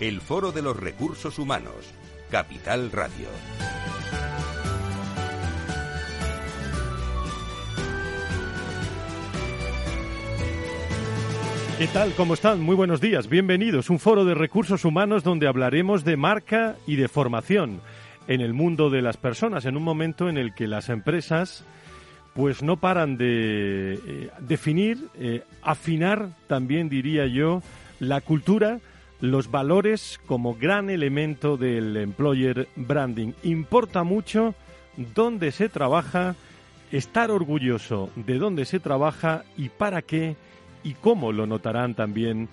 el 0.00 0.20
Foro 0.20 0.50
de 0.50 0.62
los 0.62 0.76
Recursos 0.76 1.38
Humanos, 1.38 1.94
Capital 2.30 2.90
Radio. 2.90 3.28
¿Qué 11.78 11.86
tal? 11.88 12.12
¿Cómo 12.16 12.34
están? 12.34 12.60
Muy 12.60 12.74
buenos 12.74 13.00
días. 13.00 13.28
Bienvenidos. 13.28 13.90
Un 13.90 13.98
foro 13.98 14.24
de 14.24 14.34
recursos 14.34 14.84
humanos 14.84 15.22
donde 15.22 15.46
hablaremos 15.46 16.04
de 16.04 16.16
marca 16.16 16.76
y 16.86 16.96
de 16.96 17.08
formación 17.08 17.80
en 18.26 18.40
el 18.40 18.52
mundo 18.52 18.90
de 18.90 19.02
las 19.02 19.16
personas, 19.16 19.64
en 19.64 19.76
un 19.76 19.82
momento 19.82 20.28
en 20.28 20.38
el 20.38 20.54
que 20.54 20.66
las 20.66 20.88
empresas 20.88 21.64
pues 22.34 22.62
no 22.62 22.78
paran 22.78 23.16
de 23.16 23.94
eh, 23.94 24.30
definir, 24.40 25.08
eh, 25.14 25.44
afinar 25.62 26.30
también 26.48 26.88
diría 26.88 27.26
yo, 27.26 27.62
la 28.00 28.20
cultura, 28.20 28.80
los 29.20 29.50
valores 29.50 30.20
como 30.26 30.54
gran 30.54 30.90
elemento 30.90 31.56
del 31.56 31.96
employer 31.96 32.68
branding. 32.76 33.32
Importa 33.42 34.04
mucho 34.04 34.54
dónde 35.14 35.52
se 35.52 35.68
trabaja, 35.68 36.36
estar 36.92 37.30
orgulloso 37.30 38.10
de 38.16 38.38
dónde 38.38 38.64
se 38.64 38.80
trabaja 38.80 39.44
y 39.56 39.68
para 39.68 40.02
qué 40.02 40.36
y 40.82 40.94
cómo 40.94 41.32
lo 41.32 41.46
notarán 41.46 41.94
también 41.94 42.48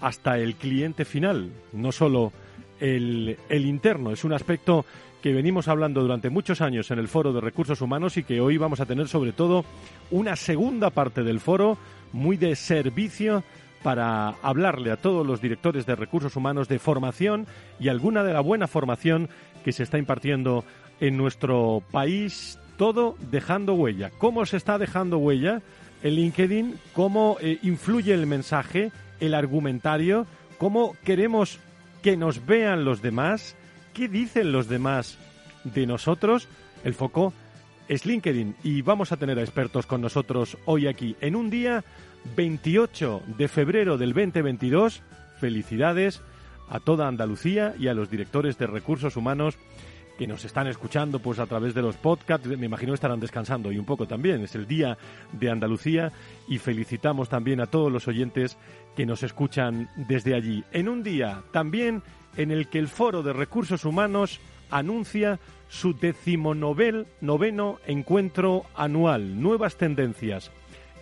hasta 0.00 0.38
el 0.38 0.54
cliente 0.54 1.04
final, 1.04 1.50
no 1.72 1.92
solo 1.92 2.32
el, 2.80 3.38
el, 3.48 3.66
interno. 3.66 4.12
Es 4.12 4.24
un 4.24 4.32
aspecto 4.32 4.84
que 5.22 5.32
venimos 5.32 5.68
hablando 5.68 6.00
durante 6.00 6.30
muchos 6.30 6.60
años 6.60 6.90
en 6.90 6.98
el 6.98 7.08
Foro 7.08 7.32
de 7.32 7.40
Recursos 7.40 7.80
Humanos 7.80 8.16
y 8.16 8.24
que 8.24 8.40
hoy 8.40 8.56
vamos 8.56 8.80
a 8.80 8.86
tener 8.86 9.08
sobre 9.08 9.32
todo 9.32 9.64
una 10.10 10.36
segunda 10.36 10.90
parte 10.90 11.22
del 11.22 11.40
foro 11.40 11.76
muy 12.12 12.36
de 12.36 12.56
servicio 12.56 13.44
para 13.82 14.30
hablarle 14.42 14.90
a 14.90 14.96
todos 14.96 15.26
los 15.26 15.40
directores 15.40 15.86
de 15.86 15.96
recursos 15.96 16.36
humanos 16.36 16.68
de 16.68 16.78
formación 16.78 17.46
y 17.78 17.88
alguna 17.88 18.22
de 18.22 18.32
la 18.32 18.40
buena 18.40 18.66
formación 18.66 19.28
que 19.64 19.72
se 19.72 19.82
está 19.82 19.98
impartiendo 19.98 20.64
en 21.00 21.16
nuestro 21.16 21.82
país, 21.90 22.58
todo 22.76 23.16
dejando 23.30 23.74
huella. 23.74 24.10
¿Cómo 24.18 24.44
se 24.46 24.56
está 24.56 24.78
dejando 24.78 25.18
huella? 25.18 25.62
el 26.02 26.16
LinkedIn, 26.16 26.78
cómo 26.92 27.36
eh, 27.40 27.58
influye 27.62 28.14
el 28.14 28.26
mensaje, 28.26 28.92
el 29.20 29.34
argumentario, 29.34 30.26
cómo 30.58 30.96
queremos 31.04 31.58
que 32.02 32.16
nos 32.16 32.46
vean 32.46 32.84
los 32.84 33.02
demás, 33.02 33.56
qué 33.92 34.08
dicen 34.08 34.52
los 34.52 34.68
demás 34.68 35.18
de 35.64 35.86
nosotros. 35.86 36.48
El 36.84 36.94
foco 36.94 37.32
es 37.88 38.06
LinkedIn 38.06 38.56
y 38.62 38.82
vamos 38.82 39.12
a 39.12 39.16
tener 39.16 39.38
a 39.38 39.42
expertos 39.42 39.86
con 39.86 40.00
nosotros 40.00 40.56
hoy 40.64 40.86
aquí 40.86 41.16
en 41.20 41.36
un 41.36 41.50
día 41.50 41.84
28 42.36 43.22
de 43.38 43.48
febrero 43.48 43.98
del 43.98 44.12
2022. 44.12 45.02
Felicidades 45.38 46.20
a 46.68 46.80
toda 46.80 47.08
Andalucía 47.08 47.74
y 47.78 47.88
a 47.88 47.94
los 47.94 48.10
directores 48.10 48.58
de 48.58 48.66
recursos 48.66 49.16
humanos 49.16 49.58
que 50.20 50.26
nos 50.26 50.44
están 50.44 50.66
escuchando 50.66 51.18
pues 51.18 51.38
a 51.38 51.46
través 51.46 51.72
de 51.72 51.80
los 51.80 51.96
podcasts, 51.96 52.46
me 52.46 52.66
imagino 52.66 52.92
que 52.92 52.96
estarán 52.96 53.20
descansando 53.20 53.72
y 53.72 53.78
un 53.78 53.86
poco 53.86 54.06
también, 54.06 54.42
es 54.42 54.54
el 54.54 54.66
día 54.66 54.98
de 55.32 55.50
Andalucía 55.50 56.12
y 56.46 56.58
felicitamos 56.58 57.30
también 57.30 57.60
a 57.62 57.66
todos 57.66 57.90
los 57.90 58.06
oyentes 58.06 58.58
que 58.94 59.06
nos 59.06 59.22
escuchan 59.22 59.88
desde 59.96 60.34
allí. 60.34 60.62
En 60.72 60.90
un 60.90 61.02
día 61.02 61.42
también 61.52 62.02
en 62.36 62.50
el 62.50 62.68
que 62.68 62.78
el 62.78 62.88
Foro 62.88 63.22
de 63.22 63.32
Recursos 63.32 63.86
Humanos 63.86 64.40
anuncia 64.70 65.40
su 65.70 65.94
decimonovel 65.94 67.06
noveno 67.22 67.78
encuentro 67.86 68.66
anual, 68.76 69.40
nuevas 69.40 69.76
tendencias 69.76 70.50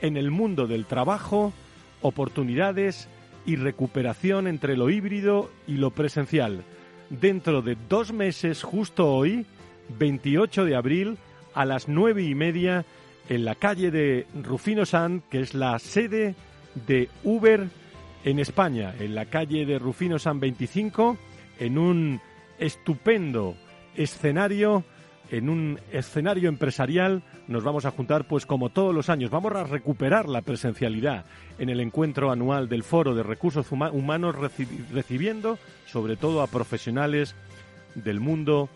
en 0.00 0.16
el 0.16 0.31
mundo 0.31 0.66
del 0.66 0.86
trabajo, 0.86 1.53
oportunidades 2.03 3.09
y 3.47 3.56
recuperación 3.56 4.47
entre 4.47 4.76
lo 4.76 4.91
híbrido 4.91 5.50
y 5.66 5.76
lo 5.76 5.91
presencial. 5.91 6.64
Dentro 7.10 7.62
de 7.62 7.76
dos 7.88 8.12
meses, 8.12 8.62
justo 8.62 9.12
hoy, 9.12 9.47
28 9.98 10.64
de 10.64 10.76
abril, 10.76 11.19
a 11.54 11.64
las 11.64 11.88
nueve 11.88 12.22
y 12.22 12.34
media, 12.34 12.84
en 13.28 13.44
la 13.44 13.54
calle 13.54 13.91
de 13.91 14.26
Rufino 14.42 14.87
San, 14.87 15.22
que 15.31 15.41
es 15.41 15.54
la 15.54 15.78
sede 15.78 16.34
de 16.87 17.08
Uber 17.25 17.69
en 18.25 18.38
España, 18.38 18.94
en 18.98 19.14
la 19.14 19.26
calle 19.26 19.64
de 19.66 19.78
Rufino 19.78 20.19
San 20.19 20.41
25, 20.41 21.16
en 21.58 21.78
un 21.78 22.20
estupendo 22.58 23.56
escenario 23.97 24.84
en 25.31 25.49
un 25.49 25.81
escenario 25.93 26.49
empresarial 26.49 27.22
nos 27.47 27.65
vamos 27.65 27.84
a 27.84 27.91
juntar 27.91 28.27
pues 28.27 28.47
como 28.47 28.71
todos 28.71 28.94
los 28.94 29.09
años. 29.09 29.31
Vamos 29.31 29.53
a 29.53 29.65
recuperar 29.65 30.28
la 30.28 30.43
presencialidad 30.43 31.25
en 31.59 31.69
el 31.69 31.81
encuentro 31.81 32.31
anual 32.31 32.69
del 32.69 32.83
Foro 32.83 33.15
de 33.15 33.22
Recursos 33.22 33.71
Humanos 33.71 34.37
recibiendo 34.93 35.59
sobre 35.87 36.17
todo 36.17 36.43
a 36.43 36.47
profesionales 36.47 37.34
del 37.94 38.21
mundo 38.21 38.69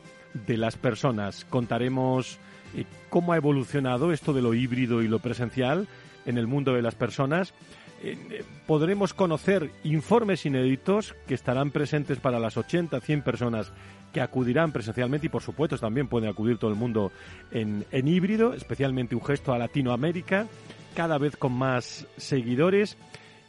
de 0.47 0.57
las 0.57 0.77
personas. 0.77 1.45
Contaremos 1.45 2.39
eh, 2.75 2.85
cómo 3.09 3.33
ha 3.33 3.37
evolucionado 3.37 4.12
esto 4.12 4.33
de 4.33 4.43
lo 4.43 4.55
híbrido 4.55 5.03
y 5.03 5.09
lo 5.09 5.19
presencial 5.19 5.89
en 6.27 6.39
el 6.39 6.47
mundo 6.47 6.73
de 6.73 6.83
las 6.83 6.95
personas. 6.95 7.55
Eh, 8.03 8.45
podremos 8.67 9.15
conocer 9.15 9.71
informes 9.85 10.45
inéditos 10.45 11.15
que 11.27 11.35
estarán 11.35 11.71
presentes 11.71 12.19
para 12.19 12.41
las 12.41 12.57
80, 12.57 13.01
100 13.01 13.23
personas 13.23 13.73
que 14.13 14.21
acudirán 14.21 14.73
presencialmente 14.73 15.27
y 15.27 15.31
por 15.31 15.43
supuesto 15.43 15.79
también 15.79 16.09
puede 16.09 16.29
acudir 16.29 16.59
todo 16.59 16.71
el 16.71 16.77
mundo 16.77 17.12
en, 17.51 17.87
en 17.93 18.09
híbrido, 18.09 18.55
especialmente 18.55 19.15
un 19.15 19.25
gesto 19.25 19.53
a 19.53 19.59
Latinoamérica, 19.59 20.47
cada 20.95 21.19
vez 21.19 21.37
con 21.37 21.53
más 21.53 22.07
seguidores. 22.17 22.97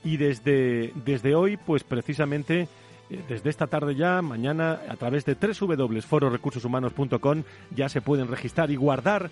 Y 0.06 0.18
desde, 0.18 0.92
desde 1.06 1.34
hoy, 1.34 1.58
pues 1.58 1.84
precisamente 1.84 2.68
eh, 3.10 3.22
desde 3.28 3.50
esta 3.50 3.68
tarde 3.68 3.96
ya, 3.96 4.22
mañana, 4.22 4.80
a 4.88 4.96
través 4.96 5.26
de 5.26 5.36
www.fororecursoshumanos.com 5.36 7.44
ya 7.76 7.90
se 7.90 8.02
pueden 8.02 8.28
registrar 8.28 8.70
y 8.72 8.76
guardar, 8.76 9.30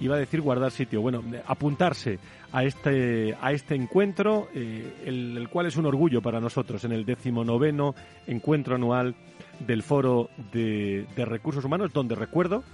iba 0.00 0.16
a 0.16 0.18
decir 0.18 0.40
guardar 0.40 0.70
sitio, 0.70 1.02
bueno, 1.02 1.22
apuntarse 1.46 2.18
a 2.52 2.64
este, 2.64 3.36
a 3.40 3.52
este 3.52 3.74
encuentro, 3.74 4.48
eh, 4.54 5.02
el, 5.04 5.48
cual 5.50 5.66
es 5.66 5.76
un 5.76 5.86
orgullo 5.86 6.22
para 6.22 6.40
nosotros. 6.40 6.84
En 6.84 6.92
el 6.92 7.04
decimonoveno 7.04 7.94
encuentro 8.26 8.74
anual 8.74 9.14
del 9.60 9.82
Foro 9.82 10.30
de, 10.52 11.06
Recursos 11.16 11.64
Humanos, 11.64 11.92
donde 11.92 12.14
recuerdo, 12.14 12.64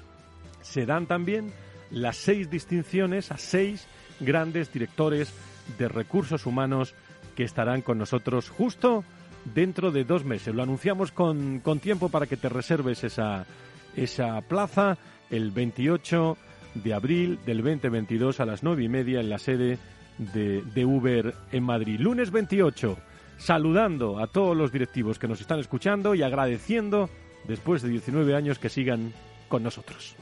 se 0.62 0.86
dan 0.86 1.06
también 1.06 1.52
las 1.90 2.16
seis 2.16 2.48
distinciones 2.48 3.30
a 3.32 3.38
seis 3.38 3.86
grandes 4.20 4.72
directores 4.72 5.34
de 5.78 5.88
recursos 5.88 6.46
humanos 6.46 6.94
que 7.34 7.44
estarán 7.44 7.82
con 7.82 7.98
nosotros 7.98 8.48
justo 8.48 9.04
dentro 9.44 9.90
de 9.90 10.04
dos 10.04 10.24
meses. 10.24 10.54
Lo 10.54 10.62
anunciamos 10.62 11.12
con, 11.12 11.60
con 11.60 11.80
tiempo 11.80 12.08
para 12.08 12.26
que 12.26 12.36
te 12.36 12.48
reserves 12.48 13.04
esa, 13.04 13.46
esa 13.94 14.40
plaza. 14.42 14.96
El 15.28 15.50
28 15.50 16.36
de 16.82 16.94
abril 16.94 17.38
del 17.46 17.58
2022 17.58 18.40
a 18.40 18.46
las 18.46 18.62
nueve 18.62 18.84
y 18.84 18.88
media 18.88 19.20
en 19.20 19.30
la 19.30 19.38
sede 19.38 19.78
de, 20.18 20.62
de 20.62 20.84
Uber 20.84 21.34
en 21.52 21.62
Madrid. 21.62 22.00
Lunes 22.00 22.30
28 22.30 22.96
saludando 23.38 24.18
a 24.18 24.26
todos 24.26 24.56
los 24.56 24.72
directivos 24.72 25.18
que 25.18 25.28
nos 25.28 25.40
están 25.40 25.60
escuchando 25.60 26.14
y 26.14 26.22
agradeciendo 26.22 27.10
después 27.46 27.82
de 27.82 27.90
19 27.90 28.34
años 28.34 28.58
que 28.58 28.68
sigan 28.68 29.12
con 29.48 29.62
nosotros. 29.62 30.16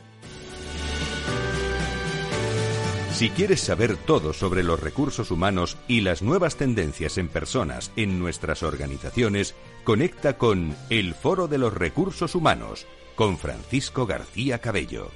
Si 3.12 3.30
quieres 3.30 3.60
saber 3.60 3.96
todo 3.96 4.32
sobre 4.32 4.64
los 4.64 4.80
recursos 4.80 5.30
humanos 5.30 5.76
y 5.86 6.00
las 6.00 6.20
nuevas 6.20 6.56
tendencias 6.56 7.16
en 7.16 7.28
personas 7.28 7.92
en 7.94 8.18
nuestras 8.18 8.64
organizaciones, 8.64 9.54
conecta 9.84 10.36
con 10.36 10.74
El 10.90 11.14
Foro 11.14 11.46
de 11.46 11.58
los 11.58 11.72
Recursos 11.72 12.34
Humanos 12.34 12.86
con 13.14 13.38
Francisco 13.38 14.06
García 14.06 14.58
Cabello. 14.58 15.12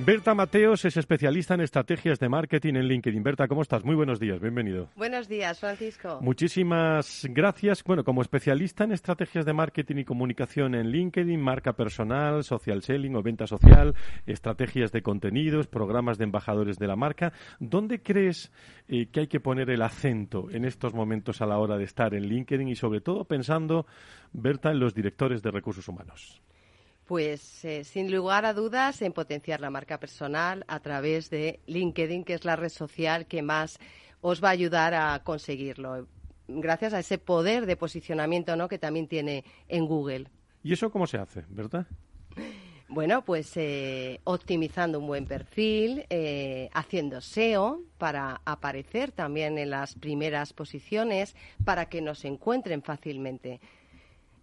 Berta 0.00 0.32
Mateos 0.32 0.84
es 0.84 0.96
especialista 0.96 1.54
en 1.54 1.60
estrategias 1.60 2.20
de 2.20 2.28
marketing 2.28 2.74
en 2.74 2.86
LinkedIn. 2.86 3.20
Berta, 3.20 3.48
¿cómo 3.48 3.62
estás? 3.62 3.84
Muy 3.84 3.96
buenos 3.96 4.20
días, 4.20 4.40
bienvenido. 4.40 4.90
Buenos 4.94 5.26
días, 5.26 5.58
Francisco. 5.58 6.20
Muchísimas 6.22 7.26
gracias. 7.28 7.82
Bueno, 7.82 8.04
como 8.04 8.22
especialista 8.22 8.84
en 8.84 8.92
estrategias 8.92 9.44
de 9.44 9.54
marketing 9.54 9.96
y 9.96 10.04
comunicación 10.04 10.76
en 10.76 10.92
LinkedIn, 10.92 11.40
marca 11.40 11.72
personal, 11.72 12.44
social 12.44 12.82
selling 12.82 13.16
o 13.16 13.24
venta 13.24 13.48
social, 13.48 13.96
estrategias 14.24 14.92
de 14.92 15.02
contenidos, 15.02 15.66
programas 15.66 16.16
de 16.16 16.24
embajadores 16.24 16.78
de 16.78 16.86
la 16.86 16.94
marca, 16.94 17.32
¿dónde 17.58 18.00
crees 18.00 18.52
eh, 18.86 19.06
que 19.06 19.20
hay 19.20 19.26
que 19.26 19.40
poner 19.40 19.68
el 19.68 19.82
acento 19.82 20.48
en 20.52 20.64
estos 20.64 20.94
momentos 20.94 21.42
a 21.42 21.46
la 21.46 21.58
hora 21.58 21.76
de 21.76 21.82
estar 21.82 22.14
en 22.14 22.28
LinkedIn 22.28 22.68
y 22.68 22.76
sobre 22.76 23.00
todo 23.00 23.24
pensando, 23.24 23.84
Berta, 24.32 24.70
en 24.70 24.78
los 24.78 24.94
directores 24.94 25.42
de 25.42 25.50
recursos 25.50 25.88
humanos? 25.88 26.40
Pues 27.08 27.64
eh, 27.64 27.84
sin 27.84 28.12
lugar 28.12 28.44
a 28.44 28.52
dudas 28.52 29.00
en 29.00 29.14
potenciar 29.14 29.62
la 29.62 29.70
marca 29.70 29.98
personal 29.98 30.66
a 30.68 30.78
través 30.80 31.30
de 31.30 31.58
LinkedIn, 31.64 32.22
que 32.22 32.34
es 32.34 32.44
la 32.44 32.54
red 32.54 32.68
social 32.68 33.24
que 33.24 33.40
más 33.40 33.78
os 34.20 34.44
va 34.44 34.48
a 34.48 34.50
ayudar 34.50 34.92
a 34.92 35.18
conseguirlo, 35.24 36.06
gracias 36.48 36.92
a 36.92 36.98
ese 36.98 37.16
poder 37.16 37.64
de 37.64 37.76
posicionamiento 37.76 38.56
¿no? 38.56 38.68
que 38.68 38.78
también 38.78 39.08
tiene 39.08 39.46
en 39.68 39.86
Google. 39.86 40.26
¿Y 40.62 40.74
eso 40.74 40.90
cómo 40.90 41.06
se 41.06 41.16
hace, 41.16 41.46
verdad? 41.48 41.86
Bueno, 42.90 43.24
pues 43.24 43.56
eh, 43.56 44.20
optimizando 44.24 44.98
un 44.98 45.06
buen 45.06 45.24
perfil, 45.24 46.04
eh, 46.10 46.68
haciendo 46.74 47.22
SEO 47.22 47.80
para 47.96 48.42
aparecer 48.44 49.12
también 49.12 49.56
en 49.56 49.70
las 49.70 49.94
primeras 49.94 50.52
posiciones, 50.52 51.34
para 51.64 51.88
que 51.88 52.02
nos 52.02 52.26
encuentren 52.26 52.82
fácilmente 52.82 53.60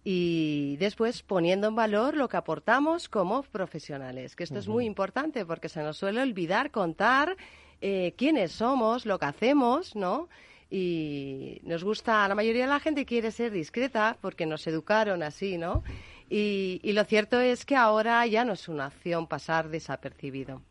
y 0.08 0.76
después 0.76 1.24
poniendo 1.24 1.66
en 1.66 1.74
valor 1.74 2.16
lo 2.16 2.28
que 2.28 2.36
aportamos 2.36 3.08
como 3.08 3.42
profesionales, 3.42 4.36
que 4.36 4.44
esto 4.44 4.60
es 4.60 4.68
muy 4.68 4.84
importante 4.84 5.44
porque 5.44 5.68
se 5.68 5.82
nos 5.82 5.96
suele 5.96 6.22
olvidar 6.22 6.70
contar 6.70 7.36
eh, 7.80 8.14
quiénes 8.16 8.52
somos, 8.52 9.04
lo 9.04 9.18
que 9.18 9.24
hacemos, 9.24 9.96
¿no? 9.96 10.28
Y 10.70 11.60
nos 11.64 11.82
gusta, 11.82 12.28
la 12.28 12.36
mayoría 12.36 12.66
de 12.66 12.70
la 12.70 12.78
gente 12.78 13.04
quiere 13.04 13.32
ser 13.32 13.50
discreta 13.50 14.16
porque 14.20 14.46
nos 14.46 14.64
educaron 14.68 15.24
así, 15.24 15.58
¿no? 15.58 15.82
Y, 16.30 16.80
lo 16.84 17.02
cierto 17.02 17.40
es 17.40 17.66
que 17.66 17.74
ahora 17.74 18.24
ya 18.28 18.44
no 18.44 18.52
es 18.52 18.68
una 18.68 18.86
opción 18.86 19.26
pasar 19.26 19.70
desapercibido. 19.70 20.62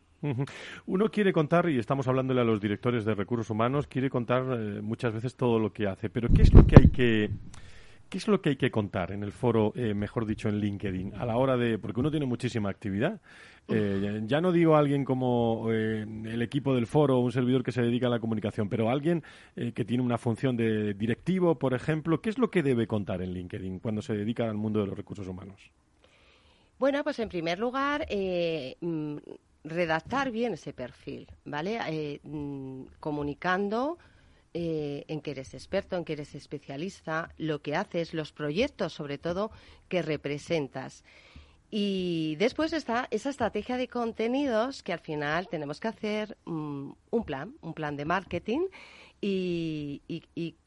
Uno 0.86 1.10
quiere 1.10 1.34
contar, 1.34 1.68
y 1.68 1.78
estamos 1.78 2.08
hablándole 2.08 2.40
a 2.40 2.44
los 2.44 2.58
directores 2.58 3.04
de 3.04 3.14
recursos 3.14 3.50
humanos, 3.50 3.86
quiere 3.86 4.08
contar 4.08 4.44
eh, 4.44 4.80
muchas 4.80 5.12
veces 5.12 5.36
todo 5.36 5.58
lo 5.58 5.74
que 5.74 5.86
hace, 5.86 6.08
pero 6.08 6.30
¿qué 6.30 6.40
es 6.40 6.54
lo 6.54 6.66
que 6.66 6.76
hay 6.80 6.88
que 6.88 7.30
¿Qué 8.08 8.18
es 8.18 8.28
lo 8.28 8.40
que 8.40 8.50
hay 8.50 8.56
que 8.56 8.70
contar 8.70 9.10
en 9.10 9.24
el 9.24 9.32
foro, 9.32 9.72
eh, 9.74 9.92
mejor 9.92 10.26
dicho, 10.26 10.48
en 10.48 10.60
LinkedIn? 10.60 11.14
A 11.14 11.26
la 11.26 11.36
hora 11.36 11.56
de. 11.56 11.76
Porque 11.78 11.98
uno 11.98 12.10
tiene 12.10 12.26
muchísima 12.26 12.70
actividad. 12.70 13.20
Eh, 13.68 14.22
ya 14.26 14.40
no 14.40 14.52
digo 14.52 14.76
alguien 14.76 15.04
como 15.04 15.66
eh, 15.72 16.02
el 16.02 16.40
equipo 16.40 16.72
del 16.72 16.86
foro, 16.86 17.18
un 17.18 17.32
servidor 17.32 17.64
que 17.64 17.72
se 17.72 17.82
dedica 17.82 18.06
a 18.06 18.10
la 18.10 18.20
comunicación, 18.20 18.68
pero 18.68 18.90
alguien 18.90 19.24
que 19.56 19.84
tiene 19.84 20.04
una 20.04 20.18
función 20.18 20.56
de 20.56 20.94
directivo, 20.94 21.58
por 21.58 21.74
ejemplo. 21.74 22.20
¿Qué 22.20 22.30
es 22.30 22.38
lo 22.38 22.48
que 22.48 22.62
debe 22.62 22.86
contar 22.86 23.22
en 23.22 23.32
LinkedIn 23.32 23.80
cuando 23.80 24.02
se 24.02 24.14
dedica 24.14 24.44
al 24.48 24.56
mundo 24.56 24.80
de 24.80 24.86
los 24.86 24.96
recursos 24.96 25.26
humanos? 25.26 25.72
Bueno, 26.78 27.02
pues 27.02 27.18
en 27.18 27.28
primer 27.28 27.58
lugar, 27.58 28.06
mm, 28.80 29.16
redactar 29.64 30.30
bien 30.30 30.52
ese 30.52 30.72
perfil, 30.72 31.26
¿vale? 31.44 32.20
Mm, 32.22 32.82
comunicando 33.00 33.98
eh, 34.58 35.04
en 35.08 35.20
que 35.20 35.32
eres 35.32 35.52
experto, 35.52 35.96
en 35.96 36.04
que 36.06 36.14
eres 36.14 36.34
especialista, 36.34 37.30
lo 37.36 37.60
que 37.60 37.76
haces, 37.76 38.14
los 38.14 38.32
proyectos 38.32 38.94
sobre 38.94 39.18
todo 39.18 39.50
que 39.90 40.00
representas. 40.00 41.04
Y 41.70 42.36
después 42.36 42.72
está 42.72 43.06
esa 43.10 43.28
estrategia 43.28 43.76
de 43.76 43.86
contenidos 43.86 44.82
que 44.82 44.94
al 44.94 45.00
final 45.00 45.48
tenemos 45.48 45.78
que 45.78 45.88
hacer 45.88 46.38
mm, 46.46 46.90
un 47.10 47.24
plan, 47.24 47.54
un 47.60 47.74
plan 47.74 47.96
de 47.96 48.06
marketing. 48.06 48.60
Y, 49.20 50.00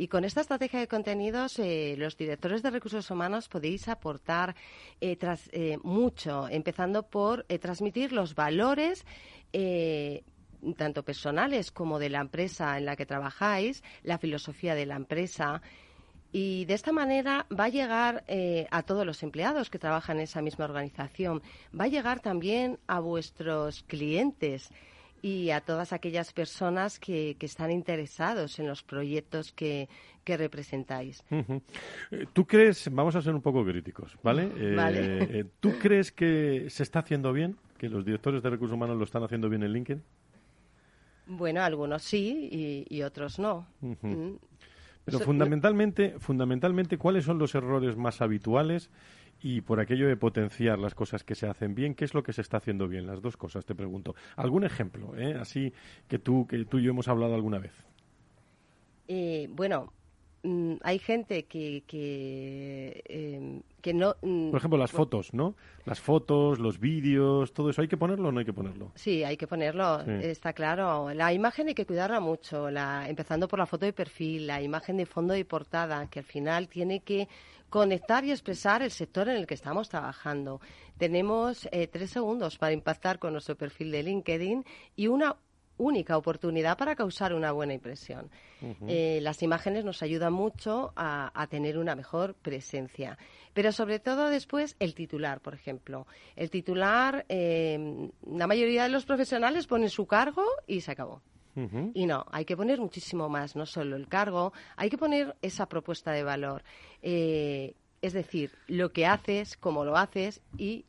con 0.08 0.24
esta 0.24 0.42
estrategia 0.42 0.80
de 0.82 0.88
contenidos, 0.88 1.58
eh, 1.58 1.96
los 1.98 2.16
directores 2.16 2.62
de 2.62 2.70
recursos 2.70 3.10
humanos 3.10 3.50
podéis 3.50 3.88
aportar 3.88 4.56
eh, 5.02 5.78
mucho, 5.82 6.48
empezando 6.48 7.02
por 7.02 7.46
transmitir 7.46 8.12
los 8.12 8.36
valores 8.36 9.04
tanto 10.78 11.04
personales 11.04 11.72
como 11.72 12.00
de 12.00 12.10
la 12.10 12.22
empresa 12.22 12.78
en 12.78 12.86
la 12.86 12.96
que 12.96 13.06
trabajáis, 13.06 13.84
la 14.04 14.18
filosofía 14.18 14.76
de 14.76 14.86
la 14.86 14.96
empresa. 14.96 15.62
Y 16.32 16.66
de 16.66 16.76
esta 16.76 16.92
manera 16.92 17.48
va 17.58 17.66
a 17.66 17.70
llegar 17.70 18.24
eh, 18.28 18.68
a 18.70 18.84
todos 18.84 19.06
los 19.06 19.24
empleados 19.24 19.70
que 19.70 19.80
trabajan 19.80 20.18
en 20.18 20.24
esa 20.24 20.42
misma 20.42 20.66
organización, 20.66 21.42
va 21.78 21.86
a 21.86 21.88
llegar 21.88 22.20
también 22.20 22.78
a 22.88 23.00
vuestros 23.00 23.84
clientes 23.84 24.70
y 25.22 25.50
a 25.50 25.62
todas 25.62 25.94
aquellas 25.94 26.32
personas 26.34 27.00
que, 27.00 27.36
están 27.40 27.72
interesados 27.72 28.60
en 28.60 28.68
los 28.68 28.84
proyectos 28.84 29.52
que, 29.52 29.88
representáis. 30.26 31.24
Eh, 31.32 32.28
¿Tú 32.34 32.46
crees, 32.46 32.88
vamos 32.92 33.16
a 33.16 33.22
ser 33.24 33.34
un 33.34 33.42
poco 33.42 33.66
críticos, 33.66 34.16
¿vale? 34.22 34.52
Eh, 34.60 35.46
¿Tú 35.60 35.74
crees 35.80 36.12
que 36.12 36.70
se 36.70 36.84
está 36.84 37.00
haciendo 37.00 37.34
bien, 37.34 37.58
que 37.80 37.90
los 37.90 38.06
directores 38.06 38.44
de 38.44 38.52
recursos 38.52 38.76
humanos 38.76 38.98
lo 38.98 39.06
están 39.06 39.24
haciendo 39.24 39.50
bien 39.50 39.64
en 39.64 39.74
LinkedIn? 39.74 40.04
Bueno, 41.30 41.62
algunos 41.62 42.02
sí 42.02 42.86
y, 42.90 43.02
otros 43.04 43.38
no. 43.38 43.68
Mm. 43.81 44.38
Pero 45.06 45.20
fundamentalmente, 45.20 46.16
fundamentalmente, 46.20 46.98
¿cuáles 46.98 47.24
son 47.24 47.38
los 47.38 47.54
errores 47.54 47.96
más 47.96 48.22
habituales? 48.22 48.90
Y 49.42 49.62
por 49.62 49.80
aquello 49.80 50.08
de 50.08 50.18
potenciar 50.18 50.80
las 50.80 50.96
cosas 50.96 51.24
que 51.24 51.36
se 51.36 51.48
hacen 51.48 51.76
bien, 51.76 51.94
¿qué 51.94 52.04
es 52.04 52.14
lo 52.14 52.24
que 52.24 52.34
se 52.34 52.42
está 52.42 52.58
haciendo 52.58 52.88
bien? 52.88 53.06
Las 53.06 53.22
dos 53.22 53.38
cosas, 53.38 53.64
te 53.64 53.76
pregunto. 53.76 54.16
¿Algún 54.36 54.64
ejemplo, 54.66 55.16
eh? 55.18 55.38
así 55.40 55.72
que 56.08 56.20
tú, 56.20 56.46
que 56.48 56.66
tú 56.66 56.80
y 56.80 56.84
yo 56.84 56.92
hemos 56.92 57.08
hablado 57.08 57.36
alguna 57.36 57.60
vez? 57.60 57.74
Eh, 59.08 59.48
bueno, 59.52 59.94
Mm, 60.44 60.76
hay 60.82 61.00
gente 61.00 61.44
que, 61.46 61.84
que, 61.86 63.04
em, 63.06 63.62
que 63.82 63.94
no... 63.94 64.16
Mm, 64.22 64.52
Por 64.52 64.60
ejemplo, 64.60 64.78
las 64.78 64.92
fotos, 64.92 65.34
¿no? 65.34 65.56
Las 65.86 66.00
fotos, 66.00 66.60
los 66.60 66.80
vídeos, 66.80 67.54
todo 67.54 67.70
eso, 67.70 67.82
¿hay 67.82 67.88
que 67.88 67.98
ponerlo 67.98 68.30
o 68.30 68.32
no 68.32 68.40
hay 68.40 68.46
que 68.46 68.54
ponerlo? 68.54 68.92
Sí, 68.96 69.24
hay 69.24 69.36
que 69.38 69.48
ponerlo, 69.48 70.02
está 70.02 70.54
claro. 70.54 71.14
La 71.14 71.34
imagen 71.34 71.68
hay 71.68 71.74
que 71.74 71.86
cuidarla 71.86 72.20
mucho, 72.20 72.70
la, 72.70 73.10
empezando 73.10 73.48
por 73.48 73.60
la 73.60 73.66
foto 73.66 73.86
de 73.86 73.94
perfil, 73.94 74.48
la 74.48 74.62
imagen 74.62 74.98
de 74.98 75.06
fondo 75.06 75.36
y 75.36 75.44
portada, 75.44 76.08
que 76.10 76.20
al 76.20 76.26
final 76.26 76.68
tiene 76.70 77.02
que 77.02 77.28
conectar 77.70 78.24
y 78.26 78.32
expresar 78.32 78.82
el 78.82 78.92
sector 78.92 79.30
en 79.30 79.38
el 79.38 79.48
que 79.48 79.54
estamos 79.54 79.90
trabajando. 79.90 80.60
Tenemos 80.98 81.68
eh, 81.72 81.88
tres 81.88 82.10
segundos 82.10 82.58
para 82.58 82.74
impactar 82.74 83.19
con 83.19 83.34
nuestro 83.34 83.56
perfil 83.56 83.92
de 83.92 84.04
LinkedIn 84.04 84.66
y 84.96 85.08
una 85.08 85.36
única 85.80 86.18
oportunidad 86.18 86.78
para 86.78 86.95
causar 86.95 87.33
una 87.33 87.52
buena 87.52 87.74
impresión. 87.74 88.30
Eh, 88.88 89.19
las 89.21 89.42
imágenes 89.42 89.86
nos 89.86 90.04
ayudan 90.04 90.33
mucho 90.33 90.94
a, 90.95 91.48
tener 91.50 91.78
una 91.78 91.95
mejor 91.95 92.36
presencia. 92.36 93.18
Pero 93.54 93.71
sobre 93.71 94.00
todo 94.00 94.30
después 94.30 94.76
el 94.80 94.94
titular, 94.94 95.40
por 95.40 95.56
ejemplo. 95.56 96.06
El 96.36 96.52
titular, 96.52 97.26
eh, 97.30 98.09
la 98.30 98.45
mayoría 98.45 98.83
de 98.83 98.90
los 98.90 99.06
profesionales 99.06 99.66
ponen 99.66 99.90
su 99.90 100.06
cargo 100.06 100.44
y 100.68 100.81
se 100.81 100.92
acabó. 100.92 101.21
Y 101.94 102.06
no, 102.06 102.26
hay 102.31 102.45
que 102.45 102.56
poner 102.56 102.80
muchísimo 102.80 103.28
más, 103.28 103.57
no 103.57 103.66
solo 103.66 103.98
el 103.98 104.07
cargo, 104.07 104.54
hay 104.78 104.90
que 104.90 104.98
poner 104.98 105.36
esa 105.42 105.68
propuesta 105.68 106.12
de 106.14 106.24
valor. 106.24 106.64
Eh, 107.02 107.74
es 108.02 108.14
decir, 108.14 108.52
lo 108.68 108.94
que 108.94 109.06
haces, 109.06 109.57
cómo 109.57 109.83
lo 109.83 109.98
haces 109.98 110.42
y 110.57 110.86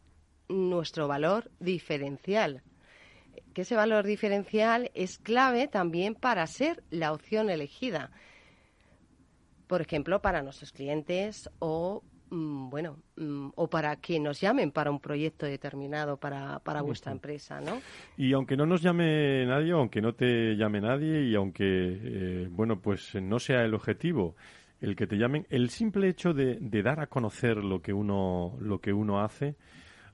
nuestro 0.49 1.09
valor 1.09 1.51
diferencial 1.59 2.63
que 3.55 3.63
ese 3.63 3.75
valor 3.75 4.05
diferencial 4.05 4.91
es 4.95 5.19
clave 5.19 5.69
también 5.69 6.15
para 6.15 6.47
ser 6.47 6.83
la 6.91 7.13
opción 7.13 7.51
elegida. 7.51 8.11
Por 9.67 9.81
ejemplo, 9.81 10.21
para 10.21 10.43
nuestros 10.43 10.73
clientes 10.73 11.49
o 11.59 12.03
mm, 12.31 12.71
bueno, 12.71 12.97
mm, 13.17 13.51
o 13.55 13.69
para 13.69 13.97
que 13.97 14.19
nos 14.19 14.41
llamen 14.41 14.73
para 14.73 14.91
un 14.91 15.01
proyecto 15.01 15.47
determinado 15.47 16.17
para, 16.17 16.59
para 16.61 16.83
vuestra 16.83 17.13
empresa, 17.13 17.61
¿no? 17.61 17.81
Y 18.17 18.33
aunque 18.33 18.57
no 18.57 18.67
nos 18.67 18.83
llame 18.83 19.47
nadie, 19.47 19.73
aunque 19.73 20.01
no 20.01 20.15
te 20.15 20.57
llame 20.57 20.81
nadie 20.81 21.23
y 21.25 21.35
aunque, 21.35 21.65
eh, 21.67 22.49
bueno, 22.51 22.81
pues 22.81 23.15
no 23.15 23.39
sea 23.39 23.63
el 23.65 23.75
objetivo 23.75 24.35
el 24.81 24.97
que 24.97 25.07
te 25.07 25.17
llamen, 25.17 25.47
el 25.51 25.69
simple 25.71 26.09
hecho 26.09 26.33
de, 26.33 26.57
de 26.59 26.83
dar 26.83 27.01
a 27.01 27.07
conocer 27.07 27.59
lo 27.59 27.83
que 27.83 27.93
uno, 27.93 28.57
lo 28.61 28.81
que 28.81 28.93
uno 28.93 29.21
hace, 29.21 29.57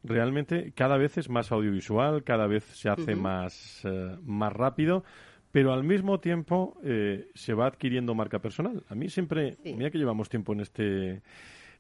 realmente 0.07 0.73
cada 0.75 0.97
vez 0.97 1.19
es 1.19 1.29
más 1.29 1.53
audiovisual, 1.53 2.25
cada 2.25 2.47
vez 2.47 2.65
se 2.65 2.89
hace 2.89 3.15
más, 3.15 3.83
eh, 3.85 4.17
más 4.25 4.53
rápido, 4.53 5.05
pero 5.53 5.73
al 5.73 5.85
mismo 5.85 6.21
tiempo 6.21 6.77
eh, 6.85 7.29
se 7.35 7.55
va 7.55 7.67
adquiriendo 7.67 8.15
marca 8.15 8.39
personal. 8.39 8.85
A 8.89 8.95
mí 8.95 9.09
siempre, 9.09 9.57
mira 9.65 9.91
que 9.91 9.99
llevamos 9.99 10.29
tiempo 10.29 10.53
en 10.53 10.61
este 10.61 11.23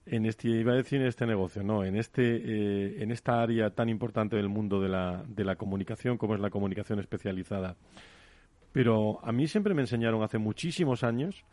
en 0.06 0.24
este 0.24 0.48
iba 0.48 0.72
a 0.72 0.76
decir 0.76 1.00
en 1.00 1.08
este 1.08 1.26
negocio 1.26 1.64
no 1.64 1.82
en 1.82 1.96
este 1.96 2.22
eh, 2.22 3.02
en 3.02 3.10
esta 3.10 3.42
área 3.42 3.70
tan 3.70 3.88
importante 3.88 4.36
del 4.36 4.48
mundo 4.48 4.80
de 4.80 4.88
la, 4.88 5.24
de 5.26 5.44
la 5.44 5.56
comunicación 5.56 6.16
como 6.16 6.34
es 6.34 6.40
la 6.40 6.50
comunicación 6.50 7.00
especializada. 7.00 7.76
Pero 8.72 9.18
a 9.24 9.32
mí 9.32 9.48
siempre 9.48 9.74
me 9.74 9.80
enseñaron 9.82 10.22
hace 10.22 10.38
muchísimos 10.38 11.02
años 11.02 11.44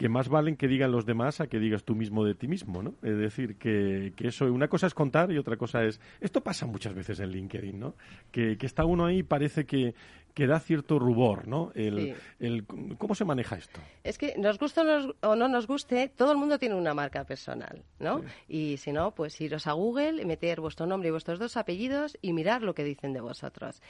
que 0.00 0.08
más 0.08 0.30
valen 0.30 0.56
que 0.56 0.66
digan 0.66 0.92
los 0.92 1.04
demás 1.04 1.42
a 1.42 1.46
que 1.46 1.58
digas 1.58 1.84
tú 1.84 1.94
mismo 1.94 2.24
de 2.24 2.34
ti 2.34 2.48
mismo, 2.48 2.82
¿no? 2.82 2.94
Es 3.02 3.18
decir, 3.18 3.58
que, 3.58 4.14
que 4.16 4.28
eso, 4.28 4.46
una 4.46 4.66
cosa 4.66 4.86
es 4.86 4.94
contar 4.94 5.30
y 5.30 5.36
otra 5.36 5.58
cosa 5.58 5.84
es... 5.84 6.00
Esto 6.22 6.42
pasa 6.42 6.64
muchas 6.64 6.94
veces 6.94 7.20
en 7.20 7.28
LinkedIn, 7.28 7.78
¿no? 7.78 7.96
Que, 8.32 8.56
que 8.56 8.64
está 8.64 8.86
uno 8.86 9.04
ahí 9.04 9.18
y 9.18 9.22
parece 9.22 9.66
que, 9.66 9.94
que 10.32 10.46
da 10.46 10.58
cierto 10.58 10.98
rubor, 10.98 11.46
¿no? 11.46 11.70
El, 11.74 12.16
el, 12.38 12.64
¿Cómo 12.96 13.14
se 13.14 13.26
maneja 13.26 13.56
esto? 13.56 13.78
Es 14.02 14.16
que 14.16 14.38
nos 14.38 14.58
guste 14.58 14.80
o 15.20 15.36
no 15.36 15.48
nos 15.48 15.66
guste, 15.66 16.08
todo 16.08 16.32
el 16.32 16.38
mundo 16.38 16.58
tiene 16.58 16.76
una 16.76 16.94
marca 16.94 17.24
personal, 17.24 17.82
¿no? 17.98 18.22
Y 18.48 18.78
si 18.78 18.92
no, 18.92 19.10
pues 19.10 19.38
iros 19.42 19.66
a 19.66 19.72
Google, 19.72 20.24
meter 20.24 20.62
vuestro 20.62 20.86
nombre 20.86 21.10
y 21.10 21.12
vuestros 21.12 21.38
dos 21.38 21.58
apellidos 21.58 22.16
y 22.22 22.32
mirar 22.32 22.62
lo 22.62 22.74
que 22.74 22.84
dicen 22.84 23.12
de 23.12 23.20
vosotros. 23.20 23.82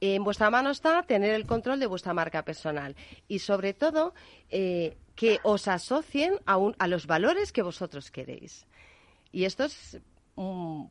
En 0.00 0.24
vuestra 0.24 0.48
mano 0.48 0.70
está 0.70 1.02
tener 1.02 1.34
el 1.34 1.44
control 1.44 1.78
de 1.78 1.86
vuestra 1.86 2.14
marca 2.14 2.42
personal 2.42 2.96
y, 3.28 3.40
sobre 3.40 3.74
todo, 3.74 4.14
eh, 4.48 4.96
que 5.20 5.38
os 5.42 5.68
asocien 5.68 6.32
a, 6.46 6.56
a 6.78 6.86
los 6.86 7.06
valores 7.06 7.52
que 7.52 7.60
vosotros 7.60 8.10
queréis. 8.10 8.66
Y 9.32 9.44
esto 9.44 9.64
es 9.64 10.00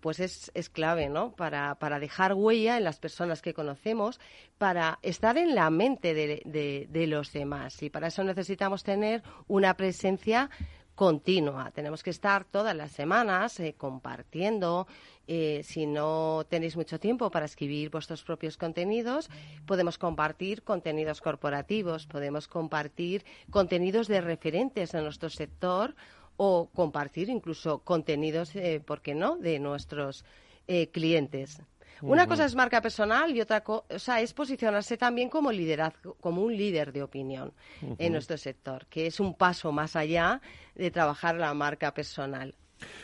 pues 0.01 0.19
es, 0.19 0.51
es 0.53 0.69
clave, 0.69 1.09
¿no? 1.09 1.31
Para, 1.35 1.73
para, 1.79 1.99
dejar 1.99 2.35
huella 2.35 2.77
en 2.77 2.83
las 2.83 2.99
personas 2.99 3.41
que 3.41 3.55
conocemos, 3.55 4.19
para 4.59 4.99
estar 5.01 5.39
en 5.39 5.55
la 5.55 5.71
mente 5.71 6.13
de, 6.13 6.87
de, 6.87 7.07
los 7.07 7.33
demás. 7.33 7.81
Y 7.81 7.89
para 7.89 8.09
eso 8.09 8.23
necesitamos 8.23 8.83
tener 8.83 9.23
una 9.47 9.73
presencia 9.75 10.51
continua. 10.99 11.71
Tenemos 11.71 12.03
que 12.03 12.09
estar 12.09 12.43
todas 12.43 12.75
las 12.75 12.91
semanas 12.91 13.57
eh, 13.61 13.73
compartiendo. 13.77 14.85
Eh, 15.27 15.61
si 15.63 15.85
no 15.85 16.45
tenéis 16.49 16.75
mucho 16.75 16.99
tiempo 16.99 17.31
para 17.31 17.45
escribir 17.45 17.89
vuestros 17.89 18.21
propios 18.21 18.57
contenidos, 18.57 19.29
podemos 19.65 19.97
compartir 19.97 20.61
contenidos 20.61 21.21
corporativos, 21.21 22.05
podemos 22.05 22.49
compartir 22.49 23.23
contenidos 23.49 24.09
de 24.09 24.19
referentes 24.19 24.91
de 24.91 25.01
nuestro 25.01 25.29
sector 25.29 25.95
o 26.35 26.67
compartir 26.75 27.29
incluso 27.29 27.79
contenidos, 27.79 28.53
eh, 28.57 28.81
¿por 28.85 28.99
qué 29.01 29.15
no?, 29.15 29.37
de 29.37 29.57
nuestros 29.57 30.25
eh, 30.67 30.89
clientes. 30.89 31.61
Una 32.01 32.27
cosa 32.27 32.45
es 32.45 32.55
marca 32.55 32.81
personal 32.81 33.35
y 33.35 33.41
otra 33.41 33.61
cosa 33.61 34.21
es 34.21 34.33
posicionarse 34.33 34.97
también 34.97 35.29
como 35.29 35.51
liderazgo, 35.51 36.15
como 36.15 36.41
un 36.41 36.55
líder 36.55 36.91
de 36.93 37.03
opinión 37.03 37.53
en 37.97 38.13
nuestro 38.13 38.37
sector, 38.37 38.85
que 38.87 39.07
es 39.07 39.19
un 39.19 39.35
paso 39.35 39.71
más 39.71 39.95
allá 39.95 40.41
de 40.75 40.91
trabajar 40.91 41.35
la 41.35 41.53
marca 41.53 41.93
personal. 41.93 42.55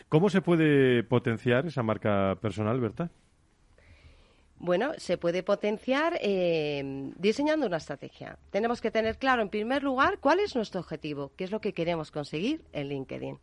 ¿Cómo 0.10 0.30
se 0.30 0.42
puede 0.42 1.04
potenciar 1.04 1.66
esa 1.66 1.84
marca 1.84 2.38
personal, 2.42 2.80
Berta? 2.80 3.10
Bueno, 4.58 4.94
se 4.98 5.18
puede 5.18 5.44
potenciar 5.44 6.18
eh, 6.22 7.12
diseñando 7.18 7.68
una 7.68 7.78
estrategia. 7.78 8.40
Tenemos 8.52 8.80
que 8.80 8.90
tener 8.90 9.18
claro, 9.18 9.42
en 9.42 9.50
primer 9.50 9.84
lugar, 9.84 10.20
cuál 10.20 10.40
es 10.40 10.56
nuestro 10.56 10.80
objetivo, 10.80 11.34
qué 11.36 11.44
es 11.44 11.52
lo 11.52 11.60
que 11.60 11.74
queremos 11.74 12.10
conseguir 12.10 12.64
en 12.72 12.88
LinkedIn. 12.88 13.38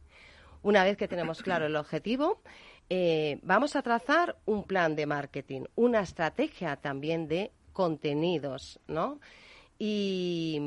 Una 0.63 0.85
vez 0.85 0.97
que 0.97 1.09
tenemos 1.09 1.43
claro 1.43 1.67
el 1.67 1.77
objetivo, 1.77 2.41
eh, 2.95 3.39
vamos 3.43 3.75
a 3.75 3.81
trazar 3.81 4.37
un 4.45 4.65
plan 4.65 4.95
de 4.95 5.07
marketing, 5.07 5.63
una 5.77 6.03
estrategia 6.03 6.77
también 6.77 7.27
de 7.27 7.51
contenidos, 7.73 8.81
¿no? 8.87 9.19
Y, 9.79 10.61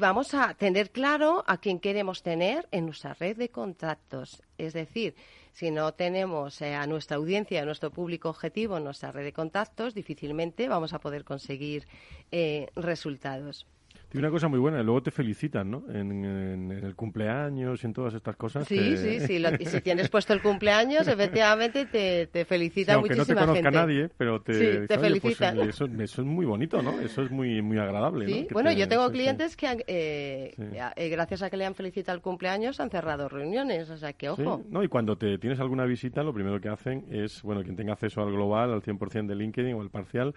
vamos 0.00 0.34
a 0.34 0.54
tener 0.54 0.90
claro 0.90 1.44
a 1.46 1.58
quién 1.58 1.78
queremos 1.78 2.24
tener 2.24 2.66
en 2.72 2.86
nuestra 2.86 3.14
red 3.14 3.36
de 3.36 3.50
contactos. 3.50 4.42
Es 4.58 4.72
decir, 4.72 5.14
si 5.52 5.70
no 5.70 5.94
tenemos 5.94 6.60
eh, 6.60 6.74
a 6.74 6.88
nuestra 6.88 7.18
audiencia, 7.18 7.62
a 7.62 7.64
nuestro 7.64 7.92
público 7.92 8.28
objetivo 8.30 8.76
en 8.76 8.82
nuestra 8.82 9.12
red 9.12 9.22
de 9.22 9.32
contactos, 9.32 9.94
difícilmente 9.94 10.68
vamos 10.68 10.92
a 10.92 10.98
poder 10.98 11.24
conseguir 11.24 11.86
eh, 12.32 12.66
resultados. 12.74 13.64
Tiene 14.08 14.26
una 14.26 14.32
cosa 14.32 14.48
muy 14.48 14.58
buena, 14.58 14.82
luego 14.82 15.02
te 15.02 15.10
felicitan, 15.10 15.70
¿no? 15.70 15.84
En, 15.92 16.72
el 16.72 16.94
cumpleaños 16.94 17.82
y 17.82 17.86
en 17.86 17.92
todas 17.92 18.14
estas 18.14 18.36
cosas. 18.36 18.66
Sí, 18.66 18.96
sí, 18.96 19.20
sí. 19.20 19.40
si 19.66 19.80
tienes 19.82 20.08
puesto 20.08 20.32
el 20.32 20.40
cumpleaños, 20.40 21.06
efectivamente 21.06 21.84
te, 21.84 22.26
te 22.26 22.46
felicita 22.46 22.94
aunque 22.94 23.14
no 23.14 23.26
te 23.26 23.34
conozca 23.34 23.70
nadie, 23.70 24.08
pero 24.16 24.40
te, 24.40 24.54
sí, 24.54 24.86
te 24.86 24.96
pues, 24.96 25.00
felicitan. 25.00 25.60
eso, 25.60 25.84
es 25.84 26.18
muy 26.20 26.46
bonito, 26.46 26.80
¿no? 26.82 26.98
Eso 27.00 27.22
es 27.22 27.30
muy 27.30 27.60
muy 27.60 27.78
agradable. 27.78 28.26
Sí, 28.26 28.48
bueno, 28.50 28.72
yo 28.72 28.88
tengo 28.88 29.10
clientes 29.10 29.56
que, 29.56 29.84
eh, 29.86 30.54
eh, 30.96 31.08
gracias 31.10 31.42
a 31.42 31.50
que 31.50 31.58
le 31.58 31.66
han 31.66 31.74
felicitado 31.74 32.16
el 32.16 32.22
cumpleaños, 32.22 32.80
han 32.80 32.90
cerrado 32.90 33.28
reuniones, 33.28 33.90
o 33.90 33.98
sea 33.98 34.14
que 34.14 34.30
ojo. 34.30 34.64
no, 34.70 34.82
y 34.82 34.88
cuando 34.88 35.18
te 35.18 35.36
tienes 35.36 35.60
alguna 35.60 35.84
visita, 35.84 36.22
lo 36.22 36.32
primero 36.32 36.60
que 36.60 36.70
hacen 36.70 37.04
es, 37.10 37.42
bueno, 37.42 37.62
quien 37.62 37.76
tenga 37.76 37.92
acceso 37.92 38.22
al 38.22 38.32
global, 38.32 38.72
al 38.72 38.82
100% 38.82 39.26
de 39.26 39.34
LinkedIn 39.34 39.74
o 39.74 39.82
al 39.82 39.90
parcial, 39.90 40.34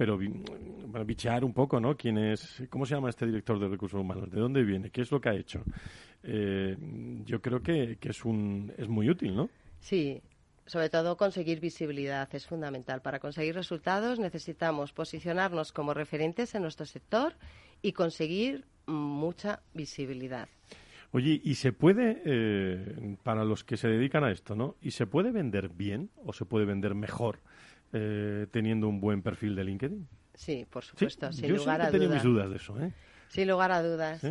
pero 0.00 0.16
bueno, 0.16 1.04
bichear 1.04 1.44
un 1.44 1.52
poco, 1.52 1.78
¿no? 1.78 1.94
¿Quién 1.94 2.16
es, 2.16 2.62
¿Cómo 2.70 2.86
se 2.86 2.94
llama 2.94 3.10
este 3.10 3.26
director 3.26 3.60
de 3.60 3.68
recursos 3.68 4.00
humanos? 4.00 4.30
¿De 4.30 4.40
dónde 4.40 4.62
viene? 4.62 4.88
¿Qué 4.88 5.02
es 5.02 5.10
lo 5.10 5.20
que 5.20 5.28
ha 5.28 5.34
hecho? 5.34 5.62
Eh, 6.22 6.74
yo 7.26 7.42
creo 7.42 7.62
que, 7.62 7.98
es, 8.00 8.24
un, 8.24 8.72
es 8.78 8.88
muy 8.88 9.10
útil, 9.10 9.36
¿no? 9.36 9.50
Sí, 9.78 10.22
sobre 10.64 10.88
todo 10.88 11.18
conseguir 11.18 11.60
visibilidad 11.60 12.34
es 12.34 12.46
fundamental. 12.46 13.02
Para 13.02 13.18
conseguir 13.18 13.54
resultados 13.54 14.18
necesitamos 14.18 14.94
posicionarnos 14.94 15.70
como 15.70 15.92
referentes 15.92 16.54
en 16.54 16.62
nuestro 16.62 16.86
sector 16.86 17.34
y 17.82 17.92
conseguir 17.92 18.64
mucha 18.86 19.60
visibilidad. 19.74 20.48
Oye, 21.12 21.42
¿y 21.44 21.56
se 21.56 21.74
puede, 21.74 22.22
eh, 22.24 23.16
para 23.22 23.44
los 23.44 23.64
que 23.64 23.76
se 23.76 23.88
dedican 23.88 24.24
a 24.24 24.32
esto, 24.32 24.56
¿no? 24.56 24.76
¿Y 24.80 24.92
se 24.92 25.06
puede 25.06 25.30
vender 25.30 25.68
bien 25.68 26.08
o 26.24 26.32
se 26.32 26.46
puede 26.46 26.64
vender 26.64 26.94
mejor 26.94 27.40
eh, 27.92 28.46
teniendo 28.50 28.88
un 28.88 29.00
buen 29.00 29.22
perfil 29.22 29.54
de 29.56 29.64
LinkedIn. 29.64 30.08
Sí, 30.34 30.66
por 30.70 30.84
supuesto, 30.84 31.32
sin 31.32 31.46
yo 31.48 31.56
lugar 31.56 31.82
a 31.82 31.90
dudas. 31.90 32.10
mis 32.14 32.22
dudas 32.22 32.50
de 32.50 32.56
eso, 32.56 32.80
¿eh? 32.80 32.92
Sin 33.28 33.48
lugar 33.48 33.72
a 33.72 33.82
dudas. 33.82 34.22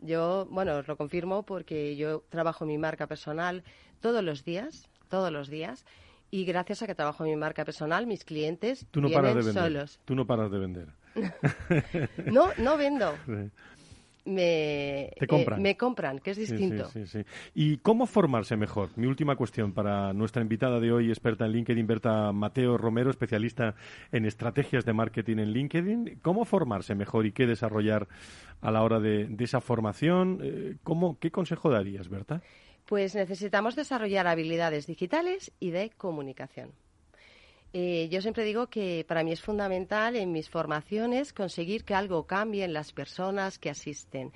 Yo, 0.00 0.46
bueno, 0.50 0.76
os 0.76 0.86
lo 0.86 0.96
confirmo 0.96 1.42
porque 1.44 1.96
yo 1.96 2.22
trabajo 2.28 2.64
mi 2.64 2.78
marca 2.78 3.06
personal 3.06 3.64
todos 4.00 4.22
los 4.22 4.44
días, 4.44 4.88
todos 5.08 5.32
los 5.32 5.48
días, 5.48 5.84
y 6.30 6.44
gracias 6.44 6.82
a 6.82 6.86
que 6.86 6.94
trabajo 6.94 7.24
mi 7.24 7.34
marca 7.34 7.64
personal, 7.64 8.06
mis 8.06 8.24
clientes 8.24 8.86
Tú 8.90 9.00
no 9.00 9.08
vienen 9.08 9.24
paras 9.24 9.36
de 9.36 9.42
vender. 9.52 9.62
solos. 9.64 10.00
Tú 10.04 10.14
no 10.14 10.26
paras 10.26 10.50
de 10.50 10.58
vender. 10.58 10.88
no, 12.32 12.50
no 12.58 12.76
vendo 12.76 13.14
me, 14.28 15.06
eh, 15.06 15.26
compran. 15.28 15.62
me 15.62 15.76
compran, 15.76 16.18
que 16.18 16.32
es 16.32 16.36
distinto. 16.36 16.86
Sí, 16.86 17.06
sí, 17.06 17.24
¿Y 17.54 17.78
cómo 17.78 18.06
formarse 18.06 18.56
mejor? 18.56 18.90
Mi 18.96 19.06
última 19.06 19.36
cuestión 19.36 19.72
para 19.72 20.12
nuestra 20.12 20.42
invitada 20.42 20.80
de 20.80 20.92
hoy, 20.92 21.08
experta 21.08 21.46
en 21.46 21.52
LinkedIn, 21.52 21.86
Berta 21.86 22.32
Mateo 22.32 22.76
Romero, 22.76 23.10
especialista 23.10 23.74
en 24.12 24.26
estrategias 24.26 24.84
de 24.84 24.92
marketing 24.92 25.38
en 25.38 25.52
LinkedIn. 25.52 26.18
¿Cómo 26.22 26.44
formarse 26.44 26.94
mejor 26.94 27.26
y 27.26 27.32
qué 27.32 27.46
desarrollar 27.46 28.08
a 28.60 28.70
la 28.70 28.82
hora 28.82 29.00
de, 29.00 29.28
esa 29.38 29.60
formación? 29.60 30.40
Eh, 30.42 30.76
¿Cómo, 30.82 31.18
¿Qué 31.18 31.30
consejo 31.30 31.70
darías, 31.70 32.08
Berta? 32.08 32.42
Pues 32.86 33.14
necesitamos 33.14 33.76
desarrollar 33.76 34.26
habilidades 34.26 34.86
digitales 34.86 35.52
y 35.60 35.70
de 35.70 35.90
comunicación. 35.90 36.70
Eh, 37.72 38.08
yo 38.10 38.22
siempre 38.22 38.44
digo 38.44 38.68
que 38.68 39.04
para 39.06 39.22
mí 39.22 39.32
es 39.32 39.42
fundamental 39.42 40.16
en 40.16 40.32
mis 40.32 40.48
formaciones 40.48 41.32
conseguir 41.32 41.84
que 41.84 41.94
algo 41.94 42.26
cambie 42.26 42.64
en 42.64 42.72
las 42.72 42.92
personas 42.92 43.58
que 43.58 43.68
asisten, 43.68 44.32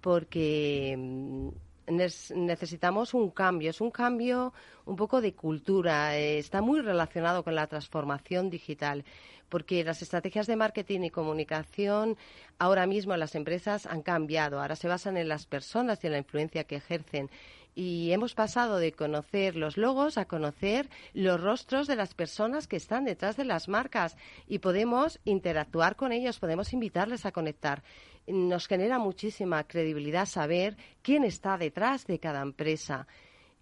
porque 0.00 0.94
mm, 0.96 1.48
necesitamos 1.90 3.14
un 3.14 3.30
cambio, 3.30 3.70
es 3.70 3.80
un 3.80 3.90
cambio 3.90 4.52
un 4.84 4.96
poco 4.96 5.20
de 5.20 5.34
cultura, 5.34 6.16
eh, 6.16 6.38
está 6.38 6.60
muy 6.60 6.80
relacionado 6.80 7.42
con 7.42 7.54
la 7.54 7.66
transformación 7.66 8.50
digital, 8.50 9.04
porque 9.48 9.82
las 9.82 10.02
estrategias 10.02 10.46
de 10.46 10.56
marketing 10.56 11.00
y 11.00 11.10
comunicación 11.10 12.16
ahora 12.58 12.86
mismo 12.86 13.14
en 13.14 13.20
las 13.20 13.34
empresas 13.34 13.86
han 13.86 14.02
cambiado, 14.02 14.60
ahora 14.60 14.76
se 14.76 14.88
basan 14.88 15.16
en 15.16 15.28
las 15.28 15.46
personas 15.46 16.02
y 16.04 16.06
en 16.06 16.12
la 16.12 16.18
influencia 16.18 16.64
que 16.64 16.76
ejercen 16.76 17.30
y 17.78 18.10
hemos 18.10 18.34
pasado 18.34 18.78
de 18.78 18.90
conocer 18.90 19.54
los 19.54 19.76
logos 19.76 20.18
a 20.18 20.24
conocer 20.24 20.90
los 21.14 21.40
rostros 21.40 21.86
de 21.86 21.94
las 21.94 22.12
personas 22.12 22.66
que 22.66 22.74
están 22.74 23.04
detrás 23.04 23.36
de 23.36 23.44
las 23.44 23.68
marcas 23.68 24.16
y 24.48 24.58
podemos 24.58 25.20
interactuar 25.24 25.94
con 25.94 26.10
ellos, 26.10 26.40
podemos 26.40 26.72
invitarles 26.72 27.24
a 27.24 27.30
conectar. 27.30 27.84
Nos 28.26 28.66
genera 28.66 28.98
muchísima 28.98 29.62
credibilidad 29.62 30.26
saber 30.26 30.76
quién 31.02 31.22
está 31.22 31.56
detrás 31.56 32.04
de 32.08 32.18
cada 32.18 32.42
empresa. 32.42 33.06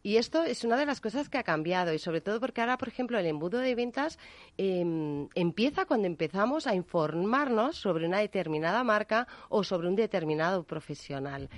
Y 0.03 0.17
esto 0.17 0.45
es 0.45 0.65
una 0.65 0.79
de 0.79 0.87
las 0.87 1.03
cosas 1.03 1.29
que 1.29 1.37
ha 1.37 1.43
cambiado 1.43 1.93
y 1.93 1.99
sobre 1.99 2.23
todo 2.23 2.41
porque 2.41 2.63
ahora, 2.63 2.79
por 2.79 2.89
ejemplo, 2.89 3.19
el 3.19 3.27
embudo 3.27 3.59
de 3.59 3.75
ventas 3.75 4.19
em, 4.57 5.29
empieza 5.35 5.85
cuando 5.85 6.07
empezamos 6.07 6.67
a 6.67 6.75
informarnos 6.75 7.77
sobre 7.77 8.07
una 8.07 8.21
determinada 8.21 8.83
marca 8.83 9.27
o 9.51 9.63
sobre 9.63 9.89
un 9.89 9.97
determinado 9.97 10.63
profesional. 10.63 11.51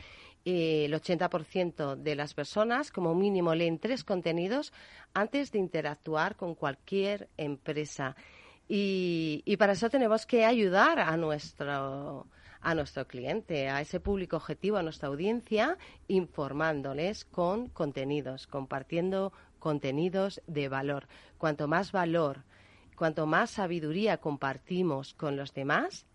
Eh, 0.50 0.87
el 0.87 0.95
80% 0.95 1.95
de 1.97 2.14
las 2.17 2.33
personas 2.33 2.90
como 2.90 3.14
mínimo 3.14 3.55
leen 3.55 3.78
tres 3.78 4.02
contenidos 4.02 4.73
antes 5.12 5.52
de 5.52 5.59
interactuar 5.59 6.37
con 6.37 6.55
cualquier 6.55 7.28
empresa. 7.37 8.17
Y, 8.67 9.55
para 9.59 9.75
eso 9.75 9.90
tenemos 9.90 10.25
que 10.25 10.47
ayudar 10.47 11.00
a 11.00 11.14
nuestro, 11.19 12.26
a 12.62 12.75
nuestro 12.75 13.07
cliente, 13.07 13.69
a 13.69 13.83
ese 13.83 14.00
público 14.00 14.37
objetivo, 14.37 14.78
a 14.78 14.83
nuestra 14.83 15.09
audiencia, 15.09 15.76
informándoles 16.07 17.26
con 17.26 17.69
contenidos, 17.69 18.47
compartiendo 18.47 19.35
contenidos 19.59 20.40
de 20.47 20.71
valor. 20.71 21.09
Cuanto 21.37 21.69
más 21.69 21.93
valor, 21.93 22.45
cuanto 22.97 23.26
más 23.26 23.50
sabiduría 23.50 24.17
compartimos 24.17 25.12
con 25.12 25.37
los 25.37 25.52
demás, 25.52 26.07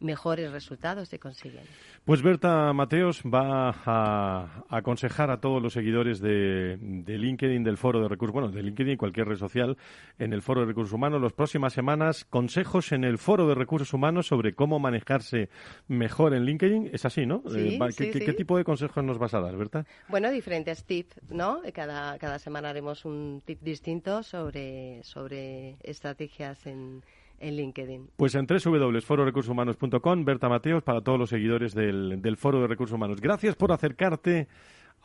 mejores 0.00 0.52
resultados 0.52 1.08
se 1.08 1.18
consiguen. 1.18 1.64
Pues 2.04 2.22
Berta 2.22 2.72
Mateos 2.72 3.22
va 3.22 3.70
a, 3.84 4.64
aconsejar 4.68 5.30
a 5.30 5.40
todos 5.40 5.62
los 5.62 5.72
seguidores 5.72 6.20
de, 6.20 6.78
LinkedIn, 7.06 7.64
del 7.64 7.76
Foro 7.76 8.00
de 8.00 8.08
Recursos, 8.08 8.32
bueno, 8.32 8.48
de 8.48 8.62
LinkedIn 8.62 8.94
y 8.94 8.96
cualquier 8.96 9.28
red 9.28 9.36
social, 9.36 9.76
en 10.18 10.32
el 10.32 10.42
Foro 10.42 10.60
de 10.60 10.66
Recursos 10.66 10.92
Humanos, 10.92 11.20
las 11.20 11.32
próximas 11.32 11.72
semanas, 11.72 12.24
consejos 12.24 12.92
en 12.92 13.04
el 13.04 13.18
Foro 13.18 13.48
de 13.48 13.54
Recursos 13.54 13.92
Humanos 13.92 14.26
sobre 14.26 14.54
cómo 14.54 14.78
manejarse 14.78 15.48
mejor 15.88 16.34
en 16.34 16.44
LinkedIn. 16.44 16.90
Es 16.92 17.04
así, 17.04 17.26
¿no? 17.26 17.42
Eh, 17.54 17.78
¿qué, 17.96 18.32
tipo 18.34 18.56
de 18.56 18.64
consejos 18.64 19.02
nos 19.02 19.18
vas 19.18 19.34
a 19.34 19.40
dar, 19.40 19.56
Berta? 19.56 19.84
Bueno, 20.08 20.30
diferentes 20.30 20.84
tips, 20.84 21.20
¿no? 21.30 21.60
Cada, 21.74 22.18
cada 22.18 22.38
semana 22.38 22.70
haremos 22.70 23.04
un 23.04 23.42
tip 23.44 23.60
distinto 23.62 24.22
sobre, 24.22 25.02
sobre 25.02 25.76
estrategias 25.82 26.66
en 26.66 27.02
en 27.40 27.56
LinkedIn. 27.56 28.10
Pues 28.16 28.34
en 28.34 28.46
www.fororecursoshumanos.com, 28.46 30.24
Berta 30.24 30.48
Mateos, 30.48 30.82
para 30.82 31.00
todos 31.00 31.18
los 31.18 31.30
seguidores 31.30 31.74
del, 31.74 32.20
del 32.20 32.36
Foro 32.36 32.60
de 32.60 32.66
Recursos 32.66 32.94
Humanos. 32.94 33.20
Gracias 33.20 33.56
por 33.56 33.72
acercarte 33.72 34.48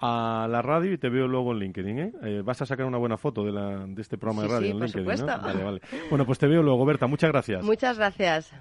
a 0.02 0.48
la 0.50 0.62
radio 0.62 0.94
y 0.94 0.98
te 0.98 1.10
veo 1.10 1.28
luego 1.28 1.52
en 1.52 1.60
LinkedIn. 1.60 2.00
¿eh? 2.00 2.12
eh 2.24 2.42
vas 2.44 2.62
a 2.62 2.66
sacar 2.66 2.86
una 2.86 2.98
buena 2.98 3.18
foto 3.18 3.44
de, 3.44 3.52
la, 3.52 3.86
de 3.86 4.02
este 4.02 4.18
programa 4.18 4.44
de 4.44 4.48
radio 4.48 4.68
sí, 4.68 4.72
en 4.72 4.78
por 4.80 4.88
LinkedIn. 4.88 5.18
Supuesto. 5.18 5.42
Vale, 5.42 5.64
vale. 5.64 5.82
Bueno, 6.10 6.26
pues 6.26 6.40
te 6.40 6.48
veo 6.48 6.64
luego, 6.64 6.86
Berta. 6.86 7.08
Muchas 7.08 7.32
gracias. 7.32 7.64
Muchas 7.64 7.98
gracias. 7.98 8.52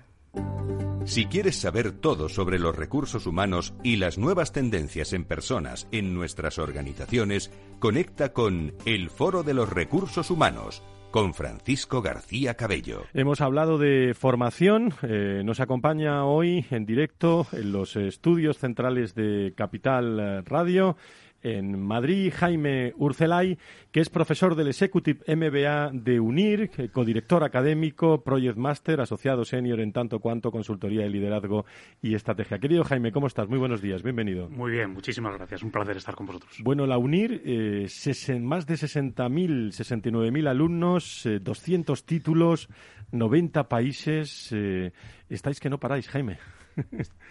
Si 1.04 1.24
quieres 1.26 1.56
saber 1.56 1.92
todo 1.92 2.28
sobre 2.28 2.58
los 2.58 2.76
recursos 2.76 3.26
humanos 3.26 3.74
y 3.82 3.96
las 3.96 4.18
nuevas 4.18 4.52
tendencias 4.52 5.14
en 5.14 5.24
personas 5.24 5.88
en 5.92 6.14
nuestras 6.14 6.58
organizaciones, 6.58 7.50
conecta 7.78 8.34
con 8.34 8.74
el 8.84 9.08
Foro 9.08 9.42
de 9.42 9.54
los 9.54 9.70
Recursos 9.70 10.30
Humanos 10.30 10.82
con 11.10 11.34
Francisco 11.34 12.02
García 12.02 12.54
Cabello. 12.54 13.04
Hemos 13.14 13.40
hablado 13.40 13.78
de 13.78 14.14
formación. 14.18 14.94
Eh, 15.02 15.42
nos 15.44 15.60
acompaña 15.60 16.24
hoy 16.24 16.64
en 16.70 16.86
directo 16.86 17.46
en 17.52 17.72
los 17.72 17.96
estudios 17.96 18.58
centrales 18.58 19.14
de 19.14 19.52
Capital 19.56 20.44
Radio 20.44 20.96
en 21.42 21.78
Madrid, 21.80 22.32
Jaime 22.35 22.92
Urcelay, 22.97 23.59
que 23.90 24.00
es 24.00 24.11
profesor 24.11 24.54
del 24.54 24.68
Executive 24.68 25.20
MBA 25.26 25.90
de 25.92 26.20
UNIR, 26.20 26.90
codirector 26.92 27.44
académico, 27.44 28.23
Project 28.23 28.56
Master, 28.56 29.00
asociado 29.00 29.44
senior 29.44 29.80
en 29.80 29.92
tanto 29.92 30.20
cuanto 30.20 30.50
consultoría 30.50 31.02
de 31.02 31.11
liderazgo 31.11 31.64
y 32.02 32.14
estrategia. 32.14 32.59
Querido 32.59 32.85
Jaime, 32.85 33.12
¿cómo 33.12 33.26
estás? 33.26 33.49
Muy 33.49 33.59
buenos 33.59 33.80
días, 33.82 34.02
bienvenido. 34.02 34.49
Muy 34.49 34.73
bien, 34.73 34.90
muchísimas 34.90 35.35
gracias, 35.37 35.62
un 35.62 35.70
placer 35.70 35.97
estar 35.97 36.14
con 36.14 36.26
vosotros. 36.26 36.56
Bueno, 36.62 36.87
la 36.87 36.99
UNIR, 36.99 37.42
eh, 37.44 37.87
más 38.40 38.66
de 38.66 38.75
60.000, 38.75 39.73
69.000 39.73 40.49
alumnos, 40.49 41.28
200 41.40 41.99
eh, 41.99 42.02
títulos, 42.06 42.68
90 43.12 43.68
países. 43.68 44.50
Eh, 44.52 44.92
estáis 45.28 45.61
que 45.61 45.70
no 45.70 45.78
paráis, 45.78 46.09
Jaime. 46.09 46.38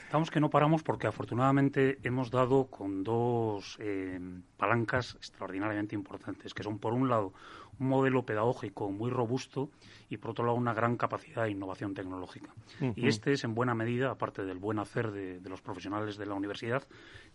Estamos 0.03 0.31
que 0.31 0.39
no 0.39 0.49
paramos 0.49 0.83
porque 0.83 1.07
afortunadamente 1.07 1.99
hemos 2.03 2.31
dado 2.31 2.67
con 2.67 3.03
dos 3.03 3.77
eh, 3.79 4.19
palancas 4.57 5.15
extraordinariamente 5.15 5.95
importantes, 5.95 6.53
que 6.53 6.63
son 6.63 6.79
por 6.79 6.93
un 6.93 7.09
lado 7.09 7.33
un 7.79 7.87
modelo 7.87 8.25
pedagógico 8.25 8.91
muy 8.91 9.09
robusto 9.09 9.69
y 10.09 10.17
por 10.17 10.31
otro 10.31 10.45
lado 10.45 10.57
una 10.57 10.73
gran 10.73 10.97
capacidad 10.97 11.43
de 11.43 11.51
innovación 11.51 11.93
tecnológica. 11.93 12.49
Y 12.95 13.07
este 13.07 13.33
es 13.33 13.43
en 13.43 13.53
buena 13.53 13.75
medida, 13.75 14.11
aparte 14.11 14.43
del 14.43 14.57
buen 14.57 14.79
hacer 14.79 15.11
de, 15.11 15.39
los 15.49 15.61
profesionales 15.61 16.17
de 16.17 16.25
la 16.25 16.33
universidad, 16.33 16.83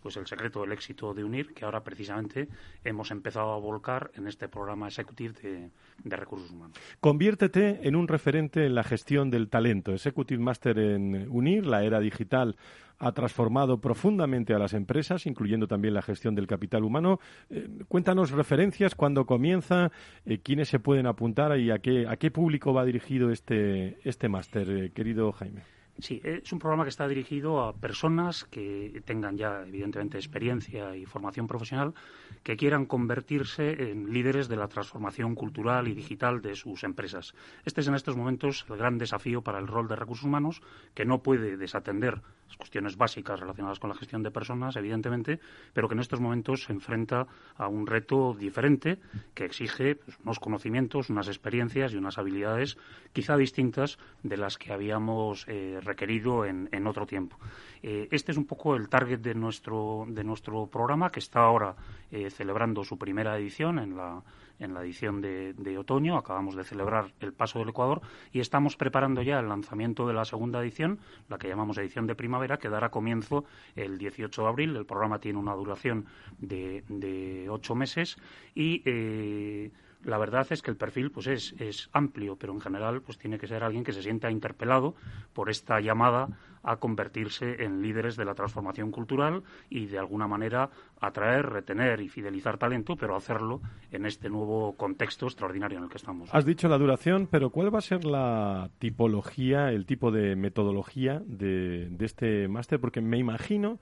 pues 0.03 0.17
el 0.17 0.26
secreto 0.26 0.61
del 0.61 0.73
éxito 0.73 1.14
de 1.14 1.25
UNIR, 1.25 1.55
que 1.55 1.64
ahora 1.64 1.83
precisamente 1.83 2.49
hemos 2.83 3.11
empezado 3.11 3.53
a 3.53 3.59
volcar 3.59 4.11
en 4.14 4.26
este 4.26 4.49
programa 4.49 4.88
Executive 4.88 5.35
de, 5.41 5.71
de 6.03 6.17
recursos 6.17 6.50
humanos. 6.50 6.76
Conviértete 7.00 7.87
en 7.87 7.97
un 7.97 8.09
referente 8.09 8.67
en 8.67 8.75
la 8.75 8.83
gestión 8.83 9.31
del 9.31 9.49
talento. 9.49 9.93
Executive 9.93 10.43
Master 10.43 10.79
en 10.79 11.29
UNIR, 11.31 11.67
la 11.67 11.85
era 11.85 12.00
digital 12.00 12.57
ha 13.04 13.12
transformado 13.12 13.78
profundamente 13.78 14.54
a 14.54 14.58
las 14.58 14.73
empresas, 14.73 15.26
incluyendo 15.26 15.68
también 15.68 15.92
la 15.92 16.00
gestión 16.00 16.34
del 16.34 16.46
capital 16.46 16.84
humano. 16.84 17.20
Eh, 17.50 17.68
cuéntanos 17.87 18.30
referencias, 18.30 18.94
cuándo 18.94 19.26
comienza, 19.26 19.92
eh, 20.25 20.38
quiénes 20.38 20.68
se 20.68 20.78
pueden 20.78 21.06
apuntar 21.06 21.58
y 21.58 21.70
a 21.70 21.78
qué, 21.80 22.06
a 22.08 22.16
qué 22.16 22.30
público 22.30 22.73
va 22.73 22.84
dirigido 22.84 23.30
este, 23.30 23.99
este 24.08 24.28
máster, 24.30 24.70
eh, 24.70 24.90
querido 24.94 25.33
Jaime. 25.33 25.62
Sí, 25.98 26.20
es 26.24 26.52
un 26.52 26.59
programa 26.59 26.83
que 26.83 26.90
está 26.90 27.07
dirigido 27.07 27.62
a 27.62 27.72
personas 27.72 28.44
que 28.44 29.00
tengan 29.05 29.37
ya, 29.37 29.62
evidentemente, 29.64 30.18
experiencia 30.18 30.96
y 30.96 31.07
formación 31.07 31.46
profesional, 31.46 31.94
que 32.42 32.57
quieran 32.57 32.87
convertirse 32.87 33.90
en 33.90 34.12
líderes 34.12 34.48
de 34.48 34.57
la 34.57 34.66
transformación 34.66 35.37
cultural 35.37 35.87
y 35.87 35.94
digital 35.94 36.42
de 36.42 36.57
sus 36.57 36.83
empresas. 36.83 37.35
Este 37.64 37.81
es 37.81 37.87
en 37.87 37.94
estos 37.94 38.16
momentos 38.16 38.66
el 38.68 38.76
gran 38.76 38.98
desafío 38.98 39.42
para 39.42 39.61
el 39.61 39.68
rol 39.68 39.87
de 39.87 39.94
recursos 39.94 40.24
humanos, 40.24 40.62
que 40.94 41.05
no 41.05 41.22
puede 41.22 41.57
desatender 41.57 42.22
las 42.55 42.59
cuestiones 42.59 42.97
básicas 42.97 43.40
relacionadas 43.40 43.81
con 43.81 43.90
la 43.90 43.97
gestión 43.97 44.23
de 44.23 44.31
personas, 44.31 44.77
evidentemente, 44.77 45.40
pero 45.73 45.88
que 45.88 45.95
en 45.95 46.01
estos 46.01 46.21
momentos 46.21 46.64
se 46.64 46.73
enfrenta 46.73 47.27
a 47.57 47.67
un 47.67 47.87
reto 47.87 48.33
diferente 48.35 48.99
que 49.35 49.45
exige 49.45 49.97
pues, 49.97 50.17
unos 50.23 50.38
conocimientos, 50.38 51.11
unas 51.11 51.27
experiencias 51.27 51.93
y 51.93 51.97
unas 51.97 52.17
habilidades 52.17 52.79
quizá 53.12 53.37
distintas 53.37 53.99
de 54.23 54.37
las 54.37 54.57
que 54.57 54.73
habíamos 54.73 55.47
eh, 55.49 55.81
requerido 55.83 56.45
en, 56.45 56.87
otro 56.87 57.07
tiempo. 57.07 57.38
Eh, 57.83 58.09
este 58.11 58.31
es 58.31 58.38
un 58.38 58.45
poco 58.45 58.77
el 58.77 58.88
target 58.88 59.19
de 59.19 59.35
nuestro, 59.35 60.05
de 60.07 60.23
nuestro 60.23 60.67
programa, 60.67 61.11
que 61.11 61.21
está 61.21 61.40
ahora 61.40 61.75
eh, 62.11 62.31
celebrando 62.31 62.85
su 62.85 62.99
primera 62.99 63.37
edición 63.37 63.79
en 63.79 63.97
la, 63.97 64.23
en 64.59 64.75
la 64.75 64.83
edición 64.83 65.21
de, 65.21 65.79
otoño. 65.79 66.17
Acabamos 66.17 66.57
de 66.57 66.64
celebrar 66.64 67.12
el 67.21 67.33
Paso 67.33 67.59
del 67.59 67.71
Ecuador 67.71 68.01
y 68.33 68.40
estamos 68.40 68.77
preparando 68.77 69.23
ya 69.23 69.40
el 69.40 69.49
lanzamiento 69.49 70.07
de 70.07 70.14
la 70.14 70.25
segunda 70.25 70.61
edición, 70.61 70.99
la 71.29 71.38
que 71.38 71.49
llamamos 71.49 71.79
edición 71.79 72.07
de 72.07 72.14
primavera, 72.14 72.59
que 72.59 72.69
dará 72.69 72.90
comienzo 72.90 73.45
el 73.77 73.99
18 73.99 74.43
de 74.43 74.49
abril. 74.49 74.77
El 74.77 74.87
programa 74.87 75.19
tiene 75.19 75.38
una 75.38 75.55
duración 75.55 76.07
de, 76.38 76.85
de 76.88 77.49
ocho 77.51 77.75
meses 77.75 78.17
y 78.55 78.83
eh, 78.85 79.71
la 80.05 80.19
verdad 80.19 80.47
es 80.51 80.62
que 80.62 80.71
el 80.71 80.77
perfil 80.77 81.11
pues 81.11 81.27
es, 81.27 81.55
es, 81.59 81.88
amplio, 81.93 82.37
pero 82.37 82.53
en 82.53 82.61
general 82.61 83.03
pues 83.03 83.19
tiene 83.19 83.38
que 83.38 83.47
ser 83.47 83.64
alguien 83.64 83.85
que 83.85 83.93
se 83.93 84.03
sienta 84.03 84.31
interpelado 84.31 84.95
por 85.33 85.51
esta 85.51 85.81
llamada 85.81 86.29
a 86.62 86.77
convertirse 86.77 87.62
en 87.62 87.83
líderes 87.83 88.17
de 88.17 88.25
la 88.25 88.35
transformación 88.35 88.90
cultural 88.90 89.43
y 89.69 89.87
de 89.87 89.99
alguna 89.99 90.27
manera 90.27 90.71
atraer, 91.01 91.47
retener 91.47 92.01
y 92.01 92.09
fidelizar 92.09 92.57
talento, 92.57 92.97
pero 92.97 93.17
hacerlo 93.17 93.61
en 93.90 94.07
este 94.07 94.31
nuevo 94.31 94.75
contexto 94.75 95.27
extraordinario 95.27 95.79
en 95.79 95.85
el 95.85 95.90
que 95.90 95.99
estamos. 95.99 96.31
Has 96.33 96.47
dicho 96.47 96.69
la 96.69 96.79
duración, 96.79 97.29
pero 97.31 97.51
¿cuál 97.51 97.73
va 97.73 97.79
a 97.79 97.83
ser 97.83 98.05
la 98.05 98.71
tipología, 98.79 99.71
el 99.71 99.85
tipo 99.85 100.11
de 100.11 100.37
metodología 100.37 101.23
de, 101.27 101.88
de 101.90 102.07
este 102.07 102.49
máster? 102.49 102.81
Porque 102.81 103.03
me 103.03 103.19
imagino 103.19 103.79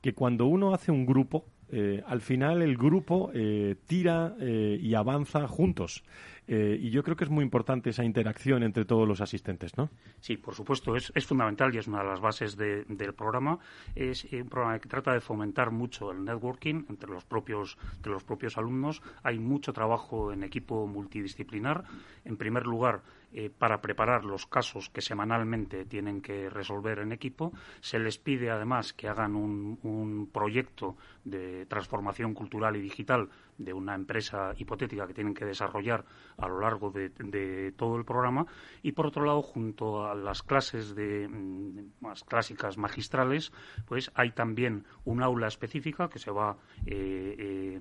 que 0.00 0.14
cuando 0.14 0.46
uno 0.46 0.74
hace 0.74 0.92
un 0.92 1.06
grupo, 1.06 1.46
eh, 1.74 2.02
al 2.06 2.20
final 2.20 2.60
el 2.60 2.76
grupo 2.76 3.30
eh, 3.32 3.76
tira 3.86 4.36
eh, 4.38 4.78
y 4.78 4.94
avanza 4.94 5.48
juntos. 5.48 6.04
y 6.46 6.90
yo 6.90 7.02
creo 7.02 7.16
que 7.16 7.24
es 7.24 7.30
muy 7.30 7.44
importante 7.44 7.90
esa 7.90 8.04
interacción 8.04 8.62
entre 8.62 8.84
todos 8.84 9.08
los 9.08 9.22
asistentes, 9.22 9.78
¿no? 9.78 9.88
Sí, 10.20 10.36
por 10.36 10.54
supuesto, 10.54 10.96
es, 10.96 11.10
fundamental 11.26 11.74
y 11.74 11.78
es 11.78 11.86
una 11.86 12.02
de 12.02 12.08
las 12.08 12.20
bases 12.20 12.56
del 12.58 13.14
programa. 13.14 13.58
Es 13.94 14.24
un 14.30 14.48
programa 14.50 14.78
que 14.78 14.88
trata 14.88 15.14
de 15.14 15.20
fomentar 15.20 15.70
mucho 15.70 16.10
el 16.10 16.24
networking 16.24 16.84
entre 16.90 17.08
los 17.08 17.24
propios, 17.24 17.78
entre 17.96 18.12
los 18.12 18.24
propios 18.24 18.58
alumnos. 18.58 19.00
Hay 19.22 19.38
mucho 19.38 19.72
trabajo 19.72 20.30
en 20.32 20.42
equipo 20.42 20.86
multidisciplinar. 20.86 21.84
En 22.24 22.36
primer 22.36 22.66
lugar, 22.66 23.02
eh, 23.34 23.48
para 23.48 23.80
preparar 23.80 24.24
los 24.24 24.46
casos 24.46 24.90
que 24.90 25.00
semanalmente 25.00 25.86
tienen 25.86 26.20
que 26.20 26.50
resolver 26.50 26.98
en 26.98 27.12
equipo. 27.12 27.52
Se 27.80 27.98
les 27.98 28.18
pide 28.18 28.50
además 28.50 28.92
que 28.92 29.08
hagan 29.08 29.36
un, 29.36 30.28
proyecto 30.32 30.96
de 31.24 31.64
transformación 31.66 32.34
cultural 32.34 32.76
y 32.76 32.80
digital 32.80 33.30
de 33.56 33.72
una 33.72 33.94
empresa 33.94 34.52
hipotética 34.58 35.06
que 35.06 35.14
tienen 35.14 35.34
que 35.34 35.44
desarrollar 35.44 36.04
a 36.36 36.46
lo 36.46 36.60
largo 36.60 36.90
de, 36.90 37.72
todo 37.76 37.96
el 37.96 38.04
programa. 38.04 38.46
Y 38.82 38.92
por 38.92 39.06
otro 39.06 39.24
lado, 39.24 39.40
junto 39.40 40.06
a 40.06 40.14
las 40.14 40.42
clases 40.42 40.94
de 40.94 41.26
mm, 41.26 41.92
más 42.00 42.24
clásicas 42.24 42.76
magistrales, 42.76 43.50
pues 43.86 44.10
hay 44.14 44.32
también 44.32 44.84
un 45.04 45.22
aula 45.22 45.48
específica 45.48 46.08
que 46.08 46.18
se 46.18 46.30
va 46.30 46.58
eh, 46.86 47.36
eh, 47.38 47.80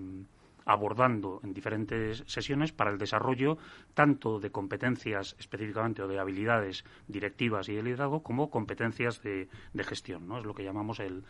abordando 0.65 1.39
en 1.43 1.53
diferentes 1.53 2.23
sesiones 2.27 2.71
para 2.71 2.91
el 2.91 2.97
desarrollo 2.97 3.57
tanto 3.93 4.39
de 4.39 4.51
competencias 4.51 5.35
específicamente 5.39 6.01
o 6.01 6.07
de 6.07 6.19
habilidades 6.19 6.85
directivas 7.07 7.69
y 7.69 7.75
de 7.75 7.83
liderazgo 7.83 8.23
como 8.23 8.49
competencias 8.49 9.21
de, 9.21 9.47
gestión. 9.83 10.27
¿no? 10.27 10.37
Es 10.37 10.45
lo 10.45 10.53
que 10.53 10.63
llamamos 10.63 10.99
el, 10.99 11.23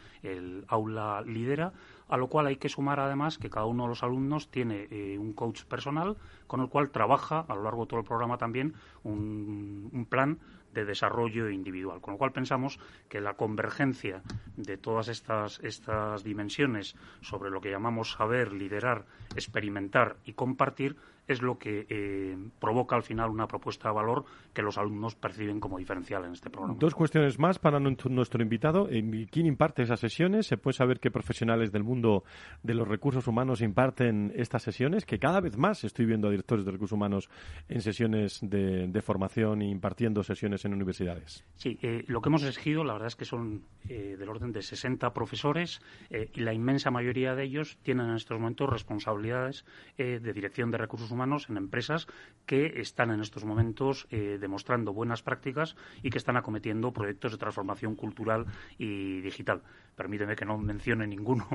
aula 0.67 1.24
lidera, 1.26 1.74
a 2.08 2.17
lo 2.17 2.28
cual 2.28 2.48
hay 2.48 2.58
que 2.58 2.70
sumar 2.70 3.00
además 3.00 3.38
que 3.38 3.50
cada 3.50 3.65
uno 3.65 3.84
de 3.84 3.89
los 3.89 4.04
alumnos 4.04 4.50
tiene 4.50 4.88
eh, 4.91 5.17
un 5.17 5.34
coach 5.34 5.63
personal 5.63 6.17
con 6.48 6.60
el 6.62 6.67
cual 6.67 6.89
trabaja 6.89 7.46
a 7.48 7.56
lo 7.56 7.63
largo 7.63 7.86
de 7.86 7.89
todo 7.89 8.00
el 8.02 8.06
programa 8.06 8.38
también 8.38 8.74
un, 9.04 9.89
un 9.94 10.06
plan 10.06 10.39
de 10.73 10.86
desarrollo 10.86 11.49
individual. 11.49 12.01
Con 12.01 12.13
lo 12.13 12.17
cual 12.17 12.31
pensamos 12.31 12.79
que 13.10 13.21
la 13.21 13.34
convergencia 13.34 14.21
de 14.55 14.77
todas 14.77 15.07
estas, 15.07 15.60
estas 15.62 16.23
dimensiones 16.23 16.95
sobre 17.21 17.49
lo 17.49 17.62
que 17.62 17.71
llamamos 17.71 18.12
saber, 18.12 18.53
liderar, 18.53 19.05
experimentar 19.36 20.17
y 20.25 20.34
compartir 20.34 20.95
es 21.32 21.41
lo 21.41 21.58
que 21.58 21.86
eh, 21.89 22.38
provoca 22.60 22.96
al 22.96 23.04
final 23.04 23.30
una 23.30 23.48
propuesta 23.48 23.89
de 23.89 23.96
valor 23.96 24.26
que 24.54 24.62
los 24.62 24.78
alumnos 24.78 25.15
perciben 25.15 25.60
como 25.60 25.78
diferencial 25.78 26.26
en 26.26 26.34
este 26.34 26.50
programa. 26.50 26.78
Dos 26.80 26.94
cuestiones 26.94 27.39
más 27.39 27.60
para 27.60 27.80
nuestro 27.80 28.41
invitado. 28.41 28.88
¿Quién 29.32 29.46
imparte 29.46 29.84
esas 29.84 30.00
sesiones? 30.00 30.48
¿Se 30.48 30.58
puede 30.58 30.76
saber 30.76 31.00
qué 31.00 31.12
profesionales 31.12 31.72
del 31.72 31.84
mundo 31.84 32.24
de 32.63 32.74
los 32.74 32.88
recursos 32.88 33.28
humanos 33.28 33.62
imparten 33.62 34.34
estas 34.36 34.63
sesiones? 34.63 35.06
Que 35.06 35.20
cada 35.20 35.39
vez 35.39 35.58
más 35.58 35.84
estoy 35.84 36.06
viendo 36.06 36.28
a 36.28 36.32
directores 36.32 36.65
de 36.65 36.72
recursos 36.72 36.96
humanos 36.96 37.30
en 37.70 37.82
sesiones 37.82 38.39
de, 38.41 39.02
formación 39.02 39.63
e 39.63 39.70
impartiendo 39.70 40.22
sesiones 40.22 40.63
en 40.65 40.74
universidades. 40.74 41.44
Sí, 41.56 41.80
eh, 41.82 42.04
lo 42.08 42.22
que 42.22 42.30
hemos 42.30 42.44
elegido, 42.44 42.84
la 42.84 42.94
verdad 42.94 43.08
es 43.08 43.15
que 43.15 43.26
son 43.26 43.63
eh, 43.89 44.15
del 44.17 44.30
orden 44.30 44.52
de 44.52 44.62
60 44.62 45.12
profesores 45.12 45.82
y 46.10 46.41
la 46.41 46.54
inmensa 46.54 46.91
mayoría 46.91 47.36
de 47.36 47.44
ellos 47.44 47.78
tienen 47.82 48.10
en 48.10 48.15
estos 48.15 48.38
momentos 48.38 48.70
responsabilidades 48.70 49.65
de 49.98 50.34
dirección 50.34 50.72
de 50.72 50.78
recursos 50.78 51.10
humanos 51.10 51.20
en 51.21 51.57
empresas 51.57 52.07
que 52.47 52.81
están 52.81 53.12
en 53.12 53.21
estos 53.21 53.45
momentos 53.45 54.07
eh, 54.10 54.39
demostrando 54.41 54.91
buenas 54.91 55.21
prácticas 55.21 55.75
y 56.01 56.10
que 56.10 56.17
están 56.17 56.36
acometiendo 56.36 56.91
proyectos 56.91 57.31
de 57.31 57.38
transformación 57.38 57.95
cultural 57.95 58.47
y 58.79 59.21
digital. 59.21 59.62
Permíteme 59.95 60.36
que 60.36 60.45
no 60.45 60.57
mencione 60.57 61.05
ninguno 61.05 61.45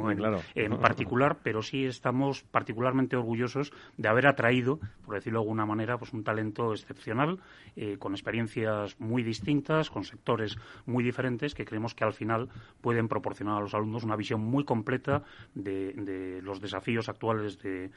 en, 0.54 0.78
particular, 0.80 1.38
pero 1.42 1.62
sí 1.62 1.84
estamos 1.84 2.44
particularmente 2.44 3.16
orgullosos 3.16 3.72
de 3.96 4.08
haber 4.08 4.28
atraído, 4.28 4.78
por 5.04 5.16
decirlo 5.16 5.40
de 5.40 5.44
alguna 5.44 5.66
manera, 5.66 5.98
pues 5.98 6.12
un 6.12 6.22
talento 6.22 6.72
excepcional, 6.72 7.40
eh, 7.74 7.96
con 7.98 8.12
experiencias 8.12 9.00
muy 9.00 9.24
distintas, 9.24 9.90
con 9.90 10.04
sectores 10.04 10.56
muy 10.84 11.02
diferentes, 11.02 11.54
que 11.54 11.64
creemos 11.64 11.94
que 11.94 12.04
al 12.04 12.12
final 12.12 12.48
pueden 12.80 13.08
proporcionar 13.08 13.58
a 13.58 13.60
los 13.60 13.74
alumnos 13.74 14.04
una 14.04 14.14
visión 14.14 14.40
muy 14.40 14.64
completa 14.64 15.24
de, 15.54 16.40
los 16.42 16.60
desafíos 16.60 17.08
actuales 17.08 17.58
de, 17.58 17.90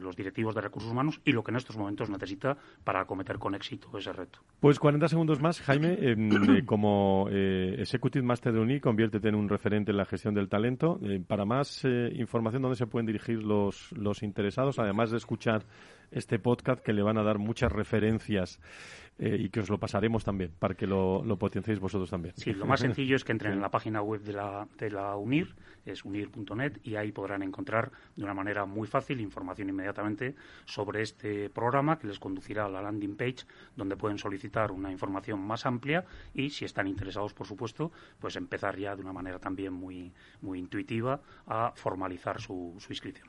los 0.00 0.16
directivos 0.16 0.54
de 0.54 0.60
recursos 0.60 0.69
humanos 0.76 1.20
y 1.24 1.32
lo 1.32 1.42
que 1.42 1.50
en 1.50 1.56
estos 1.56 1.76
momentos 1.76 2.10
necesita 2.10 2.56
para 2.84 3.00
acometer 3.00 3.38
con 3.38 3.54
éxito 3.54 3.96
ese 3.96 4.12
reto. 4.12 4.40
Pues 4.60 4.78
40 4.78 5.08
segundos 5.08 5.40
más, 5.40 5.60
Jaime, 5.60 5.96
eh, 6.00 6.62
como 6.64 7.26
eh, 7.30 7.76
Executive 7.78 8.24
Master 8.24 8.52
de 8.52 8.60
UNI, 8.60 8.80
conviértete 8.80 9.28
en 9.28 9.34
un 9.34 9.48
referente 9.48 9.90
en 9.90 9.96
la 9.96 10.04
gestión 10.04 10.34
del 10.34 10.48
talento. 10.48 10.98
Eh, 11.02 11.20
para 11.26 11.44
más 11.44 11.84
eh, 11.84 12.10
información, 12.14 12.62
¿dónde 12.62 12.76
se 12.76 12.86
pueden 12.86 13.06
dirigir 13.06 13.42
los, 13.42 13.92
los 13.92 14.22
interesados? 14.22 14.78
Además 14.78 15.10
de 15.10 15.16
escuchar 15.16 15.64
este 16.10 16.38
podcast 16.38 16.82
que 16.82 16.92
le 16.92 17.02
van 17.02 17.18
a 17.18 17.22
dar 17.22 17.38
muchas 17.38 17.70
referencias 17.70 18.60
eh, 19.22 19.36
y 19.38 19.50
que 19.50 19.60
os 19.60 19.68
lo 19.68 19.76
pasaremos 19.76 20.24
también 20.24 20.50
para 20.58 20.74
que 20.74 20.86
lo, 20.86 21.22
lo, 21.22 21.36
potenciéis 21.36 21.78
vosotros 21.78 22.08
también. 22.08 22.34
Sí, 22.38 22.54
lo 22.54 22.64
más 22.64 22.80
sencillo 22.80 23.16
es 23.16 23.22
que 23.22 23.32
entren 23.32 23.52
en 23.52 23.60
la 23.60 23.70
página 23.70 24.00
web 24.00 24.22
de 24.22 24.32
la, 24.32 24.66
de 24.78 24.90
la 24.90 25.14
UNIR, 25.14 25.54
es 25.84 26.06
unir.net, 26.06 26.78
y 26.82 26.96
ahí 26.96 27.12
podrán 27.12 27.42
encontrar 27.42 27.92
de 28.16 28.24
una 28.24 28.32
manera 28.32 28.64
muy 28.64 28.88
fácil 28.88 29.20
información 29.20 29.68
inmediatamente 29.68 30.34
sobre 30.64 31.02
este 31.02 31.50
programa 31.50 31.98
que 31.98 32.06
les 32.06 32.18
conducirá 32.18 32.64
a 32.64 32.70
la 32.70 32.80
landing 32.80 33.16
page 33.16 33.44
donde 33.76 33.94
pueden 33.94 34.16
solicitar 34.16 34.72
una 34.72 34.90
información 34.90 35.38
más 35.38 35.66
amplia 35.66 36.06
y 36.32 36.48
si 36.48 36.64
están 36.64 36.86
interesados, 36.86 37.34
por 37.34 37.46
supuesto, 37.46 37.92
pues 38.18 38.36
empezar 38.36 38.78
ya 38.78 38.96
de 38.96 39.02
una 39.02 39.12
manera 39.12 39.38
también 39.38 39.74
muy, 39.74 40.10
muy 40.40 40.58
intuitiva 40.58 41.20
a 41.46 41.72
formalizar 41.74 42.40
su, 42.40 42.74
su 42.78 42.90
inscripción. 42.90 43.28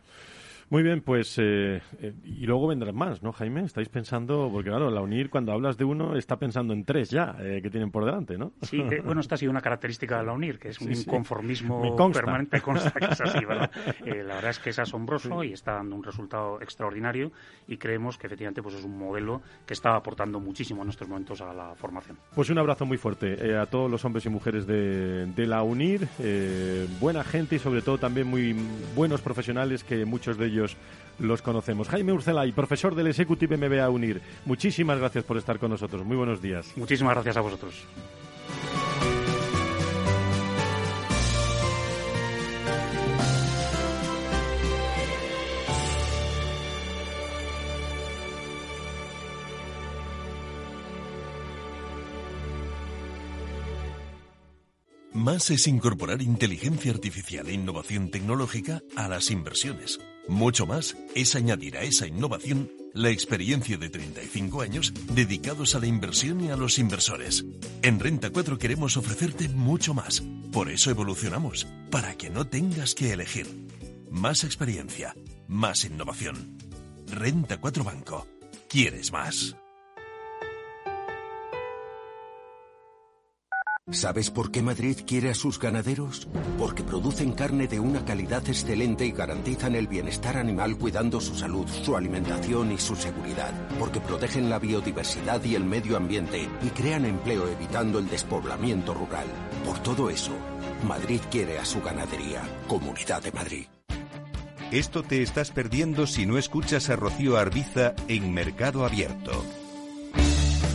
Muy 0.71 0.83
bien, 0.83 1.01
pues 1.01 1.37
eh, 1.37 1.81
eh, 1.99 2.13
y 2.23 2.45
luego 2.45 2.67
vendrán 2.67 2.95
más, 2.95 3.21
¿no, 3.21 3.33
Jaime? 3.33 3.65
Estáis 3.65 3.89
pensando, 3.89 4.49
porque 4.49 4.69
claro, 4.69 4.89
la 4.89 5.01
UNIR 5.01 5.29
cuando 5.29 5.51
hablas 5.51 5.77
de 5.77 5.83
uno 5.83 6.15
está 6.15 6.39
pensando 6.39 6.71
en 6.71 6.85
tres 6.85 7.09
ya 7.09 7.35
eh, 7.41 7.59
que 7.61 7.69
tienen 7.69 7.91
por 7.91 8.05
delante, 8.05 8.37
¿no? 8.37 8.53
Sí, 8.61 8.81
bueno, 9.03 9.19
esta 9.19 9.35
ha 9.35 9.37
sido 9.37 9.51
una 9.51 9.59
característica 9.59 10.19
de 10.19 10.25
la 10.27 10.31
UNIR, 10.31 10.59
que 10.59 10.69
es 10.69 10.79
un 10.79 10.93
inconformismo 10.93 11.97
permanente, 12.13 12.61
consta 12.61 12.91
que 12.91 13.03
es 13.03 13.19
así, 13.19 13.43
¿verdad? 13.45 13.69
la 14.05 14.35
verdad 14.35 14.49
es 14.49 14.59
que 14.59 14.69
es 14.69 14.79
asombroso 14.79 15.43
y 15.43 15.51
está 15.51 15.73
dando 15.73 15.93
un 15.93 16.03
resultado 16.03 16.61
extraordinario 16.61 17.33
y 17.67 17.75
creemos 17.75 18.17
que 18.17 18.27
efectivamente 18.27 18.63
pues 18.63 18.75
es 18.75 18.85
un 18.85 18.97
modelo 18.97 19.41
que 19.65 19.73
está 19.73 19.97
aportando 19.97 20.39
muchísimo 20.39 20.83
en 20.83 20.89
estos 20.89 21.09
momentos 21.09 21.41
a 21.41 21.53
la 21.53 21.75
formación. 21.75 22.17
Pues 22.33 22.49
un 22.49 22.59
abrazo 22.59 22.85
muy 22.85 22.97
fuerte 22.97 23.57
a 23.57 23.65
todos 23.65 23.91
los 23.91 24.05
hombres 24.05 24.25
y 24.25 24.29
mujeres 24.29 24.65
de, 24.65 25.25
de 25.25 25.47
la 25.47 25.63
UNIR, 25.63 26.07
buena 27.01 27.25
gente 27.25 27.57
y 27.57 27.59
sobre 27.59 27.81
todo 27.81 27.97
también 27.97 28.27
muy 28.27 28.55
buenos 28.95 29.19
profesionales 29.19 29.83
que 29.83 30.05
muchos 30.05 30.37
de 30.37 30.45
ellos 30.45 30.60
los 31.19 31.41
conocemos. 31.41 31.87
Jaime 31.89 32.13
Urcelay, 32.13 32.51
profesor 32.51 32.95
del 32.95 33.07
Executive 33.07 33.57
MBA 33.57 33.89
UNIR, 33.89 34.21
muchísimas 34.45 34.97
gracias 34.99 35.23
por 35.23 35.37
estar 35.37 35.59
con 35.59 35.71
nosotros. 35.71 36.05
Muy 36.05 36.17
buenos 36.17 36.41
días. 36.41 36.71
Muchísimas 36.75 37.13
gracias 37.13 37.37
a 37.37 37.41
vosotros. 37.41 37.85
Más 55.13 55.51
es 55.51 55.67
incorporar 55.67 56.21
inteligencia 56.23 56.91
artificial 56.91 57.47
e 57.47 57.53
innovación 57.53 58.09
tecnológica 58.09 58.81
a 58.95 59.07
las 59.07 59.29
inversiones. 59.29 59.99
Mucho 60.27 60.65
más 60.65 60.95
es 61.15 61.35
añadir 61.35 61.77
a 61.77 61.83
esa 61.83 62.07
innovación 62.07 62.71
la 62.93 63.09
experiencia 63.09 63.77
de 63.77 63.89
35 63.89 64.61
años 64.61 64.93
dedicados 65.13 65.75
a 65.75 65.79
la 65.79 65.87
inversión 65.87 66.41
y 66.41 66.49
a 66.49 66.57
los 66.57 66.77
inversores. 66.77 67.45
En 67.81 67.99
Renta 67.99 68.29
4 68.29 68.57
queremos 68.57 68.97
ofrecerte 68.97 69.49
mucho 69.49 69.93
más. 69.93 70.23
Por 70.51 70.69
eso 70.69 70.91
evolucionamos, 70.91 71.67
para 71.89 72.15
que 72.15 72.29
no 72.29 72.47
tengas 72.47 72.95
que 72.95 73.13
elegir. 73.13 73.47
Más 74.09 74.43
experiencia, 74.43 75.15
más 75.47 75.85
innovación. 75.85 76.57
Renta 77.07 77.59
4 77.59 77.83
Banco. 77.83 78.27
¿Quieres 78.67 79.11
más? 79.11 79.55
¿Sabes 83.91 84.31
por 84.31 84.51
qué 84.51 84.61
Madrid 84.61 84.97
quiere 85.05 85.29
a 85.29 85.33
sus 85.33 85.59
ganaderos? 85.59 86.27
Porque 86.57 86.81
producen 86.81 87.33
carne 87.33 87.67
de 87.67 87.79
una 87.79 88.05
calidad 88.05 88.47
excelente 88.47 89.05
y 89.05 89.11
garantizan 89.11 89.75
el 89.75 89.87
bienestar 89.87 90.37
animal 90.37 90.77
cuidando 90.77 91.19
su 91.19 91.35
salud, 91.35 91.67
su 91.67 91.97
alimentación 91.97 92.71
y 92.71 92.77
su 92.77 92.95
seguridad. 92.95 93.53
Porque 93.77 93.99
protegen 93.99 94.49
la 94.49 94.59
biodiversidad 94.59 95.43
y 95.43 95.55
el 95.55 95.65
medio 95.65 95.97
ambiente 95.97 96.47
y 96.61 96.69
crean 96.69 97.05
empleo 97.05 97.49
evitando 97.49 97.99
el 97.99 98.07
despoblamiento 98.07 98.93
rural. 98.93 99.27
Por 99.65 99.79
todo 99.79 100.09
eso, 100.09 100.31
Madrid 100.87 101.19
quiere 101.29 101.59
a 101.59 101.65
su 101.65 101.81
ganadería. 101.81 102.41
Comunidad 102.67 103.21
de 103.21 103.31
Madrid. 103.33 103.65
Esto 104.71 105.03
te 105.03 105.21
estás 105.21 105.51
perdiendo 105.51 106.07
si 106.07 106.25
no 106.25 106.37
escuchas 106.37 106.89
a 106.89 106.95
Rocío 106.95 107.37
Arbiza 107.37 107.93
en 108.07 108.33
Mercado 108.33 108.85
Abierto. 108.85 109.43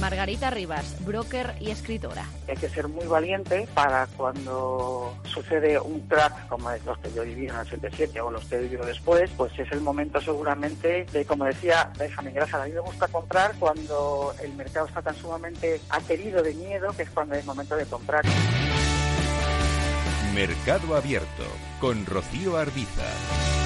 Margarita 0.01 0.51
Rivas, 0.51 1.05
broker 1.05 1.55
y 1.61 1.71
escritora. 1.71 2.25
Hay 2.49 2.57
que 2.57 2.69
ser 2.69 2.89
muy 2.89 3.07
valiente 3.07 3.67
para 3.75 4.07
cuando 4.17 5.17
sucede 5.25 5.79
un 5.79 6.01
crack 6.01 6.49
como 6.49 6.71
los 6.85 6.99
que 6.99 7.13
yo 7.15 7.23
viví 7.23 7.47
en 7.47 7.55
el 7.55 7.61
87 7.61 8.21
o 8.21 8.31
los 8.31 8.45
que 8.45 8.57
he 8.57 8.61
vivido 8.61 8.85
después, 8.85 9.31
pues 9.37 9.59
es 9.59 9.71
el 9.73 9.81
momento 9.81 10.21
seguramente 10.21 11.07
de, 11.13 11.25
como 11.25 11.45
decía 11.45 11.91
Benjamin 11.99 12.35
Grasa, 12.35 12.63
a 12.63 12.67
mí 12.67 12.73
me 12.73 12.81
gusta 12.81 13.09
comprar 13.09 13.55
cuando 13.59 14.35
el 14.43 14.53
mercado 14.55 14.87
está 14.87 15.03
tan 15.03 15.17
sumamente 15.17 15.81
aterido 15.91 16.43
de 16.43 16.55
miedo 16.55 16.89
que 16.97 17.03
es 17.03 17.11
cuando 17.11 17.35
es 17.35 17.45
momento 17.45 17.77
de 17.77 17.87
comprar. 17.87 18.25
Mercado 20.35 20.95
Abierto 20.95 21.45
con 21.81 22.05
Rocío 22.05 22.59
Arbiza. 22.59 23.66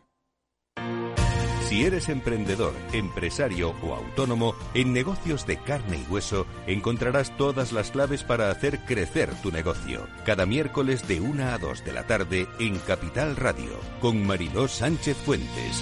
Si 1.71 1.85
eres 1.85 2.09
emprendedor, 2.09 2.73
empresario 2.91 3.73
o 3.81 3.95
autónomo, 3.95 4.55
en 4.73 4.91
negocios 4.91 5.47
de 5.47 5.55
carne 5.55 5.99
y 6.05 6.11
hueso 6.11 6.45
encontrarás 6.67 7.31
todas 7.37 7.71
las 7.71 7.91
claves 7.91 8.25
para 8.25 8.51
hacer 8.51 8.79
crecer 8.79 9.29
tu 9.41 9.53
negocio. 9.53 10.05
Cada 10.25 10.45
miércoles 10.45 11.07
de 11.07 11.21
1 11.21 11.45
a 11.45 11.57
2 11.57 11.85
de 11.85 11.93
la 11.93 12.05
tarde 12.05 12.49
en 12.59 12.77
Capital 12.79 13.37
Radio, 13.37 13.69
con 14.01 14.21
Mariló 14.27 14.67
Sánchez 14.67 15.15
Fuentes. 15.15 15.81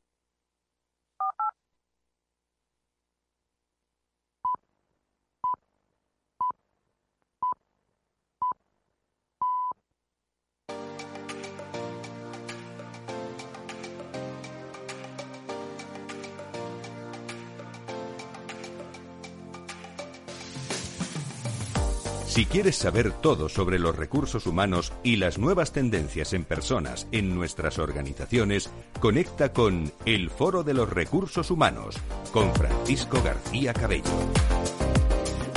Si 22.31 22.45
quieres 22.45 22.77
saber 22.77 23.11
todo 23.11 23.49
sobre 23.49 23.77
los 23.77 23.93
recursos 23.93 24.47
humanos 24.47 24.93
y 25.03 25.17
las 25.17 25.37
nuevas 25.37 25.73
tendencias 25.73 26.31
en 26.31 26.45
personas 26.45 27.05
en 27.11 27.35
nuestras 27.35 27.77
organizaciones, 27.77 28.71
conecta 29.01 29.51
con 29.51 29.91
El 30.05 30.29
Foro 30.29 30.63
de 30.63 30.73
los 30.73 30.89
Recursos 30.89 31.51
Humanos 31.51 31.97
con 32.31 32.55
Francisco 32.55 33.21
García 33.21 33.73
Cabello. 33.73 34.05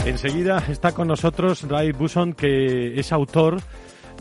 Enseguida 0.05 0.65
está 0.69 0.91
con 0.91 1.07
nosotros 1.07 1.63
Ray 1.63 1.93
Buson, 1.93 2.33
que 2.33 2.99
es 2.99 3.13
autor 3.13 3.59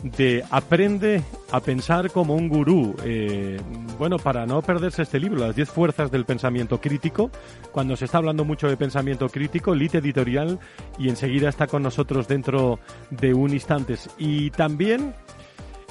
de 0.04 0.44
Aprende 0.50 1.22
a 1.50 1.60
pensar 1.60 2.10
como 2.12 2.34
un 2.34 2.48
gurú. 2.48 2.94
Eh, 3.04 3.58
bueno, 3.98 4.18
para 4.18 4.46
no 4.46 4.62
perderse 4.62 5.02
este 5.02 5.18
libro, 5.18 5.40
Las 5.40 5.56
10 5.56 5.70
fuerzas 5.70 6.10
del 6.10 6.24
pensamiento 6.24 6.80
crítico, 6.80 7.30
cuando 7.72 7.96
se 7.96 8.04
está 8.04 8.18
hablando 8.18 8.44
mucho 8.44 8.68
de 8.68 8.76
pensamiento 8.76 9.28
crítico, 9.28 9.74
Lit 9.74 9.96
Editorial, 9.96 10.60
y 10.98 11.08
enseguida 11.08 11.48
está 11.48 11.66
con 11.66 11.82
nosotros 11.82 12.28
dentro 12.28 12.78
de 13.10 13.34
un 13.34 13.52
instante. 13.52 13.96
Y 14.18 14.50
también 14.50 15.14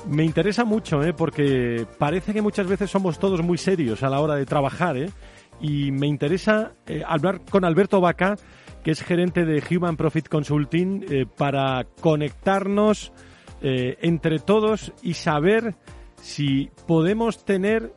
me 0.08 0.23
interesa 0.23 0.63
mucho, 0.63 1.04
¿eh? 1.04 1.13
porque 1.13 1.86
parece 1.97 2.34
que 2.34 2.41
muchas 2.41 2.67
veces 2.67 2.91
somos 2.91 3.19
todos 3.19 3.41
muy 3.41 3.58
serios 3.58 4.04
a 4.04 4.10
la 4.10 4.19
hora 4.19 4.36
de 4.36 4.45
trabajar, 4.45 4.95
¿eh? 4.95 5.10
y 5.60 5.91
me 5.91 6.08
interesa 6.08 6.73
eh, 6.86 7.04
hablar 7.08 7.41
con 7.49 7.65
Alberto 7.65 8.02
Vaca, 8.02 8.36
que 8.84 8.91
es 8.91 9.02
gerente 9.02 9.45
de 9.45 9.63
Human 9.71 9.97
Profit 9.97 10.28
Consulting, 10.28 11.06
eh, 11.10 11.26
para 11.26 11.86
conectarnos 12.02 13.13
eh, 13.63 13.97
entre 14.02 14.39
todos 14.39 14.91
y 15.02 15.13
saber 15.13 15.76
si 16.21 16.69
podemos 16.86 17.45
tener 17.45 17.93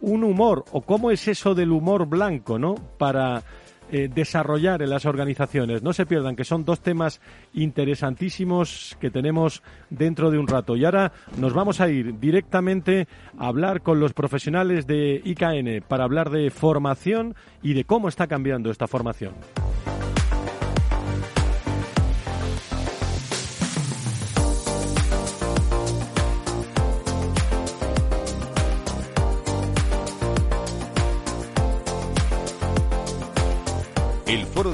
un 0.00 0.24
humor 0.24 0.64
o 0.72 0.80
cómo 0.80 1.10
es 1.10 1.28
eso 1.28 1.54
del 1.54 1.70
humor 1.70 2.06
blanco, 2.06 2.58
¿no? 2.58 2.74
Para 2.98 3.42
eh, 3.90 4.08
desarrollar 4.08 4.80
en 4.80 4.88
las 4.88 5.04
organizaciones. 5.04 5.82
No 5.82 5.92
se 5.92 6.06
pierdan 6.06 6.34
que 6.34 6.44
son 6.44 6.64
dos 6.64 6.80
temas 6.80 7.20
interesantísimos 7.52 8.96
que 9.00 9.10
tenemos 9.10 9.62
dentro 9.90 10.30
de 10.30 10.38
un 10.38 10.48
rato. 10.48 10.76
Y 10.76 10.84
ahora 10.86 11.12
nos 11.36 11.52
vamos 11.52 11.82
a 11.82 11.90
ir 11.90 12.18
directamente 12.18 13.06
a 13.36 13.48
hablar 13.48 13.82
con 13.82 14.00
los 14.00 14.14
profesionales 14.14 14.86
de 14.86 15.20
IKN 15.22 15.84
para 15.86 16.04
hablar 16.04 16.30
de 16.30 16.48
formación 16.50 17.34
y 17.62 17.74
de 17.74 17.84
cómo 17.84 18.08
está 18.08 18.28
cambiando 18.28 18.70
esta 18.70 18.88
formación. 18.88 19.34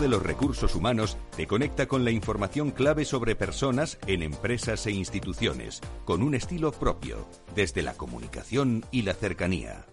De 0.01 0.09
los 0.09 0.23
Recursos 0.23 0.75
Humanos 0.77 1.17
te 1.37 1.47
conecta 1.47 1.87
con 1.87 2.05
la 2.05 2.11
información 2.11 2.71
clave 2.71 3.05
sobre 3.05 3.35
personas 3.35 3.99
en 4.07 4.23
empresas 4.23 4.87
e 4.87 4.93
instituciones, 4.93 5.81
con 6.05 6.23
un 6.23 6.35
estilo 6.35 6.71
propio, 6.71 7.29
desde 7.55 7.83
la 7.83 7.95
comunicación 7.95 8.85
y 8.93 9.03
la 9.03 9.15
cercanía. 9.15 9.87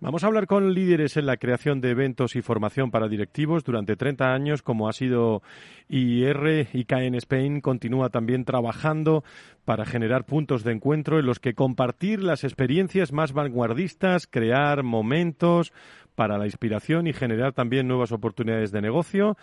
Vamos 0.00 0.22
a 0.22 0.28
hablar 0.28 0.46
con 0.46 0.74
líderes 0.74 1.16
en 1.16 1.26
la 1.26 1.38
creación 1.38 1.80
de 1.80 1.90
eventos 1.90 2.36
y 2.36 2.42
formación 2.42 2.92
para 2.92 3.08
directivos 3.08 3.64
durante 3.64 3.96
30 3.96 4.32
años, 4.32 4.62
como 4.62 4.88
ha 4.88 4.92
sido 4.92 5.42
IR. 5.88 6.68
ICANN 6.72 7.16
Spain 7.16 7.60
continúa 7.60 8.08
también 8.08 8.44
trabajando 8.44 9.24
para 9.64 9.84
generar 9.84 10.24
puntos 10.24 10.62
de 10.62 10.72
encuentro 10.72 11.18
en 11.18 11.26
los 11.26 11.40
que 11.40 11.54
compartir 11.54 12.22
las 12.22 12.44
experiencias 12.44 13.12
más 13.12 13.32
vanguardistas, 13.32 14.28
crear 14.28 14.84
momentos 14.84 15.72
para 16.18 16.36
la 16.36 16.46
inspiración 16.46 17.06
y 17.06 17.12
generar 17.12 17.52
también 17.52 17.86
nuevas 17.86 18.10
oportunidades 18.10 18.72
de 18.72 18.82
negocio. 18.82 19.36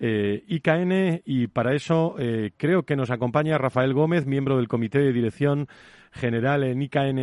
Eh, 0.00 0.44
IKN, 0.48 1.20
y 1.26 1.48
para 1.48 1.74
eso 1.74 2.14
eh, 2.18 2.52
creo 2.56 2.84
que 2.84 2.96
nos 2.96 3.10
acompaña 3.10 3.58
Rafael 3.58 3.92
Gómez, 3.92 4.24
miembro 4.24 4.56
del 4.56 4.66
Comité 4.66 5.00
de 5.00 5.12
Dirección 5.12 5.68
General 6.10 6.64
en 6.64 6.80
IKN 6.80 7.18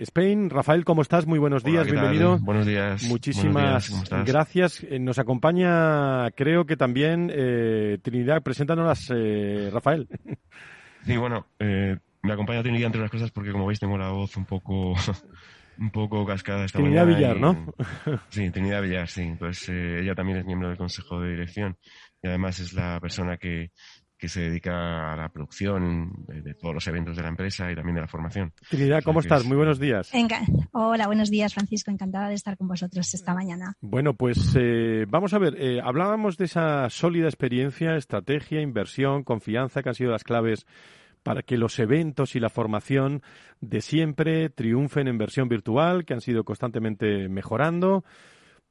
Spain. 0.00 0.48
Rafael, 0.48 0.86
¿cómo 0.86 1.02
estás? 1.02 1.26
Muy 1.26 1.38
buenos 1.38 1.62
días, 1.62 1.84
bienvenido. 1.90 2.38
Buenos 2.38 2.64
días. 2.64 3.02
Muchísimas 3.04 4.10
gracias. 4.24 4.82
Eh, 4.84 4.98
nos 4.98 5.18
acompaña, 5.18 6.30
creo 6.30 6.64
que 6.64 6.78
también 6.78 7.30
eh, 7.34 7.98
Trinidad. 8.00 8.42
Preséntanos, 8.42 9.12
eh, 9.14 9.68
Rafael. 9.70 10.08
Sí, 11.04 11.18
bueno, 11.18 11.48
me 11.58 12.32
acompaña 12.32 12.62
Trinidad 12.62 12.86
entre 12.86 13.02
las 13.02 13.10
cosas 13.10 13.30
porque, 13.30 13.52
como 13.52 13.66
veis, 13.66 13.78
tengo 13.78 13.98
la 13.98 14.08
voz 14.08 14.38
un 14.38 14.46
poco 14.46 14.94
un 15.78 15.90
poco 15.90 16.24
cascada 16.24 16.64
esta 16.64 16.78
Trinidad 16.78 17.06
Villar, 17.06 17.38
¿no? 17.38 17.74
Sí, 18.28 18.50
Trinidad 18.50 18.82
Villar, 18.82 19.08
sí. 19.08 19.34
Pues 19.38 19.68
eh, 19.68 20.00
ella 20.00 20.14
también 20.14 20.38
es 20.38 20.44
miembro 20.44 20.68
del 20.68 20.78
Consejo 20.78 21.20
de 21.20 21.30
Dirección 21.30 21.76
y 22.22 22.28
además 22.28 22.58
es 22.60 22.72
la 22.72 23.00
persona 23.00 23.36
que, 23.36 23.70
que 24.24 24.28
se 24.28 24.40
dedica 24.40 25.12
a 25.12 25.16
la 25.16 25.28
producción 25.28 26.24
de, 26.26 26.54
todos 26.54 26.72
los 26.72 26.86
eventos 26.86 27.14
de 27.14 27.22
la 27.22 27.28
empresa 27.28 27.70
y 27.70 27.74
también 27.74 27.96
de 27.96 28.00
la 28.00 28.08
formación. 28.08 28.54
Trinidad, 28.70 29.02
¿cómo 29.02 29.20
estás? 29.20 29.44
Muy 29.44 29.56
buenos 29.56 29.78
días. 29.78 30.10
Hola, 30.72 31.06
buenos 31.06 31.30
días, 31.30 31.52
Francisco. 31.52 31.90
Encantada 31.90 32.28
de 32.28 32.34
estar 32.34 32.56
con 32.56 32.66
vosotros 32.66 33.12
esta 33.12 33.34
mañana. 33.34 33.74
Bueno, 33.82 34.14
pues 34.14 34.56
eh, 34.58 35.04
vamos 35.08 35.34
a 35.34 35.38
ver, 35.38 35.56
eh, 35.58 35.80
hablábamos 35.84 36.38
de 36.38 36.46
esa 36.46 36.88
sólida 36.88 37.26
experiencia, 37.26 37.96
estrategia, 37.96 38.62
inversión, 38.62 39.24
confianza, 39.24 39.82
que 39.82 39.90
han 39.90 39.94
sido 39.94 40.12
las 40.12 40.24
claves 40.24 40.64
para 41.24 41.42
que 41.42 41.56
los 41.56 41.78
eventos 41.80 42.36
y 42.36 42.40
la 42.40 42.50
formación 42.50 43.22
de 43.60 43.80
siempre 43.80 44.50
triunfen 44.50 45.08
en 45.08 45.18
versión 45.18 45.48
virtual, 45.48 46.04
que 46.04 46.14
han 46.14 46.20
sido 46.20 46.44
constantemente 46.44 47.28
mejorando. 47.28 48.04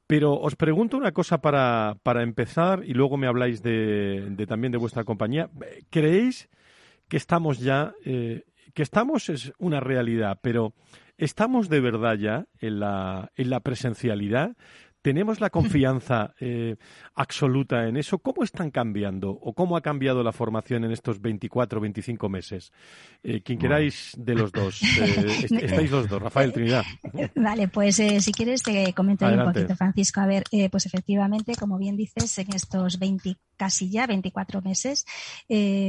Pero 0.06 0.34
os 0.34 0.54
pregunto 0.54 0.96
una 0.96 1.12
cosa 1.12 1.38
para, 1.38 1.96
para 2.02 2.22
empezar 2.22 2.82
y 2.84 2.94
luego 2.94 3.16
me 3.16 3.26
habláis 3.26 3.62
de, 3.62 4.28
de, 4.30 4.46
también 4.46 4.70
de 4.70 4.78
vuestra 4.78 5.04
compañía. 5.04 5.50
¿Creéis 5.90 6.48
que 7.08 7.16
estamos 7.16 7.58
ya, 7.58 7.92
eh, 8.04 8.44
que 8.72 8.82
estamos 8.82 9.28
es 9.28 9.52
una 9.58 9.80
realidad, 9.80 10.38
pero 10.40 10.74
estamos 11.18 11.68
de 11.68 11.80
verdad 11.80 12.16
ya 12.16 12.46
en 12.60 12.80
la, 12.80 13.32
en 13.36 13.50
la 13.50 13.60
presencialidad? 13.60 14.56
¿Tenemos 15.04 15.38
la 15.38 15.50
confianza 15.50 16.34
eh, 16.40 16.76
absoluta 17.14 17.86
en 17.86 17.98
eso? 17.98 18.20
¿Cómo 18.20 18.42
están 18.42 18.70
cambiando 18.70 19.32
o 19.32 19.52
cómo 19.52 19.76
ha 19.76 19.82
cambiado 19.82 20.22
la 20.22 20.32
formación 20.32 20.82
en 20.84 20.92
estos 20.92 21.20
24 21.20 21.78
o 21.78 21.82
25 21.82 22.26
meses? 22.30 22.72
Eh, 23.22 23.42
quien 23.42 23.58
queráis 23.58 24.12
de 24.16 24.34
los 24.34 24.50
dos. 24.50 24.82
Eh, 24.82 25.46
estáis 25.60 25.90
los 25.90 26.08
dos, 26.08 26.22
Rafael 26.22 26.54
Trinidad. 26.54 26.84
Vale, 27.34 27.68
pues 27.68 27.96
si 27.96 28.32
quieres 28.32 28.62
te 28.62 28.94
comento 28.94 29.26
un 29.26 29.44
poquito, 29.44 29.76
Francisco. 29.76 30.22
A 30.22 30.26
ver, 30.26 30.44
pues 30.70 30.86
efectivamente, 30.86 31.54
como 31.54 31.76
bien 31.76 31.98
dices, 31.98 32.38
en 32.38 32.54
estos 32.54 32.98
20 32.98 33.36
casi 33.56 33.88
ya 33.88 34.06
24 34.06 34.62
meses, 34.62 35.04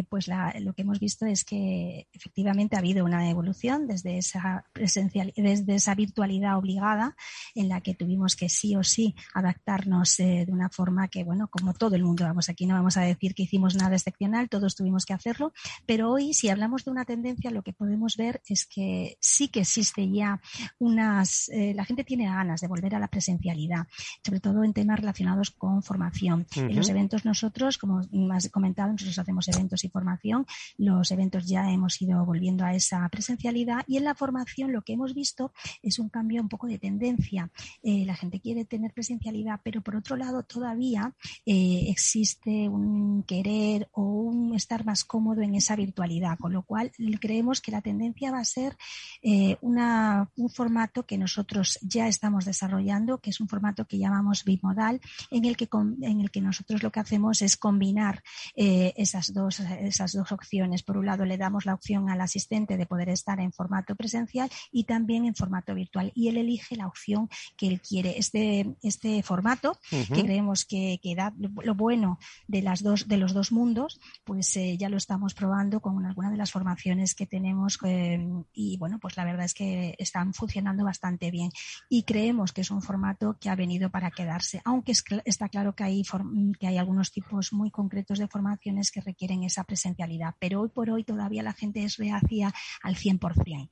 pues 0.09 0.27
lo 0.59 0.73
que 0.73 0.81
hemos 0.81 0.99
visto 0.99 1.25
es 1.25 1.45
que 1.45 2.07
efectivamente 2.11 2.75
ha 2.75 2.79
habido 2.79 3.05
una 3.05 3.29
evolución 3.29 3.87
desde 3.87 4.17
esa 4.17 4.65
presencial, 4.73 5.33
desde 5.37 5.75
esa 5.75 5.95
virtualidad 5.95 6.57
obligada 6.57 7.15
en 7.55 7.69
la 7.69 7.79
que 7.79 7.95
tuvimos 7.95 8.35
que 8.35 8.49
sí 8.49 8.75
o 8.75 8.83
sí 8.83 9.04
adaptarnos 9.33 10.19
eh, 10.19 10.45
de 10.45 10.51
una 10.51 10.69
forma 10.69 11.07
que, 11.07 11.23
bueno, 11.23 11.47
como 11.49 11.73
todo 11.73 11.95
el 11.95 12.03
mundo, 12.03 12.23
vamos, 12.23 12.49
aquí 12.49 12.65
no 12.65 12.75
vamos 12.75 12.97
a 12.97 13.01
decir 13.01 13.35
que 13.35 13.43
hicimos 13.43 13.75
nada 13.75 13.95
excepcional, 13.95 14.49
todos 14.49 14.75
tuvimos 14.75 15.05
que 15.05 15.13
hacerlo, 15.13 15.53
pero 15.85 16.11
hoy 16.11 16.33
si 16.33 16.49
hablamos 16.49 16.85
de 16.85 16.91
una 16.91 17.05
tendencia, 17.05 17.51
lo 17.51 17.61
que 17.61 17.73
podemos 17.73 18.17
ver 18.17 18.41
es 18.47 18.65
que 18.65 19.17
sí 19.19 19.49
que 19.49 19.61
existe 19.61 20.09
ya 20.09 20.39
unas, 20.79 21.49
eh, 21.49 21.73
la 21.75 21.85
gente 21.85 22.03
tiene 22.03 22.25
ganas 22.25 22.61
de 22.61 22.67
volver 22.67 22.95
a 22.95 22.99
la 22.99 23.07
presencialidad, 23.07 23.87
sobre 24.23 24.39
todo 24.39 24.63
en 24.63 24.73
temas 24.73 24.99
relacionados 24.99 25.51
con 25.51 25.83
formación. 25.83 26.45
En 26.55 26.75
los 26.75 26.89
eventos 26.89 27.25
nosotros, 27.25 27.77
como 27.77 28.01
has 28.31 28.49
comentado, 28.49 28.91
nosotros 28.91 29.19
hacemos 29.19 29.47
eventos 29.47 29.83
y 29.83 29.89
formación, 29.89 30.45
los 30.77 31.11
eventos 31.11 31.45
ya 31.47 31.71
hemos 31.71 32.01
ido 32.01 32.23
volviendo 32.25 32.65
a 32.65 32.73
esa 32.73 33.07
presencialidad 33.09 33.83
y 33.87 33.97
en 33.97 34.03
la 34.03 34.15
formación 34.15 34.71
lo 34.71 34.81
que 34.81 34.93
hemos 34.93 35.13
visto 35.13 35.51
es 35.81 35.99
un 35.99 36.09
cambio 36.09 36.41
un 36.41 36.49
poco 36.49 36.67
de 36.67 36.79
tendencia. 36.79 37.49
Eh, 37.83 38.05
la 38.05 38.15
gente 38.15 38.39
quiere 38.39 38.65
tener 38.65 38.93
presencialidad, 38.95 39.59
pero 39.63 39.81
por 39.81 39.95
otro 39.95 40.15
lado 40.15 40.41
todavía 40.43 41.13
eh, 41.45 41.85
existe 41.89 42.69
un 42.69 43.23
querer 43.23 43.89
o 43.91 44.01
un 44.01 44.55
estar 44.55 44.85
más 44.85 45.03
cómodo 45.03 45.41
en 45.41 45.53
esa 45.53 45.75
virtualidad, 45.75 46.39
con 46.39 46.53
lo 46.53 46.63
cual 46.63 46.91
creemos 47.19 47.61
que 47.61 47.71
la 47.71 47.81
tendencia 47.81 48.31
va 48.31 48.39
a 48.39 48.45
ser 48.45 48.77
eh, 49.21 49.57
una, 49.61 50.31
un 50.37 50.49
formato 50.49 51.05
que 51.05 51.17
nosotros 51.17 51.77
ya 51.81 52.07
estamos 52.07 52.45
desarrollando, 52.45 53.19
que 53.19 53.31
es 53.31 53.41
un 53.41 53.49
formato 53.49 53.85
que 53.85 53.97
llamamos 53.97 54.45
bimodal, 54.45 55.01
en 55.29 55.45
el 55.45 55.57
que, 55.57 55.67
en 56.01 56.21
el 56.21 56.31
que 56.31 56.41
nosotros 56.41 56.81
lo 56.81 56.91
que 56.91 57.01
hacemos 57.01 57.41
es 57.41 57.57
combinar 57.57 58.23
eh, 58.55 58.93
esas, 58.95 59.33
dos, 59.33 59.59
esas 59.59 60.13
dos 60.13 60.31
opciones. 60.31 60.83
Por 60.83 60.97
un 60.97 61.05
lado, 61.05 61.25
le 61.25 61.37
damos 61.37 61.65
la 61.65 61.73
opción 61.73 62.09
al 62.09 62.21
asistente 62.21 62.77
de 62.77 62.85
poder 62.85 63.09
estar 63.09 63.39
en 63.41 63.51
formato 63.51 63.95
presencial 63.95 64.49
y 64.71 64.85
también 64.85 65.25
en 65.25 65.35
formato 65.35 65.75
virtual. 65.75 66.13
Y 66.15 66.29
él 66.29 66.37
elige 66.37 66.77
la 66.77 66.87
opción 66.87 67.27
que 67.57 67.67
él 67.67 67.81
quiere. 67.81 68.17
Este, 68.17 68.75
este 68.87 69.21
formato, 69.23 69.77
que 69.89 70.23
creemos 70.23 70.65
que, 70.65 70.99
que, 71.01 71.15
da 71.15 71.33
lo 71.37 71.75
bueno 71.75 72.19
de, 72.47 72.61
las 72.61 72.83
dos, 72.83 73.07
de 73.07 73.17
los 73.17 73.33
dos 73.33 73.51
mundos, 73.51 73.99
pues 74.23 74.55
eh, 74.57 74.77
ya 74.77 74.89
lo 74.89 74.97
estamos 74.97 75.33
probando 75.33 75.79
con 75.79 76.05
algunas 76.05 76.31
de 76.31 76.37
las 76.37 76.51
formaciones 76.51 77.15
que 77.15 77.25
tenemos 77.25 77.77
eh, 77.85 78.19
y 78.53 78.77
bueno, 78.77 78.99
pues 78.99 79.17
la 79.17 79.25
verdad 79.25 79.45
es 79.45 79.53
que 79.53 79.95
están 79.97 80.33
funcionando 80.33 80.83
bastante 80.83 81.31
bien. 81.31 81.51
Y 81.89 82.03
creemos 82.03 82.53
que 82.53 82.61
es 82.61 82.71
un 82.71 82.81
formato 82.81 83.37
que 83.39 83.49
ha 83.49 83.55
venido 83.55 83.89
para 83.89 84.11
quedarse, 84.11 84.61
aunque 84.65 84.93
está 85.25 85.49
claro 85.49 85.75
que 85.75 85.83
hay, 85.83 86.03
que 86.59 86.67
hay 86.67 86.77
algunos 86.77 87.11
tipos 87.11 87.53
muy 87.53 87.71
concretos 87.71 88.19
de 88.19 88.27
formaciones 88.27 88.91
que 88.91 89.01
requieren 89.01 89.43
esa 89.43 89.63
presencialidad, 89.63 90.35
pero 90.39 90.61
hoy 90.61 90.69
por 90.69 90.89
hoy 90.89 91.03
todavía 91.03 91.43
la 91.43 91.53
gente 91.53 91.83
es 91.83 91.97
reacia 91.97 92.53
al 92.81 92.95
100%. 92.95 93.69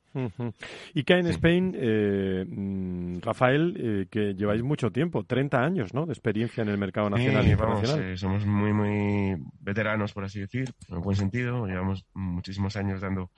Y 0.94 1.04
que 1.04 1.14
en 1.14 1.28
Spain, 1.28 1.76
eh, 1.76 2.46
mm, 2.48 3.20
Rafael, 3.22 3.76
eh, 3.78 4.08
que 4.10 4.34
lleváis 4.36 4.62
mucho 4.62 4.92
tiempo, 4.94 5.26
30 5.26 5.64
años 5.64 5.94
¿no? 5.94 6.06
de 6.06 6.14
experiencia 6.14 6.62
en 6.62 6.70
el 6.70 6.78
mercado 6.78 7.10
nacional 7.10 7.46
y 7.46 7.52
internacional. 7.52 8.18
somos 8.18 8.46
muy, 8.46 8.74
muy 8.74 9.44
veteranos, 9.60 10.14
por 10.14 10.24
así 10.24 10.40
decir, 10.40 10.74
en 10.88 11.02
buen 11.02 11.18
sentido, 11.18 11.66
llevamos 11.66 12.06
muchísimos 12.14 12.76
años 12.76 13.02
dando, 13.02 13.32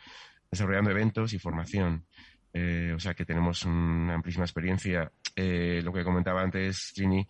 desarrollando 0.51 0.91
eventos 0.91 1.33
y 1.33 1.39
formación. 1.39 2.05
Eh, 2.53 2.93
o 2.95 2.99
sea 2.99 3.13
que 3.13 3.25
tenemos 3.25 3.65
una 3.65 4.13
amplísima 4.15 4.45
experiencia. 4.45 5.11
Eh, 5.35 5.81
lo 5.83 5.91
que 5.91 6.03
comentaba 6.03 6.41
antes, 6.41 6.93
Trini, 6.95 7.27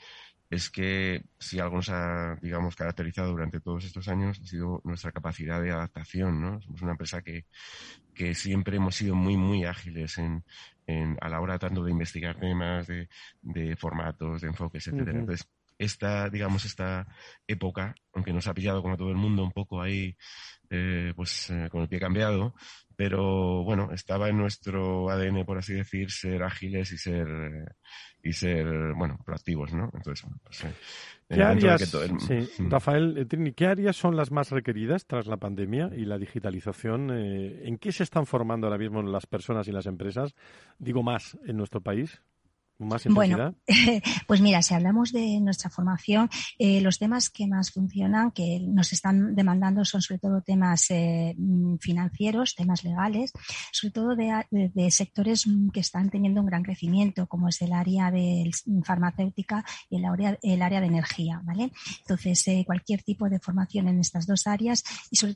es 0.49 0.69
que 0.69 1.23
si 1.39 1.59
algo 1.59 1.77
nos 1.77 1.89
ha, 1.89 2.35
digamos, 2.41 2.75
caracterizado 2.75 3.31
durante 3.31 3.59
todos 3.59 3.85
estos 3.85 4.07
años 4.07 4.39
ha 4.39 4.45
sido 4.45 4.81
nuestra 4.83 5.11
capacidad 5.11 5.61
de 5.61 5.71
adaptación, 5.71 6.41
¿no? 6.41 6.61
Somos 6.61 6.81
una 6.83 6.91
empresa 6.91 7.21
que, 7.21 7.45
que 8.13 8.35
siempre 8.35 8.77
hemos 8.77 8.95
sido 8.95 9.15
muy, 9.15 9.35
muy 9.35 9.65
ágiles 9.65 10.17
en, 10.19 10.43
en, 10.87 11.17
a 11.21 11.29
la 11.29 11.41
hora 11.41 11.59
tanto 11.59 11.83
de 11.83 11.91
investigar 11.91 12.37
temas, 12.37 12.87
de, 12.87 13.09
de 13.41 13.75
formatos, 13.75 14.41
de 14.41 14.47
enfoques, 14.47 14.87
etcétera. 14.87 15.19
Entonces, 15.19 15.47
esta, 15.77 16.29
digamos, 16.29 16.65
esta 16.65 17.07
época, 17.47 17.95
aunque 18.13 18.33
nos 18.33 18.47
ha 18.47 18.53
pillado 18.53 18.81
como 18.81 18.97
todo 18.97 19.09
el 19.09 19.17
mundo 19.17 19.43
un 19.43 19.51
poco 19.51 19.81
ahí, 19.81 20.15
eh, 20.69 21.13
pues 21.15 21.49
eh, 21.49 21.67
con 21.69 21.81
el 21.81 21.89
pie 21.89 21.99
cambiado, 21.99 22.55
pero 22.95 23.63
bueno, 23.63 23.91
estaba 23.91 24.29
en 24.29 24.37
nuestro 24.37 25.09
ADN, 25.09 25.45
por 25.45 25.57
así 25.57 25.73
decir, 25.73 26.09
ser 26.11 26.43
ágiles 26.43 26.91
y 26.91 26.97
ser, 26.97 27.27
y 28.23 28.33
ser 28.33 28.65
bueno, 28.95 29.19
proactivos, 29.25 29.73
¿no? 29.73 29.91
Entonces, 29.93 30.23
bueno, 30.23 30.37
pues, 30.43 30.63
eh, 30.63 30.73
¿Qué 31.29 31.43
áreas, 31.43 31.81
sí, 31.81 32.63
mm. 32.63 32.69
Rafael 32.69 33.27
Trini, 33.27 33.51
¿qué 33.51 33.67
áreas 33.67 33.95
son 33.95 34.15
las 34.15 34.31
más 34.31 34.51
requeridas 34.51 35.05
tras 35.05 35.27
la 35.27 35.37
pandemia 35.37 35.91
y 35.95 36.05
la 36.05 36.17
digitalización? 36.17 37.11
¿En 37.11 37.77
qué 37.77 37.91
se 37.91 38.03
están 38.03 38.25
formando 38.25 38.67
ahora 38.67 38.77
mismo 38.77 39.01
las 39.01 39.25
personas 39.25 39.67
y 39.67 39.71
las 39.71 39.87
empresas? 39.87 40.35
Digo 40.79 41.03
más 41.03 41.37
en 41.45 41.57
nuestro 41.57 41.81
país. 41.81 42.21
Bueno, 42.77 43.55
pues 44.27 44.41
mira, 44.41 44.61
si 44.61 44.73
hablamos 44.73 45.13
de 45.13 45.39
nuestra 45.39 45.69
formación, 45.69 46.29
eh, 46.59 46.81
los 46.81 46.99
temas 46.99 47.29
que 47.29 47.47
más 47.47 47.71
funcionan, 47.71 48.31
que 48.31 48.59
nos 48.59 48.91
están 48.91 49.33
demandando, 49.33 49.85
son 49.85 50.01
sobre 50.01 50.19
todo 50.19 50.41
temas 50.41 50.91
eh, 50.91 51.33
mm, 51.37 51.77
financieros, 51.77 52.53
temas 52.53 52.83
legales, 52.83 53.31
sobre 53.71 53.91
todo 53.93 54.15
de, 54.15 54.91
sectores 54.91 55.45
que 55.71 55.79
están 55.79 56.09
teniendo 56.09 56.41
un 56.41 56.47
gran 56.47 56.63
crecimiento, 56.63 57.27
como 57.27 57.47
es 57.47 57.61
el 57.61 57.71
área 57.71 58.11
de 58.11 58.51
farmacéutica 58.83 59.63
y 59.89 59.97
el 59.97 60.05
área, 60.05 60.37
el 60.41 60.61
área 60.61 60.81
de 60.81 60.87
energía, 60.87 61.41
¿vale? 61.45 61.71
Entonces, 62.01 62.45
eh, 62.49 62.63
cualquier 62.65 63.03
tipo 63.03 63.29
de 63.29 63.39
formación 63.39 63.87
en 63.87 63.99
estas 64.01 64.27
dos 64.27 64.47
áreas 64.47 64.83
y 65.09 65.15
son 65.15 65.33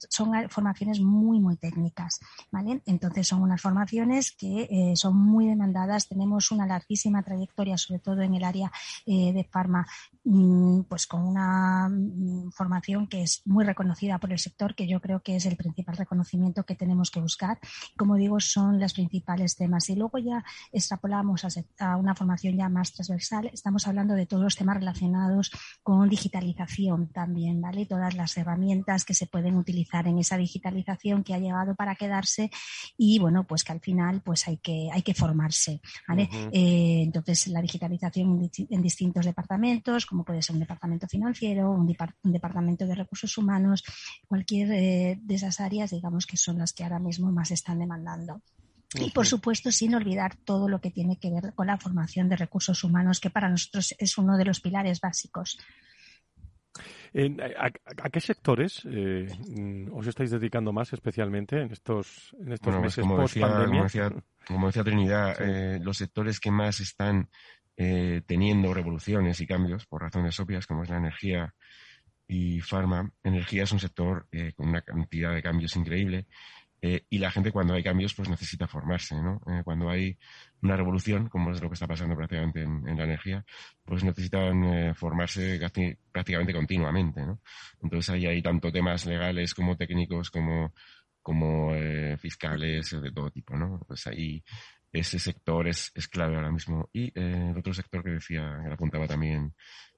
formaciones 0.49 0.99
muy, 0.99 1.39
muy 1.39 1.55
técnicas, 1.55 2.19
¿vale? 2.51 2.81
Entonces, 2.85 3.27
son 3.27 3.41
unas 3.41 3.61
formaciones 3.61 4.33
que 4.33 4.93
son 4.95 5.15
muy 5.15 5.47
demandadas, 5.47 6.07
tenemos 6.07 6.51
una 6.51 6.67
larguísima 6.67 7.23
trayectoria, 7.29 7.77
sobre 7.77 7.99
todo 7.99 8.21
en 8.21 8.35
el 8.35 8.43
área 8.43 8.71
eh, 9.05 9.31
de 9.31 9.43
farma, 9.43 9.85
mm, 10.23 10.81
pues 10.81 11.07
con 11.07 11.23
una 11.23 11.87
mm, 11.89 12.51
formación 12.51 13.07
que 13.07 13.21
es 13.21 13.41
muy 13.45 13.63
reconocida 13.63 14.17
por 14.17 14.31
el 14.31 14.39
sector, 14.39 14.75
que 14.75 14.87
yo 14.87 14.99
creo 14.99 15.21
que 15.21 15.35
es 15.35 15.45
el 15.45 15.55
principal 15.55 15.95
reconocimiento 15.97 16.65
que 16.65 16.75
tenemos 16.75 17.11
que 17.11 17.19
buscar. 17.19 17.59
Como 17.97 18.15
digo, 18.15 18.39
son 18.39 18.79
los 18.79 18.93
principales 18.93 19.55
temas. 19.55 19.89
Y 19.89 19.95
luego 19.95 20.17
ya 20.17 20.43
extrapolamos 20.71 21.45
a, 21.79 21.95
una 21.97 22.15
formación 22.15 22.57
ya 22.57 22.69
más 22.69 22.93
transversal. 22.93 23.49
Estamos 23.53 23.87
hablando 23.87 24.15
de 24.15 24.25
todos 24.25 24.43
los 24.43 24.55
temas 24.55 24.77
relacionados 24.77 25.51
con 25.83 26.09
digitalización 26.09 27.07
también, 27.07 27.61
¿vale? 27.61 27.85
Todas 27.85 28.15
las 28.15 28.35
herramientas 28.37 29.05
que 29.05 29.13
se 29.13 29.27
pueden 29.27 29.55
utilizar 29.55 30.07
en 30.07 30.17
esa 30.17 30.37
digitalización 30.37 31.23
que 31.23 31.33
ha 31.33 31.39
llegado 31.39 31.75
para 31.75 31.95
quedarse 31.95 32.49
y, 32.97 33.19
bueno, 33.19 33.45
pues 33.45 33.63
que 33.63 33.71
al 33.71 33.79
final 33.79 34.21
pues 34.21 34.47
hay 34.47 34.57
que, 34.57 34.89
hay 34.91 35.01
que 35.01 35.13
formarse, 35.13 35.81
¿vale? 36.07 36.29
Entonces, 36.51 37.18
la 37.47 37.61
digitalización 37.61 38.49
en 38.69 38.81
distintos 38.81 39.25
departamentos, 39.25 40.05
como 40.05 40.23
puede 40.23 40.41
ser 40.41 40.55
un 40.55 40.61
departamento 40.61 41.07
financiero, 41.07 41.71
un, 41.71 41.87
departamento 42.23 42.85
de 42.85 42.95
recursos 42.95 43.37
humanos, 43.37 43.83
cualquier 44.27 44.71
eh, 44.71 45.19
de 45.21 45.35
esas 45.35 45.59
áreas, 45.59 45.91
digamos 45.91 46.25
que 46.25 46.37
son 46.37 46.57
las 46.57 46.73
que 46.73 46.83
ahora 46.83 46.99
mismo 46.99 47.31
más 47.31 47.51
están 47.51 47.79
demandando. 47.79 48.41
Y 48.95 49.11
por 49.11 49.27
supuesto, 49.27 49.71
sin 49.71 49.93
olvidar 49.93 50.35
todo 50.35 50.67
lo 50.67 50.81
que 50.81 50.89
tiene 50.89 51.17
que 51.17 51.29
ver 51.29 51.53
con 51.53 51.67
la 51.67 51.77
formación 51.77 52.27
de 52.27 52.37
recursos 52.37 52.83
humanos, 52.83 53.19
que 53.19 53.29
para 53.29 53.47
nosotros 53.47 53.93
es 53.99 54.17
uno 54.17 54.35
de 54.35 54.45
los 54.45 54.61
pilares 54.61 54.99
básicos. 54.99 55.59
¿A, 57.13 58.09
qué 58.09 58.19
sectores 58.19 58.83
eh, 58.85 59.27
os 59.91 60.07
estáis 60.07 60.31
dedicando 60.31 60.71
más 60.71 60.93
especialmente 60.93 61.61
en 61.61 61.71
estos, 61.71 62.35
en 62.39 62.53
estos 62.53 62.75
pues 62.75 62.83
meses 62.83 63.05
post 63.05 63.39
pandemia? 63.39 63.87
como 64.47 64.67
decía 64.67 64.83
Trinidad, 64.83 65.35
eh, 65.39 65.79
los 65.81 65.97
sectores 65.97 66.39
que 66.39 66.51
más 66.51 66.79
están 66.79 67.29
eh, 67.81 68.21
teniendo 68.25 68.73
revoluciones 68.73 69.39
y 69.39 69.47
cambios 69.47 69.85
por 69.85 70.01
razones 70.01 70.37
obvias, 70.41 70.67
como 70.67 70.83
es 70.83 70.89
la 70.89 70.97
energía 70.97 71.55
y 72.27 72.59
farma. 72.59 73.09
Energía 73.23 73.63
es 73.63 73.71
un 73.71 73.79
sector 73.79 74.27
eh, 74.31 74.51
con 74.53 74.67
una 74.67 74.81
cantidad 74.81 75.33
de 75.33 75.41
cambios 75.41 75.75
increíble. 75.77 76.27
Y 76.81 77.17
la 77.17 77.31
gente 77.31 77.51
cuando 77.51 77.73
hay 77.73 77.83
cambios 77.83 78.13
pues 78.13 78.29
necesita 78.29 78.67
formarse, 78.67 79.15
¿no? 79.15 79.41
cuando 79.65 79.89
hay 79.89 80.17
una 80.61 80.77
revolución, 80.77 81.27
como 81.27 81.51
es 81.51 81.61
lo 81.61 81.67
que 81.69 81.73
está 81.73 81.87
pasando 81.87 82.15
prácticamente 82.15 82.61
en, 82.63 82.97
la 82.97 83.03
energía, 83.03 83.45
pues 83.83 84.03
necesitan 84.03 84.95
formarse 84.95 85.59
prácticamente 86.11 86.53
continuamente, 86.53 87.25
¿no? 87.25 87.41
Entonces 87.83 88.09
ahí 88.11 88.25
hay 88.25 88.41
tanto 88.41 88.71
temas 88.71 89.05
legales 89.05 89.53
como 89.53 89.75
técnicos 89.75 90.31
como 90.31 90.73
como 91.21 91.75
eh, 91.75 92.17
fiscales 92.17 92.89
de 92.89 93.11
todo 93.11 93.29
tipo, 93.29 93.55
¿no? 93.55 93.79
Pues 93.87 94.07
ahí 94.07 94.43
ese 94.91 95.19
sector 95.19 95.67
es, 95.67 95.91
es 95.93 96.07
clave 96.07 96.35
ahora 96.35 96.51
mismo. 96.51 96.89
Y 96.93 97.07
eh, 97.07 97.49
el 97.51 97.57
otro 97.57 97.73
sector 97.73 98.03
que 98.03 98.11
decía, 98.11 98.59
que 98.65 98.73
apuntaba 98.73 99.07
también 99.07 99.53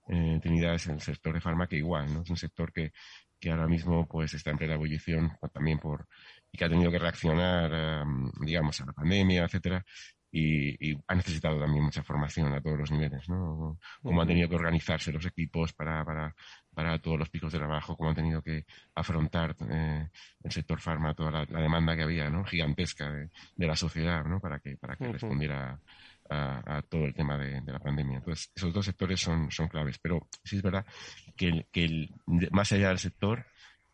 eh, 0.08 0.40
Trinidad, 0.42 0.76
es 0.76 0.88
el 0.88 1.00
sector 1.00 1.34
de 1.34 1.42
farma, 1.42 1.68
igual, 1.72 2.14
¿no? 2.14 2.24
Es 2.24 2.30
un 2.30 2.38
sector 2.38 2.74
que, 2.74 2.92
que 3.40 3.50
ahora 3.52 3.68
mismo 3.68 4.08
pues 4.08 4.34
está 4.34 4.52
en 4.52 4.58
plena 4.58 4.74
ebullición, 4.74 5.32
también 5.54 5.80
por, 5.80 6.08
y 6.52 6.58
que 6.58 6.66
ha 6.66 6.70
tenido 6.70 6.92
que 6.92 7.00
reaccionar, 7.00 8.06
digamos, 8.40 8.82
a 8.82 8.86
la 8.86 8.94
pandemia, 8.94 9.46
etcétera, 9.46 9.84
y, 10.32 10.98
ha 11.08 11.16
necesitado 11.16 11.60
también 11.60 11.84
mucha 11.84 12.04
formación 12.04 12.54
a 12.54 12.62
todos 12.62 12.80
los 12.80 12.92
niveles, 12.92 13.28
¿no? 13.28 13.78
Cómo 14.02 14.22
han 14.22 14.28
tenido 14.28 14.48
que 14.48 14.56
organizarse 14.56 15.12
los 15.12 15.26
equipos 15.26 15.74
para, 15.74 16.06
para, 16.06 16.34
para 16.74 17.00
todos 17.00 17.20
los 17.20 17.30
picos 17.30 17.52
de 17.52 17.60
trabajo, 17.60 17.98
cómo 17.98 18.10
han 18.10 18.16
tenido 18.16 18.42
que 18.42 18.66
afrontar 18.96 19.56
eh, 19.70 20.08
el 20.44 20.52
sector 20.52 20.80
farma, 20.80 21.14
toda 21.14 21.32
la, 21.32 21.46
demanda 21.46 21.96
que 21.96 22.04
había, 22.04 22.30
¿no? 22.30 22.46
Gigantesca 22.46 23.12
de, 23.12 23.30
la 23.58 23.76
sociedad, 23.76 24.24
¿no? 24.24 24.40
Para 24.40 24.60
que, 24.60 24.78
para 24.78 24.96
que 24.96 25.12
respondiera 25.12 25.78
a, 26.30 26.82
todo 26.88 27.06
el 27.06 27.14
tema 27.14 27.38
de, 27.38 27.62
la 27.66 27.80
pandemia. 27.80 28.20
Entonces, 28.20 28.52
esos 28.56 28.74
dos 28.74 28.86
sectores 28.86 29.20
son, 29.20 29.52
son 29.52 29.68
claves. 29.68 30.00
Pero 30.00 30.30
sí 30.46 30.58
es 30.58 30.62
verdad 30.62 30.86
que, 31.36 31.68
que 31.74 32.08
más 32.52 32.72
allá 32.72 32.88
del 32.88 33.00
sector, 33.00 33.46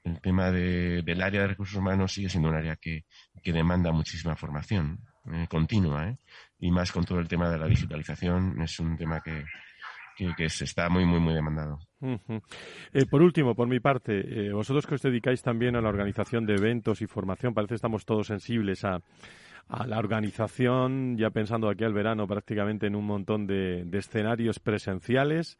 el 0.08 0.22
tema 0.22 0.52
del 0.52 1.22
área 1.22 1.42
de 1.42 1.48
recursos 1.48 1.78
humanos 1.78 2.14
sigue 2.14 2.30
siendo 2.30 2.50
un 2.50 2.56
área 2.56 2.76
que, 2.76 3.06
que 3.44 3.54
demanda 3.54 3.92
muchísima 3.92 4.36
formación 4.36 5.00
eh, 5.32 5.48
continua, 5.50 6.10
¿eh? 6.10 6.18
y 6.60 6.72
más 6.72 6.92
con 6.92 7.04
todo 7.04 7.20
el 7.20 7.28
tema 7.28 7.50
de 7.50 7.58
la 7.58 7.68
digitalización, 7.68 8.62
es 8.62 8.80
un 8.80 8.96
tema 8.98 9.22
que, 9.22 9.44
que, 10.36 10.50
se 10.50 10.66
está 10.66 10.90
muy, 10.90 11.06
muy, 11.06 11.20
muy 11.20 11.34
demandado. 11.34 11.80
Eh, 12.02 13.06
por 13.10 13.22
último, 13.22 13.54
por 13.54 13.68
mi 13.68 13.80
parte, 13.80 14.52
vosotros 14.52 14.88
que 14.88 14.96
os 14.96 15.02
dedicáis 15.02 15.42
también 15.42 15.76
a 15.76 15.82
la 15.82 15.90
organización 15.90 16.46
de 16.46 16.56
eventos 16.56 17.02
y 17.02 17.08
formación, 17.08 17.54
parece 17.54 17.70
que 17.70 17.76
estamos 17.76 18.06
todos 18.06 18.28
sensibles 18.28 18.86
a, 18.86 19.02
a 19.70 19.86
la 19.86 20.00
organización, 20.00 21.18
ya 21.18 21.30
pensando 21.30 21.70
aquí 21.70 21.84
al 21.84 21.94
verano 21.94 22.28
prácticamente 22.28 22.88
en 22.88 22.96
un 22.96 23.06
montón 23.06 23.48
de, 23.48 23.86
escenarios 23.94 24.60
presenciales. 24.60 25.58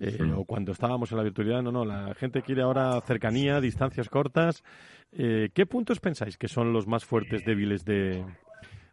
Eh, 0.00 0.32
o 0.34 0.44
cuando 0.44 0.72
estábamos 0.72 1.10
en 1.12 1.18
la 1.18 1.24
virtualidad, 1.24 1.62
no, 1.62 1.72
no, 1.72 1.84
la 1.84 2.14
gente 2.14 2.42
quiere 2.42 2.62
ahora 2.62 3.00
cercanía, 3.02 3.60
distancias 3.60 4.08
cortas. 4.08 4.62
Eh, 5.12 5.50
¿Qué 5.54 5.66
puntos 5.66 6.00
pensáis 6.00 6.36
que 6.36 6.48
son 6.48 6.72
los 6.72 6.86
más 6.86 7.04
fuertes, 7.04 7.44
débiles 7.44 7.84
de, 7.84 8.24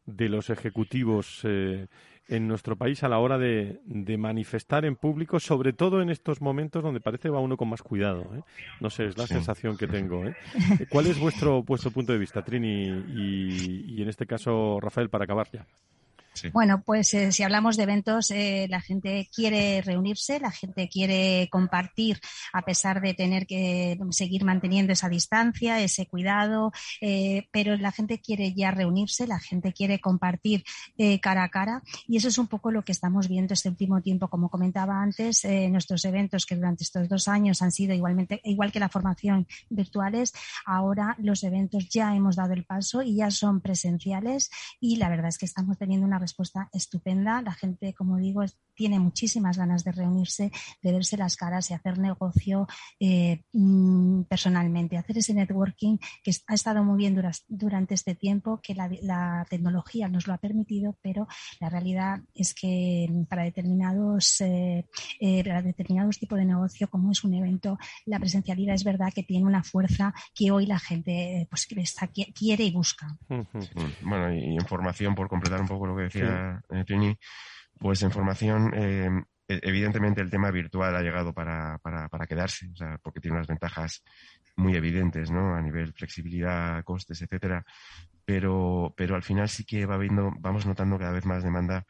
de 0.05 0.29
los 0.29 0.49
ejecutivos 0.49 1.41
eh, 1.43 1.87
en 2.27 2.47
nuestro 2.47 2.75
país 2.75 3.03
a 3.03 3.09
la 3.09 3.19
hora 3.19 3.37
de, 3.37 3.81
manifestar 4.17 4.85
en 4.85 4.95
público, 4.95 5.39
sobre 5.39 5.73
todo 5.73 6.01
en 6.01 6.09
estos 6.09 6.41
momentos 6.41 6.83
donde 6.83 7.01
parece 7.01 7.29
va 7.29 7.39
uno 7.39 7.57
con 7.57 7.69
más 7.69 7.81
cuidado. 7.81 8.21
¿eh? 8.35 8.41
No 8.79 8.89
sé, 8.89 9.05
es 9.05 9.17
la 9.17 9.27
sensación 9.27 9.77
que 9.77 9.87
tengo. 9.87 10.25
¿eh? 10.25 10.35
¿Cuál 10.89 11.07
es 11.07 11.19
vuestro, 11.19 11.63
vuestro 11.63 11.91
punto 11.91 12.13
de 12.13 12.19
vista, 12.19 12.43
Trini? 12.43 12.83
Y, 12.83 13.95
y 13.95 14.01
en 14.01 14.09
este 14.09 14.25
caso, 14.25 14.79
Rafael, 14.79 15.09
para 15.09 15.25
acabar 15.25 15.47
ya. 15.51 15.65
Bueno, 16.53 16.81
pues 16.83 17.13
eh, 17.13 17.31
si 17.31 17.43
hablamos 17.43 17.77
de 17.77 17.83
eventos, 17.83 18.31
eh, 18.31 18.67
la 18.69 18.81
gente 18.81 19.29
quiere 19.33 19.81
reunirse, 19.81 20.39
la 20.39 20.51
gente 20.51 20.87
quiere 20.89 21.49
compartir 21.51 22.19
a 22.53 22.61
pesar 22.63 23.01
de 23.01 23.13
tener 23.13 23.45
que 23.45 23.99
seguir 24.11 24.43
manteniendo 24.43 24.93
esa 24.93 25.09
distancia, 25.09 25.79
ese 25.79 26.07
cuidado, 26.07 26.71
eh, 27.01 27.47
pero 27.51 27.75
la 27.75 27.91
gente 27.91 28.19
quiere 28.19 28.53
ya 28.53 28.71
reunirse, 28.71 29.27
la 29.27 29.39
gente 29.39 29.73
quiere 29.73 29.99
compartir 29.99 30.63
cara 31.21 31.43
a 31.43 31.49
cara 31.49 31.81
y 32.07 32.17
eso 32.17 32.27
es 32.27 32.37
un 32.37 32.47
poco 32.47 32.71
lo 32.71 32.83
que 32.83 32.91
estamos 32.91 33.27
viendo 33.27 33.53
este 33.53 33.69
último 33.69 34.01
tiempo. 34.01 34.29
Como 34.29 34.49
comentaba 34.49 35.01
antes, 35.01 35.45
nuestros 35.69 36.05
eventos 36.05 36.45
que 36.45 36.55
durante 36.55 36.83
estos 36.83 37.09
dos 37.09 37.27
años 37.27 37.61
han 37.61 37.71
sido 37.71 37.93
igualmente, 37.93 38.39
igual 38.43 38.71
que 38.71 38.79
la 38.79 38.89
formación 38.89 39.47
virtuales, 39.69 40.33
ahora 40.65 41.15
los 41.19 41.43
eventos 41.43 41.89
ya 41.89 42.15
hemos 42.15 42.35
dado 42.35 42.53
el 42.53 42.63
paso 42.63 43.01
y 43.01 43.15
ya 43.15 43.31
son 43.31 43.61
presenciales 43.61 44.49
y 44.79 44.97
la 44.97 45.09
verdad 45.09 45.27
es 45.27 45.37
que 45.37 45.45
estamos 45.45 45.77
teniendo 45.77 46.05
una 46.05 46.19
respuesta 46.21 46.69
estupenda. 46.71 47.41
La 47.41 47.53
gente, 47.53 47.93
como 47.93 48.17
digo, 48.17 48.43
tiene 48.73 48.99
muchísimas 48.99 49.57
ganas 49.57 49.83
de 49.83 49.91
reunirse, 49.91 50.51
de 50.81 50.91
verse 50.91 51.17
las 51.17 51.35
caras 51.35 51.69
y 51.69 51.73
hacer 51.73 51.99
negocio 51.99 52.67
eh, 52.99 53.43
mm, 53.53 54.23
personalmente, 54.23 54.97
hacer 54.97 55.17
ese 55.17 55.33
networking 55.33 55.97
que 56.23 56.31
ha 56.47 56.53
estado 56.53 56.83
muy 56.83 56.97
bien 56.97 57.21
durante 57.47 57.93
este 57.93 58.15
tiempo, 58.15 58.59
que 58.61 58.73
la, 58.75 59.45
tecnología 59.49 60.07
nos 60.07 60.27
lo 60.27 60.33
ha 60.33 60.37
permitido, 60.37 60.95
pero 61.01 61.27
la 61.59 61.69
realidad 61.69 62.21
es 62.33 62.53
que 62.53 63.07
para 63.29 63.43
determinados, 63.43 64.41
eh, 64.41 64.85
eh, 65.19 65.43
para 65.43 65.61
determinados 65.61 66.19
tipos 66.19 66.39
de 66.39 66.45
negocio, 66.45 66.89
como 66.89 67.11
es 67.11 67.23
un 67.23 67.33
evento, 67.33 67.77
la 68.05 68.19
presencialidad 68.19 68.75
es 68.75 68.83
verdad 68.83 69.11
que 69.13 69.23
tiene 69.23 69.45
una 69.45 69.63
fuerza 69.63 70.13
que 70.33 70.51
hoy 70.51 70.65
la 70.65 70.79
gente 70.79 71.47
pues, 71.49 71.67
quiere 72.33 72.63
y 72.63 72.71
busca. 72.71 73.17
Bueno, 74.01 74.33
y 74.33 74.53
información 74.53 75.15
por 75.15 75.27
completar 75.27 75.61
un 75.61 75.67
poco 75.67 75.87
lo 75.87 75.95
que 75.95 76.03
decía 76.11 76.61
eh, 76.69 76.83
Trini, 76.85 77.17
pues 77.79 78.01
en 78.03 78.11
formación, 78.11 78.71
eh, 78.75 79.09
e-, 79.47 79.59
evidentemente 79.63 80.21
el 80.21 80.29
tema 80.29 80.51
virtual 80.51 80.95
ha 80.95 81.01
llegado 81.01 81.33
para, 81.33 81.77
para, 81.79 82.27
quedarse, 82.27 82.69
o 82.71 82.75
sea, 82.75 82.97
porque 83.01 83.19
tiene 83.19 83.37
unas 83.37 83.47
ventajas 83.47 84.03
muy 84.55 84.75
evidentes, 84.75 85.31
¿no? 85.31 85.55
A 85.55 85.61
nivel 85.61 85.93
flexibilidad, 85.93 86.83
costes, 86.83 87.21
etcétera. 87.21 87.65
Pero, 88.23 88.93
pero 88.95 89.15
al 89.15 89.23
final 89.23 89.49
sí 89.49 89.65
que 89.65 89.85
va 89.85 89.97
viendo, 89.97 90.31
vamos 90.39 90.65
notando 90.65 90.97
cada 90.99 91.11
vez 91.11 91.25
más 91.25 91.43
demanda 91.43 91.85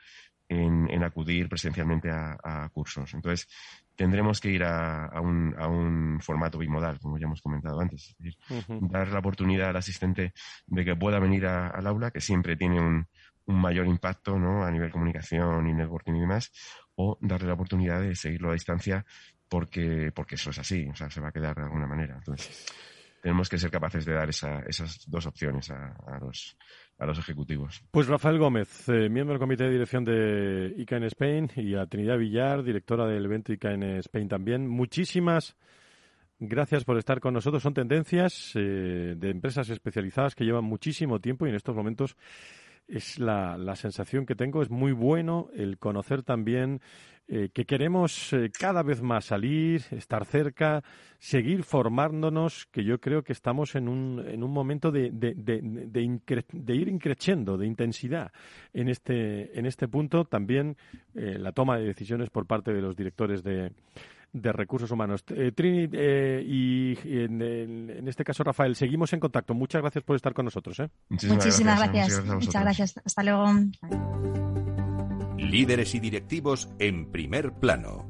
en, 0.48 1.04
acudir 1.04 1.48
presencialmente 1.48 2.10
a, 2.12 2.70
cursos. 2.74 3.14
Entonces, 3.14 3.48
tendremos 3.96 4.40
que 4.40 4.50
ir 4.50 4.64
a, 4.64 5.10
un, 5.22 5.56
a, 5.58 5.68
un, 5.68 6.20
formato 6.22 6.58
bimodal, 6.58 7.00
como 7.00 7.18
ya 7.18 7.26
hemos 7.26 7.42
comentado 7.42 7.80
antes. 7.80 8.10
Es 8.10 8.18
decir, 8.18 8.38
dar 8.82 9.08
la 9.10 9.20
oportunidad 9.20 9.70
al 9.70 9.78
asistente 9.78 10.34
de 10.68 10.86
que 10.86 10.96
pueda 10.96 11.20
venir 11.20 11.46
al 11.46 11.88
aula, 11.88 12.12
que 12.12 12.22
siempre 12.22 12.58
tiene 12.58 12.82
un, 12.82 13.08
un 13.46 13.60
mayor 13.60 13.88
impacto 13.88 14.38
¿no? 14.38 14.64
a 14.64 14.72
nivel 14.72 14.92
comunicación 14.92 15.68
y 15.68 15.74
networking 15.74 16.14
y 16.16 16.22
demás, 16.22 16.52
o 16.96 17.18
darle 17.22 17.48
la 17.48 17.54
oportunidad 17.54 18.02
de 18.02 18.16
seguirlo 18.16 18.50
a 18.50 18.54
distancia 18.54 19.06
porque, 19.48 20.12
porque 20.16 20.36
eso 20.36 20.52
es 20.52 20.60
así, 20.60 20.88
o 20.88 20.96
sea, 20.96 21.10
se 21.10 21.20
va 21.20 21.30
a 21.30 21.32
quedar 21.32 21.56
de 21.56 21.64
alguna 21.64 21.86
manera. 21.86 22.16
Entonces, 22.16 22.66
tenemos 23.22 23.50
que 23.50 23.58
ser 23.58 23.70
capaces 23.70 24.06
de 24.06 24.14
dar 24.14 24.30
esas 24.30 25.10
dos 25.10 25.26
opciones 25.26 25.70
a, 25.70 26.20
los, 26.20 26.58
a 26.98 27.06
los 27.06 27.20
ejecutivos. 27.20 27.84
Pues 27.92 28.08
Rafael 28.08 28.40
Gómez, 28.40 28.90
eh, 28.90 29.10
miembro 29.10 29.34
del 29.34 29.40
comité 29.40 29.66
de 29.66 29.72
dirección 29.72 30.04
de 30.04 30.74
ICA 30.78 30.98
en 30.98 31.04
Spain, 31.04 31.52
y 31.56 31.76
a 31.76 31.86
Trinidad 31.86 32.18
Villar, 32.18 32.64
directora 32.64 33.06
del 33.06 33.26
evento 33.26 33.54
ICA 33.54 33.74
en 33.74 33.84
Spain 33.98 34.28
también. 34.28 34.68
Muchísimas 34.68 35.56
gracias 36.40 36.84
por 36.84 36.98
estar 36.98 37.20
con 37.20 37.34
nosotros. 37.34 37.62
Son 37.62 37.74
tendencias 37.74 38.54
eh, 38.56 39.14
de 39.16 39.30
empresas 39.30 39.70
especializadas 39.70 40.34
que 40.34 40.44
llevan 40.44 40.64
muchísimo 40.64 41.20
tiempo 41.20 41.46
y 41.46 41.50
en 41.50 41.56
estos 41.56 41.76
momentos 41.76 42.18
es 42.92 43.20
la, 43.20 43.58
la, 43.58 43.76
sensación 43.76 44.26
que 44.26 44.36
tengo. 44.36 44.62
Es 44.62 44.70
muy 44.70 44.92
bueno 44.92 45.50
el 45.56 45.78
conocer 45.78 46.24
también 46.24 46.82
eh, 47.34 47.50
que 47.54 47.64
queremos 47.64 48.34
eh, 48.34 48.52
cada 48.52 48.84
vez 48.84 49.02
más 49.02 49.24
salir, 49.24 49.82
estar 49.92 50.26
cerca, 50.26 50.84
seguir 51.18 51.64
formándonos, 51.64 52.66
que 52.66 52.84
yo 52.84 53.00
creo 53.00 53.24
que 53.24 53.32
estamos 53.32 53.76
en 53.76 53.88
un, 53.88 54.22
en 54.28 54.44
un 54.44 54.52
momento 54.52 54.92
de, 54.92 55.12
de, 55.14 56.76
ir 56.76 56.88
increciendo, 56.90 57.58
de 57.58 57.68
intensidad 57.68 58.34
en 58.74 58.90
este, 58.90 59.58
en 59.58 59.66
este 59.66 59.88
punto. 59.88 60.26
También 60.26 60.76
eh, 61.16 61.38
la 61.40 61.54
toma 61.54 61.78
de 61.78 61.86
decisiones 61.86 62.30
por 62.30 62.48
parte 62.48 62.74
de 62.74 62.82
los 62.82 62.98
directores 62.98 63.44
de 63.44 63.72
de 64.34 64.52
Recursos 64.52 64.90
Humanos. 64.92 65.24
Eh, 65.30 65.52
Trini 65.52 65.90
eh, 65.92 66.44
y, 66.46 66.98
en, 67.04 68.08
este 68.08 68.24
caso 68.24 68.44
Rafael, 68.44 68.76
seguimos 68.76 69.12
en 69.14 69.20
contacto. 69.20 69.54
Muchas 69.54 69.82
gracias 69.82 70.04
por 70.04 70.16
estar 70.16 70.34
con 70.34 70.46
nosotros. 70.46 70.80
¿eh? 70.80 70.90
Muchísimas, 71.10 71.80
gracias. 71.80 72.26
Muchas 72.26 72.62
gracias. 72.62 72.96
Hasta 73.04 73.24
luego. 73.24 73.46
Líderes 75.38 75.96
y 75.96 76.00
directivos 76.00 76.70
en 76.80 77.12
primer 77.12 77.52
plano. 77.54 78.08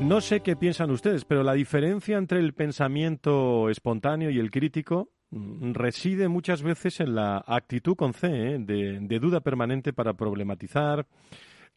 No 0.00 0.20
sé 0.20 0.40
qué 0.40 0.54
piensan 0.54 0.92
ustedes, 0.92 1.24
pero 1.24 1.42
la 1.42 1.54
diferencia 1.54 2.18
entre 2.18 2.38
el 2.38 2.54
pensamiento 2.54 3.68
espontáneo 3.68 4.30
y 4.30 4.38
el 4.38 4.52
crítico 4.52 5.10
reside 5.30 6.28
muchas 6.28 6.62
veces 6.62 7.00
en 7.00 7.14
la 7.14 7.42
actitud 7.46 7.96
con 7.96 8.14
C, 8.14 8.28
¿eh? 8.28 8.58
de, 8.58 9.18
duda 9.18 9.40
permanente 9.40 9.92
para 9.92 10.14
problematizar, 10.14 11.06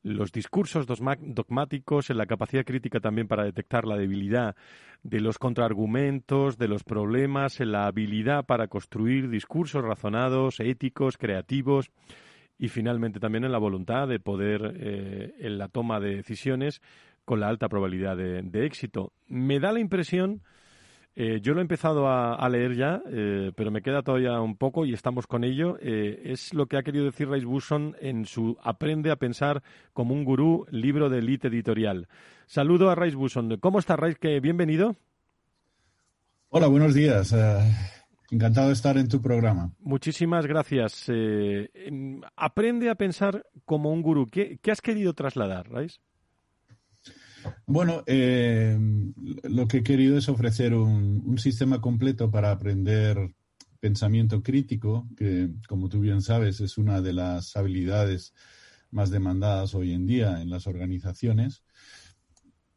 los 0.04 0.32
discursos 0.32 0.88
dogmáticos, 0.88 2.10
en 2.10 2.18
la 2.18 2.26
capacidad 2.26 2.66
crítica 2.66 3.00
también 3.00 3.28
para 3.28 3.44
detectar 3.44 3.86
la 3.86 3.98
debilidad 3.98 4.56
de 5.04 5.20
los 5.20 5.38
contraargumentos, 5.38 6.58
de 6.58 6.68
los 6.68 6.84
problemas, 6.84 7.60
en 7.60 7.72
la 7.72 7.86
habilidad 7.86 8.46
para 8.46 8.68
construir 8.68 9.30
discursos 9.30 9.84
razonados, 9.84 10.60
éticos, 10.60 11.18
creativos 11.18 11.92
y 12.58 12.70
finalmente 12.70 13.20
también 13.20 13.44
en 13.44 13.52
la 13.52 13.60
voluntad 13.60 14.08
de 14.08 14.20
poder, 14.20 14.74
eh, 14.76 15.36
en 15.40 15.58
la 15.60 15.68
toma 15.68 16.00
de 16.00 16.16
decisiones, 16.16 16.82
con 17.24 17.40
la 17.40 17.50
alta 17.50 17.70
probabilidad 17.70 18.18
de 18.18 18.66
éxito. 18.66 19.14
Me 19.28 19.60
da 19.60 19.72
la 19.72 19.80
impresión 19.80 20.42
eh, 21.14 21.40
yo 21.42 21.54
lo 21.54 21.60
he 21.60 21.62
empezado 21.62 22.08
a, 22.08 22.48
leer 22.50 22.76
ya, 22.76 23.02
eh, 23.06 23.52
pero 23.56 23.70
me 23.70 23.82
queda 23.82 24.02
todavía 24.02 24.40
un 24.40 24.56
poco 24.56 24.86
y 24.86 24.94
estamos 24.94 25.28
con 25.28 25.44
ello. 25.44 25.78
Eh, 25.82 26.22
es 26.26 26.54
lo 26.54 26.68
que 26.68 26.78
ha 26.78 26.84
querido 26.84 27.06
decir 27.06 27.30
Rice 27.30 27.46
Busson 27.46 27.96
en 28.00 28.26
su 28.26 28.58
Aprende 28.64 29.12
a 29.12 29.18
pensar 29.18 29.62
como 29.94 30.14
un 30.14 30.24
gurú, 30.24 30.66
libro 30.72 31.10
de 31.10 31.20
elite 31.20 31.50
editorial. 31.50 32.08
Saludo 32.46 32.90
a 32.90 32.96
Rice 32.96 33.18
Busson. 33.18 33.58
¿Cómo 33.58 33.80
está 33.80 33.98
Rice? 33.98 34.40
bienvenido. 34.40 34.96
Hola, 36.50 36.68
buenos 36.68 36.94
días. 36.94 37.36
encantado 38.30 38.68
de 38.68 38.74
estar 38.74 38.98
en 38.98 39.10
tu 39.10 39.22
programa. 39.22 39.72
Muchísimas 39.80 40.46
gracias. 40.48 41.12
aprende 42.38 42.90
a 42.90 42.96
pensar 42.96 43.46
como 43.66 43.92
un 43.92 44.02
gurú. 44.02 44.28
¿Qué, 44.28 44.60
qué 44.62 44.72
has 44.72 44.82
querido 44.82 45.14
trasladar, 45.14 45.70
Rice? 45.70 46.00
Bueno, 47.66 48.04
eh, 48.06 48.78
lo 49.44 49.68
que 49.68 49.78
he 49.78 49.84
querido 49.84 50.18
es 50.18 50.30
ofrecer 50.30 50.74
un, 50.74 51.38
sistema 51.38 51.82
completo 51.82 52.30
para 52.30 52.52
aprender 52.52 53.34
pensamiento 53.80 54.44
crítico, 54.44 55.08
que 55.18 55.50
como 55.68 55.90
tú 55.90 56.00
bien 56.00 56.22
sabes 56.22 56.62
es 56.62 56.78
una 56.78 57.02
de 57.02 57.14
las 57.14 57.56
habilidades 57.56 58.34
más 58.92 59.10
demandadas 59.10 59.74
hoy 59.74 59.94
en 59.94 60.06
día 60.06 60.42
en 60.42 60.50
las 60.50 60.68
organizaciones, 60.68 61.64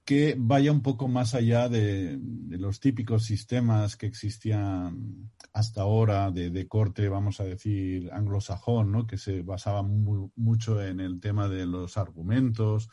que 0.04 0.36
vaya 0.38 0.70
un 0.70 0.82
poco 0.82 1.08
más 1.08 1.34
allá 1.34 1.68
de, 1.68 2.18
los 2.50 2.78
típicos 2.78 3.24
sistemas 3.24 3.96
que 3.96 4.06
existían 4.06 5.30
hasta 5.52 5.82
ahora 5.82 6.30
de, 6.30 6.68
corte, 6.68 7.08
vamos 7.08 7.40
a 7.40 7.44
decir, 7.44 8.10
anglosajón, 8.12 8.92
¿no? 8.92 9.06
que 9.06 9.16
se 9.16 9.42
basaban 9.42 10.04
mucho 10.36 10.82
en 10.82 11.00
el 11.00 11.20
tema 11.20 11.48
de 11.48 11.66
los 11.66 11.96
argumentos, 11.96 12.88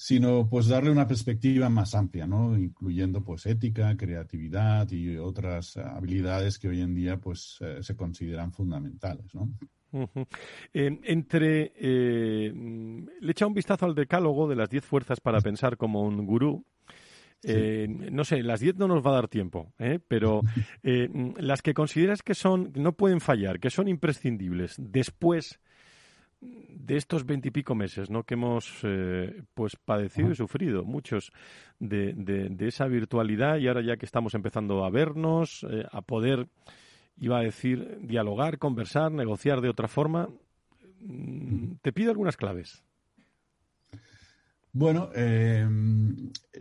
sino 0.00 0.48
pues 0.48 0.66
darle 0.66 0.90
una 0.90 1.06
perspectiva 1.06 1.68
más 1.68 1.94
amplia, 1.94 2.26
¿no? 2.26 2.56
Incluyendo 2.56 3.22
pues 3.22 3.44
ética, 3.44 3.94
creatividad 3.98 4.90
y 4.90 5.18
otras 5.18 5.76
habilidades 5.76 6.58
que 6.58 6.68
hoy 6.68 6.80
en 6.80 6.94
día 6.94 7.18
pues 7.18 7.58
eh, 7.60 7.82
se 7.82 7.94
consideran 7.94 8.50
fundamentales, 8.50 9.34
¿no? 9.34 9.50
entre 10.72 11.72
eh, 11.76 12.52
le 12.54 13.30
echa 13.32 13.46
un 13.46 13.52
vistazo 13.52 13.84
al 13.84 13.94
decálogo 13.94 14.48
de 14.48 14.56
las 14.56 14.70
diez 14.70 14.84
fuerzas 14.84 15.20
para 15.20 15.40
pensar 15.40 15.76
como 15.76 16.02
un 16.02 16.24
gurú 16.24 16.64
Eh, 17.42 17.86
no 17.88 18.24
sé, 18.24 18.42
las 18.42 18.60
10 18.60 18.76
no 18.76 18.86
nos 18.86 19.04
va 19.04 19.10
a 19.10 19.14
dar 19.14 19.28
tiempo, 19.28 19.72
¿eh? 19.78 19.98
pero 20.06 20.42
las 21.36 21.60
que 21.62 21.74
consideras 21.74 22.22
que 22.22 22.34
son, 22.34 22.72
no 22.74 22.92
pueden 22.92 23.20
fallar, 23.20 23.60
que 23.60 23.70
son 23.70 23.88
imprescindibles 23.88 24.76
después 24.78 25.58
de 26.40 26.96
estos 26.96 27.26
veintipico 27.26 27.74
meses 27.74 28.10
¿no? 28.10 28.24
que 28.24 28.34
hemos 28.34 28.82
pues 29.54 29.76
padecido 29.76 30.30
y 30.30 30.34
sufrido 30.34 30.84
muchos 30.84 31.32
de, 31.78 32.14
de, 32.14 32.66
esa 32.66 32.86
virtualidad 32.86 33.58
y 33.58 33.68
ahora 33.68 33.82
ya 33.82 33.96
que 33.96 34.06
estamos 34.06 34.34
empezando 34.34 34.84
a 34.84 34.90
vernos, 34.90 35.66
a 35.92 36.00
poder, 36.02 36.48
iba 37.18 37.38
a 37.38 37.42
decir, 37.42 37.98
dialogar, 38.02 38.58
conversar, 38.58 39.12
negociar 39.12 39.60
de 39.60 39.68
otra 39.68 39.88
forma, 39.88 40.28
mm, 41.00 41.74
te 41.82 41.92
pido 41.92 42.10
algunas 42.10 42.36
claves. 42.36 42.82
Bueno, 44.72 45.10
eh, 45.16 45.68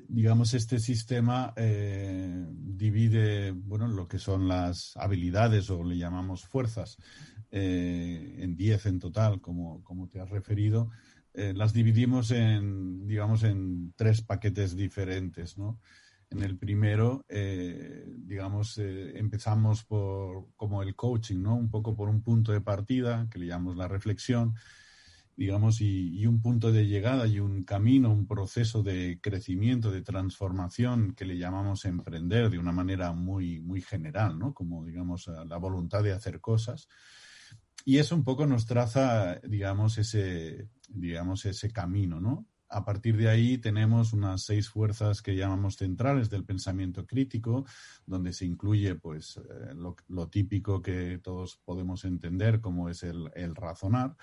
digamos, 0.08 0.56
este 0.56 0.80
sistema 0.80 1.54
eh, 1.56 2.44
divide, 2.50 3.52
bueno, 3.52 3.88
lo 3.88 4.08
que 4.08 4.18
son 4.18 4.48
las 4.48 4.98
habilidades 4.98 5.70
o 5.70 5.84
le 5.84 5.96
llamamos 5.96 6.44
fuerzas, 6.44 6.98
eh, 7.52 8.36
en 8.40 8.56
10 8.56 8.86
en 8.86 9.00
total, 9.00 9.42
como, 9.42 9.84
como 9.84 10.08
te 10.08 10.20
has 10.20 10.30
referido. 10.30 10.90
las 11.34 11.74
dividimos 11.74 12.32
en, 12.32 13.08
digamos, 13.08 13.44
en 13.44 13.94
tres 13.96 14.22
paquetes 14.22 14.76
diferentes, 14.76 15.58
¿no? 15.58 15.80
En 16.32 16.42
el 16.44 16.58
primero, 16.58 17.26
digamos, 17.28 18.78
empezamos 18.78 19.84
por 19.84 20.48
como 20.56 20.84
el 20.84 20.96
coaching, 20.96 21.42
¿no? 21.42 21.56
Un 21.56 21.70
poco 21.70 21.96
por 21.96 22.10
un 22.10 22.22
punto 22.22 22.52
de 22.52 22.62
partida, 22.62 23.28
que 23.32 23.40
le 23.40 23.48
llamamos 23.48 23.78
la 23.78 23.88
reflexión 23.88 24.54
digamos, 25.40 25.80
y, 25.80 26.26
un 26.26 26.42
punto 26.42 26.74
de 26.74 26.86
llegada 26.86 27.26
y 27.26 27.40
un 27.40 27.64
camino, 27.64 28.12
un 28.12 28.28
proceso 28.28 28.84
de 28.84 29.20
crecimiento, 29.22 29.90
de 29.90 30.02
transformación 30.02 31.14
que 31.16 31.24
le 31.24 31.38
llamamos 31.38 31.86
emprender 31.86 32.50
de 32.50 32.60
una 32.60 32.74
manera 32.74 33.14
muy, 33.14 33.62
muy 33.62 33.82
general, 33.82 34.38
¿no? 34.38 34.54
Como, 34.54 34.84
digamos, 34.84 35.28
la 35.28 35.56
voluntad 35.56 36.04
de 36.04 36.12
hacer 36.12 36.42
cosas. 36.42 36.90
Y 37.86 37.98
eso 37.98 38.16
un 38.16 38.24
poco 38.24 38.46
nos 38.46 38.66
traza, 38.66 39.40
digamos, 39.40 39.98
ese, 39.98 40.70
digamos, 40.90 41.46
ese 41.46 41.72
camino, 41.72 42.20
¿no? 42.20 42.48
A 42.72 42.86
partir 42.86 43.18
de 43.18 43.28
ahí 43.28 43.58
tenemos 43.58 44.14
unas 44.14 44.44
seis 44.44 44.70
fuerzas 44.70 45.24
que 45.24 45.36
llamamos 45.36 45.76
centrales 45.76 46.30
del 46.30 46.46
pensamiento 46.46 47.08
crítico, 47.08 47.66
donde 48.06 48.32
se 48.32 48.46
incluye 48.46 48.94
pues 48.94 49.38
eh, 49.38 49.74
lo, 49.74 50.28
típico 50.28 50.80
que 50.80 51.18
todos 51.18 51.60
podemos 51.66 52.06
entender 52.06 52.62
como 52.62 52.88
es 52.88 53.02
el, 53.02 53.32
el 53.34 53.56
razonar 53.56 54.16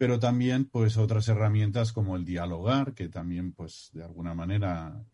pero 0.00 0.18
también 0.18 0.64
pues 0.64 0.96
otras 0.96 1.28
herramientas 1.28 1.92
como 1.92 2.16
el 2.16 2.24
dialogar, 2.24 2.94
que 2.94 3.10
también 3.10 3.52
pues 3.52 3.90
de 3.92 4.02
alguna 4.02 4.32
manera 4.32 5.04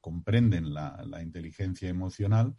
comprenden 0.00 0.74
la, 0.74 1.22
inteligencia 1.22 1.88
emocional. 1.88 2.56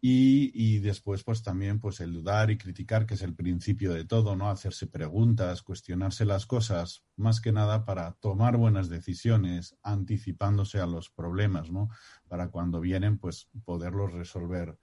Y, 0.00 0.50
y, 0.54 0.78
después, 0.78 1.24
pues 1.24 1.42
también, 1.42 1.80
pues 1.80 2.00
el 2.00 2.12
dudar 2.12 2.50
y 2.50 2.58
criticar, 2.58 3.06
que 3.06 3.14
es 3.14 3.22
el 3.22 3.34
principio 3.34 3.92
de 3.92 4.04
todo, 4.04 4.36
¿no? 4.36 4.48
Hacerse 4.50 4.86
preguntas, 4.86 5.62
cuestionarse 5.62 6.24
las 6.24 6.46
cosas, 6.46 7.04
más 7.16 7.40
que 7.40 7.52
nada 7.52 7.84
para 7.84 8.12
tomar 8.12 8.56
buenas 8.56 8.88
decisiones, 8.88 9.76
anticipándose 9.82 10.80
a 10.80 10.86
los 10.86 11.10
problemas, 11.10 11.70
¿no? 11.70 11.88
Para 12.28 12.48
cuando 12.48 12.80
vienen, 12.80 13.18
pues 13.18 13.48
poderlos 13.64 14.12
resolver 14.12 14.78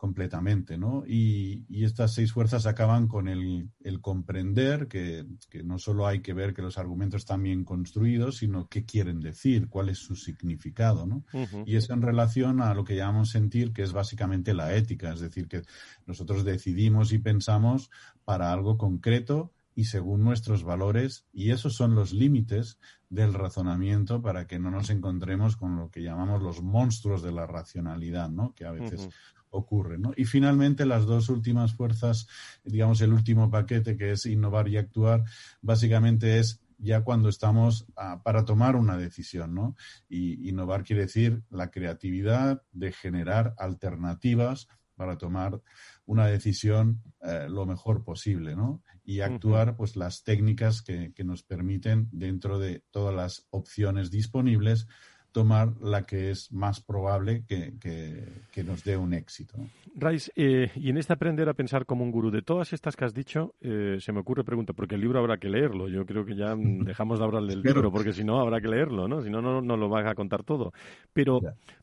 completamente, 0.00 0.78
¿no? 0.78 1.04
Y, 1.06 1.66
estas 1.84 2.14
seis 2.14 2.32
fuerzas 2.32 2.64
acaban 2.64 3.06
con 3.06 3.28
el, 3.28 3.68
comprender 4.00 4.88
que, 4.88 5.26
no 5.62 5.78
solo 5.78 6.06
hay 6.06 6.20
que 6.20 6.32
ver 6.32 6.54
que 6.54 6.62
los 6.62 6.78
argumentos 6.78 7.20
están 7.20 7.42
bien 7.42 7.64
construidos, 7.64 8.38
sino 8.38 8.66
qué 8.66 8.86
quieren 8.86 9.20
decir, 9.20 9.68
cuál 9.68 9.90
es 9.90 9.98
su 9.98 10.16
significado, 10.16 11.04
¿no? 11.04 11.26
Y 11.66 11.76
eso 11.76 11.92
en 11.92 12.00
relación 12.00 12.62
a 12.62 12.72
lo 12.72 12.82
que 12.82 12.96
llamamos 12.96 13.28
sentir, 13.28 13.74
que 13.74 13.82
es 13.82 13.92
básicamente 13.92 14.54
la 14.54 14.74
ética, 14.74 15.12
es 15.12 15.20
decir, 15.20 15.48
que 15.48 15.64
nosotros 16.06 16.46
decidimos 16.46 17.12
y 17.12 17.18
pensamos 17.18 17.90
para 18.24 18.54
algo 18.54 18.78
concreto 18.78 19.52
y 19.74 19.84
según 19.84 20.24
nuestros 20.24 20.64
valores, 20.64 21.26
y 21.30 21.50
esos 21.50 21.74
son 21.74 21.94
los 21.94 22.12
límites 22.12 22.78
del 23.10 23.34
razonamiento 23.34 24.22
para 24.22 24.46
que 24.46 24.58
no 24.58 24.70
nos 24.70 24.88
encontremos 24.88 25.56
con 25.56 25.76
lo 25.76 25.90
que 25.90 26.02
llamamos 26.02 26.42
los 26.42 26.62
monstruos 26.62 27.22
de 27.22 27.32
la 27.32 27.46
racionalidad, 27.46 28.30
¿no? 28.30 28.54
Que 28.54 28.64
a 28.64 28.72
veces 28.72 29.08
ocurre. 29.50 29.98
¿no? 29.98 30.12
Y 30.16 30.24
finalmente 30.24 30.86
las 30.86 31.06
dos 31.06 31.28
últimas 31.28 31.74
fuerzas, 31.74 32.26
digamos 32.64 33.00
el 33.00 33.12
último 33.12 33.50
paquete 33.50 33.96
que 33.96 34.12
es 34.12 34.26
innovar 34.26 34.68
y 34.68 34.76
actuar, 34.76 35.24
básicamente 35.60 36.38
es 36.38 36.60
ya 36.80 37.02
cuando 37.02 37.28
estamos 37.28 37.86
para 38.24 38.44
tomar 38.44 38.74
una 38.74 38.96
decisión, 38.96 39.54
¿no? 39.54 39.76
Y 40.08 40.48
innovar 40.48 40.82
quiere 40.82 41.02
decir 41.02 41.42
la 41.50 41.70
creatividad 41.70 42.62
de 42.72 42.92
generar 42.92 43.54
alternativas 43.58 44.66
para 45.00 45.16
tomar 45.16 45.60
una 46.06 46.26
decisión 46.26 47.02
eh, 47.22 47.46
lo 47.48 47.66
mejor 47.66 48.04
posible, 48.04 48.56
¿no? 48.56 48.82
Y 49.04 49.20
actuar, 49.20 49.76
pues, 49.76 49.96
las 49.96 50.24
técnicas 50.24 50.82
que, 50.82 51.12
que, 51.14 51.24
nos 51.24 51.42
permiten, 51.42 52.08
dentro 52.12 52.58
de 52.58 52.84
todas 52.90 53.14
las 53.14 53.46
opciones 53.50 54.10
disponibles, 54.10 54.86
tomar 55.32 55.72
la 55.80 56.02
que 56.02 56.30
es 56.30 56.52
más 56.52 56.80
probable 56.80 57.44
que, 57.46 57.74
que, 57.80 58.64
nos 58.64 58.84
dé 58.84 58.96
un 58.96 59.14
éxito. 59.14 59.56
Rais, 59.94 60.30
eh, 60.36 60.70
y 60.76 60.90
en 60.90 60.98
este 60.98 61.12
aprender 61.12 61.48
a 61.48 61.54
pensar 61.54 61.86
como 61.86 62.04
un 62.04 62.10
gurú, 62.10 62.30
de 62.30 62.42
todas 62.42 62.72
estas 62.72 62.96
que 62.96 63.04
has 63.04 63.14
dicho, 63.14 63.54
eh, 63.60 63.98
se 64.00 64.12
me 64.12 64.20
ocurre 64.20 64.44
pregunta, 64.44 64.72
porque 64.72 64.96
el 64.96 65.00
libro 65.00 65.18
habrá 65.18 65.38
que 65.38 65.48
leerlo. 65.48 65.88
Yo 65.88 66.04
creo 66.04 66.24
que 66.24 66.36
ya 66.36 66.54
dejamos 66.56 67.18
de 67.18 67.24
hablar 67.24 67.44
del 67.44 67.62
libro, 67.62 67.90
porque 67.90 68.12
si 68.12 68.24
no, 68.24 68.40
habrá 68.40 68.60
que 68.60 68.68
leerlo, 68.68 69.08
¿no? 69.08 69.22
Si 69.22 69.30
no, 69.30 69.40
no, 69.40 69.60
no 69.60 69.76
lo 69.76 69.88
vas 69.88 70.06
a 70.06 70.14
contar 70.14 70.44
todo. 70.44 70.72
Pero 71.12 71.40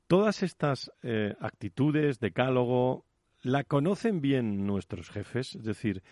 todas 0.07 0.43
estas 0.43 0.91
eh, 1.03 1.33
actitudes, 1.39 2.19
decálogo, 2.19 3.05
¿la 3.41 3.63
conocen 3.63 4.21
bien 4.21 4.65
nuestros 4.65 5.09
jefes? 5.09 5.55
Es 5.55 5.63
decir, 5.63 6.03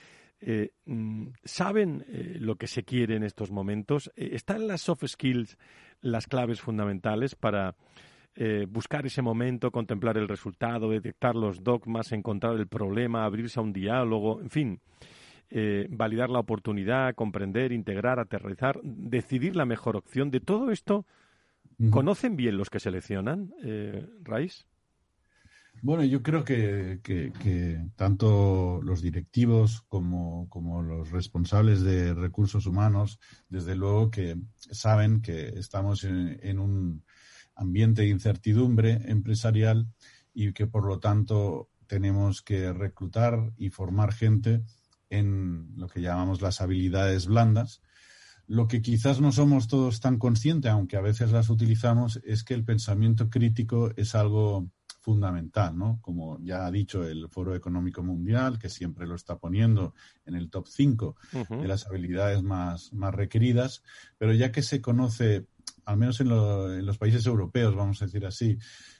eh, 0.41 0.71
mm, 0.85 1.27
saben 1.43 2.05
eh, 2.07 2.37
lo 2.39 2.55
que 2.55 2.67
se 2.67 2.83
quiere 2.83 3.15
en 3.15 3.23
estos 3.23 3.51
momentos. 3.51 4.11
Eh, 4.15 4.31
¿Están 4.33 4.67
las 4.67 4.81
soft 4.81 5.05
skills 5.05 5.57
las 6.01 6.27
claves 6.27 6.61
fundamentales 6.61 7.35
para 7.35 7.75
buscar 8.67 9.05
ese 9.05 9.21
momento, 9.21 9.71
contemplar 9.71 10.17
el 10.17 10.27
resultado, 10.27 10.89
detectar 10.89 11.35
los 11.35 11.63
dogmas, 11.63 12.11
encontrar 12.11 12.57
el 12.57 12.67
problema, 12.67 13.23
abrirse 13.23 13.61
a 13.61 13.63
un 13.63 13.71
diálogo, 13.71 14.41
en 14.41 14.49
fin? 14.49 14.81
validar 15.89 16.29
la 16.29 16.39
oportunidad, 16.39 17.15
comprender, 17.15 17.71
integrar, 17.71 18.19
aterrizar, 18.19 18.77
decidir 18.83 19.55
la 19.55 19.63
mejor 19.65 19.95
opción. 19.95 20.31
De 20.31 20.41
todo 20.41 20.69
esto, 20.71 21.05
¿conocen 21.91 22.35
bien 22.35 22.57
los 22.57 22.69
que 22.69 22.81
seleccionan, 22.81 23.53
eh, 23.63 24.05
Raiz? 24.21 24.67
Bueno, 25.81 26.03
yo 26.03 26.23
creo 26.23 26.43
que, 26.43 26.99
tanto 27.95 28.81
los 28.81 29.01
directivos 29.01 29.83
como, 29.87 30.47
los 30.81 31.11
responsables 31.11 31.81
de 31.81 32.13
recursos 32.13 32.65
humanos, 32.65 33.19
desde 33.49 33.75
luego 33.75 34.09
que 34.09 34.35
saben 34.57 35.21
que 35.21 35.49
estamos 35.49 36.03
en, 36.03 36.59
un 36.59 37.03
ambiente 37.55 38.01
de 38.01 38.09
incertidumbre 38.09 38.99
empresarial 39.05 39.87
y 40.33 40.53
que 40.53 40.67
por 40.67 40.87
lo 40.87 40.99
tanto 40.99 41.69
tenemos 41.87 42.41
que 42.41 42.73
reclutar 42.73 43.53
y 43.55 43.69
formar 43.69 44.11
gente 44.11 44.63
en 45.09 45.71
lo 45.77 45.87
que 45.87 46.01
llamamos 46.01 46.41
las 46.41 46.61
habilidades 46.61 47.27
blandas. 47.27 47.81
Lo 48.47 48.67
que 48.67 48.81
quizás 48.81 49.21
no 49.21 49.31
somos 49.31 49.67
todos 49.67 50.01
tan 50.01 50.17
conscientes, 50.17 50.71
aunque 50.71 50.97
a 50.97 51.01
veces 51.01 51.31
las 51.31 51.49
utilizamos, 51.49 52.19
es 52.23 52.43
que 52.43 52.53
el 52.53 52.65
pensamiento 52.65 53.29
crítico 53.29 53.91
es 53.95 54.15
algo 54.15 54.69
fundamental, 55.05 55.77
¿no? 55.77 55.99
Como 56.01 56.39
ya 56.41 56.65
ha 56.65 56.71
dicho 56.71 57.07
el 57.07 57.29
Foro 57.29 57.53
Económico 57.53 58.01
Mundial, 58.01 58.57
que 58.57 58.69
siempre 58.69 59.05
lo 59.05 59.13
está 59.13 59.37
poniendo 59.37 59.93
en 60.25 60.33
el 60.33 60.49
top 60.49 60.67
5 60.67 61.15
de 61.61 61.67
las 61.67 61.85
habilidades 61.85 62.41
más, 62.41 62.91
más 62.91 63.13
requeridas, 63.13 63.83
pero 64.17 64.33
ya 64.33 64.51
que 64.51 64.63
se 64.63 64.81
conoce, 64.81 65.45
al 65.85 65.97
menos 65.97 66.21
en, 66.21 66.29
los 66.29 66.97
países 66.97 67.23
europeos, 67.27 67.75
vamos 67.75 68.01
a 68.01 68.05
decir 68.05 68.25
así, 68.25 68.57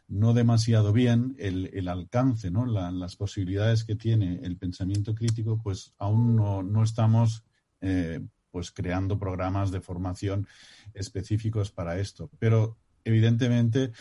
no 0.08 0.36
demasiado 0.36 0.94
bien 0.94 1.36
el, 1.40 1.88
alcance, 1.88 2.52
¿no? 2.52 2.68
las 2.68 3.16
posibilidades 3.16 3.84
que 3.84 3.96
tiene 3.96 4.42
el 4.44 4.58
pensamiento 4.58 5.16
crítico, 5.16 5.60
pues 5.60 5.96
aún 5.98 6.36
no, 6.36 6.84
estamos 6.84 7.44
eh, 7.82 8.20
pues 8.52 8.70
creando 8.72 9.18
programas 9.18 9.72
de 9.72 9.82
formación 9.82 10.48
específicos 10.94 11.72
para 11.72 11.98
esto. 11.98 12.30
Pero 12.38 12.78
evidentemente 13.06 13.92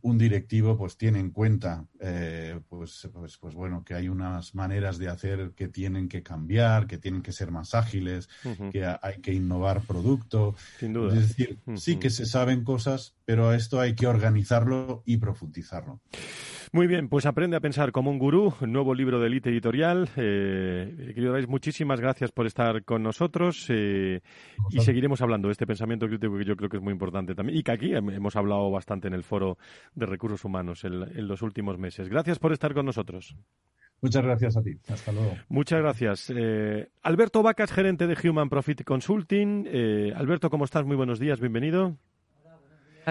un 0.00 0.18
directivo 0.18 0.76
pues 0.76 0.96
tiene 0.96 1.20
en 1.20 1.30
cuenta 1.30 1.86
eh, 2.00 2.58
pues, 2.68 3.08
pues, 3.12 3.38
pues, 3.38 3.54
bueno 3.54 3.84
que 3.84 3.94
hay 3.94 4.08
unas 4.08 4.54
maneras 4.54 4.98
de 4.98 5.08
hacer 5.08 5.52
que 5.54 5.68
tienen 5.68 6.08
que 6.08 6.22
cambiar 6.22 6.86
que 6.86 6.98
tienen 6.98 7.22
que 7.22 7.32
ser 7.32 7.50
más 7.50 7.74
ágiles 7.74 8.28
que 8.72 8.84
hay 8.84 9.20
que 9.20 9.32
innovar 9.32 9.82
producto. 9.82 10.54
Sin 10.78 10.92
duda. 10.92 11.14
es 11.14 11.28
decir 11.28 11.58
sí 11.76 11.96
que 11.96 12.10
se 12.10 12.26
saben 12.26 12.64
cosas 12.64 13.14
pero 13.24 13.52
esto 13.52 13.80
hay 13.80 13.94
que 13.94 14.06
organizarlo 14.06 15.02
y 15.06 15.18
profundizarlo. 15.18 16.00
Muy 16.74 16.86
bien, 16.86 17.10
pues 17.10 17.26
aprende 17.26 17.54
a 17.54 17.60
pensar 17.60 17.92
como 17.92 18.10
un 18.10 18.18
gurú, 18.18 18.54
nuevo 18.62 18.94
libro 18.94 19.20
de 19.20 19.26
Elite 19.26 19.50
Editorial. 19.50 20.08
Eh, 20.16 21.12
querido 21.14 21.34
Rais, 21.34 21.46
muchísimas 21.46 22.00
gracias 22.00 22.32
por 22.32 22.46
estar 22.46 22.82
con 22.84 23.02
nosotros 23.02 23.66
eh, 23.68 24.22
y 24.70 24.80
seguiremos 24.80 25.20
hablando 25.20 25.48
de 25.48 25.52
este 25.52 25.66
pensamiento 25.66 26.06
crítico 26.06 26.38
que 26.38 26.46
yo 26.46 26.56
creo 26.56 26.70
que 26.70 26.78
es 26.78 26.82
muy 26.82 26.94
importante 26.94 27.34
también 27.34 27.58
y 27.58 27.62
que 27.62 27.72
aquí 27.72 27.94
hemos 27.94 28.36
hablado 28.36 28.70
bastante 28.70 29.08
en 29.08 29.12
el 29.12 29.22
foro 29.22 29.58
de 29.94 30.06
recursos 30.06 30.46
humanos 30.46 30.84
en, 30.84 31.28
los 31.28 31.42
últimos 31.42 31.76
meses. 31.76 32.08
Gracias 32.08 32.38
por 32.38 32.54
estar 32.54 32.72
con 32.72 32.86
nosotros. 32.86 33.36
Muchas 34.00 34.24
gracias 34.24 34.56
a 34.56 34.62
ti. 34.62 34.78
Hasta 34.88 35.12
luego. 35.12 35.36
Muchas 35.50 35.78
gracias. 35.78 36.32
Eh, 36.34 36.88
Alberto 37.02 37.42
Vacas, 37.42 37.70
gerente 37.70 38.06
de 38.06 38.16
Human 38.26 38.48
Profit 38.48 38.82
Consulting. 38.82 39.66
Eh, 39.68 40.12
Alberto, 40.16 40.48
¿cómo 40.48 40.64
estás? 40.64 40.86
Muy 40.86 40.96
buenos 40.96 41.18
días. 41.18 41.38
Bienvenido. 41.38 41.98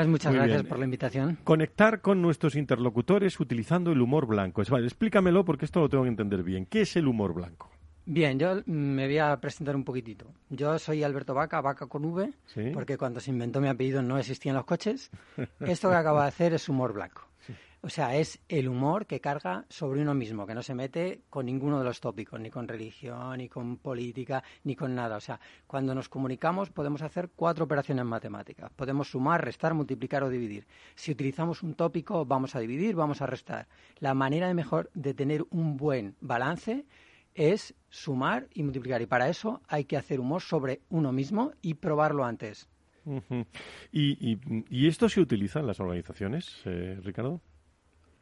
Muchas 0.07 0.33
gracias 0.33 0.63
por 0.63 0.79
la 0.79 0.85
invitación. 0.85 1.37
Conectar 1.43 2.01
con 2.01 2.21
nuestros 2.21 2.55
interlocutores 2.55 3.39
utilizando 3.39 3.91
el 3.91 4.01
humor 4.01 4.25
blanco. 4.25 4.63
Vale, 4.69 4.85
explícamelo 4.85 5.43
porque 5.45 5.65
esto 5.65 5.79
lo 5.81 5.89
tengo 5.89 6.03
que 6.03 6.09
entender 6.09 6.43
bien. 6.43 6.65
¿Qué 6.65 6.81
es 6.81 6.95
el 6.95 7.07
humor 7.07 7.33
blanco? 7.33 7.69
Bien, 8.05 8.39
yo 8.39 8.61
me 8.65 9.05
voy 9.05 9.19
a 9.19 9.39
presentar 9.39 9.75
un 9.75 9.83
poquitito. 9.83 10.25
Yo 10.49 10.77
soy 10.79 11.03
Alberto 11.03 11.33
Vaca, 11.33 11.61
Vaca 11.61 11.85
con 11.85 12.03
V, 12.05 12.33
porque 12.73 12.97
cuando 12.97 13.19
se 13.19 13.29
inventó 13.29 13.61
mi 13.61 13.67
apellido 13.67 14.01
no 14.01 14.17
existían 14.17 14.55
los 14.55 14.65
coches. 14.65 15.11
Esto 15.59 15.89
que 15.89 15.95
acabo 15.95 16.19
de 16.21 16.27
hacer 16.27 16.53
es 16.53 16.67
humor 16.67 16.93
blanco. 16.93 17.27
O 17.83 17.89
sea, 17.89 18.15
es 18.15 18.39
el 18.47 18.67
humor 18.67 19.07
que 19.07 19.19
carga 19.19 19.65
sobre 19.67 20.01
uno 20.01 20.13
mismo, 20.13 20.45
que 20.45 20.53
no 20.53 20.61
se 20.61 20.75
mete 20.75 21.23
con 21.31 21.47
ninguno 21.47 21.79
de 21.79 21.85
los 21.85 21.99
tópicos, 21.99 22.39
ni 22.39 22.51
con 22.51 22.67
religión, 22.67 23.39
ni 23.39 23.49
con 23.49 23.77
política, 23.77 24.43
ni 24.63 24.75
con 24.75 24.93
nada. 24.93 25.17
O 25.17 25.19
sea, 25.19 25.39
cuando 25.65 25.95
nos 25.95 26.07
comunicamos 26.07 26.69
podemos 26.69 27.01
hacer 27.01 27.31
cuatro 27.35 27.65
operaciones 27.65 28.05
matemáticas. 28.05 28.71
Podemos 28.75 29.09
sumar, 29.09 29.43
restar, 29.43 29.73
multiplicar 29.73 30.21
o 30.23 30.29
dividir. 30.29 30.67
Si 30.93 31.11
utilizamos 31.11 31.63
un 31.63 31.73
tópico, 31.73 32.23
vamos 32.23 32.55
a 32.55 32.59
dividir, 32.59 32.95
vamos 32.95 33.19
a 33.23 33.25
restar. 33.25 33.67
La 33.97 34.13
manera 34.13 34.47
de 34.47 34.53
mejor 34.53 34.91
de 34.93 35.15
tener 35.15 35.43
un 35.49 35.75
buen 35.75 36.15
balance 36.21 36.85
es 37.33 37.73
sumar 37.89 38.47
y 38.53 38.61
multiplicar. 38.61 39.01
Y 39.01 39.07
para 39.07 39.27
eso 39.27 39.59
hay 39.67 39.85
que 39.85 39.97
hacer 39.97 40.19
humor 40.19 40.43
sobre 40.43 40.81
uno 40.89 41.11
mismo 41.11 41.53
y 41.63 41.73
probarlo 41.73 42.25
antes. 42.25 42.69
¿Y, 43.91 44.87
esto 44.87 45.09
se 45.09 45.19
utiliza 45.19 45.61
en 45.61 45.65
las 45.65 45.79
organizaciones, 45.79 46.61
eh, 46.65 46.99
Ricardo? 47.01 47.41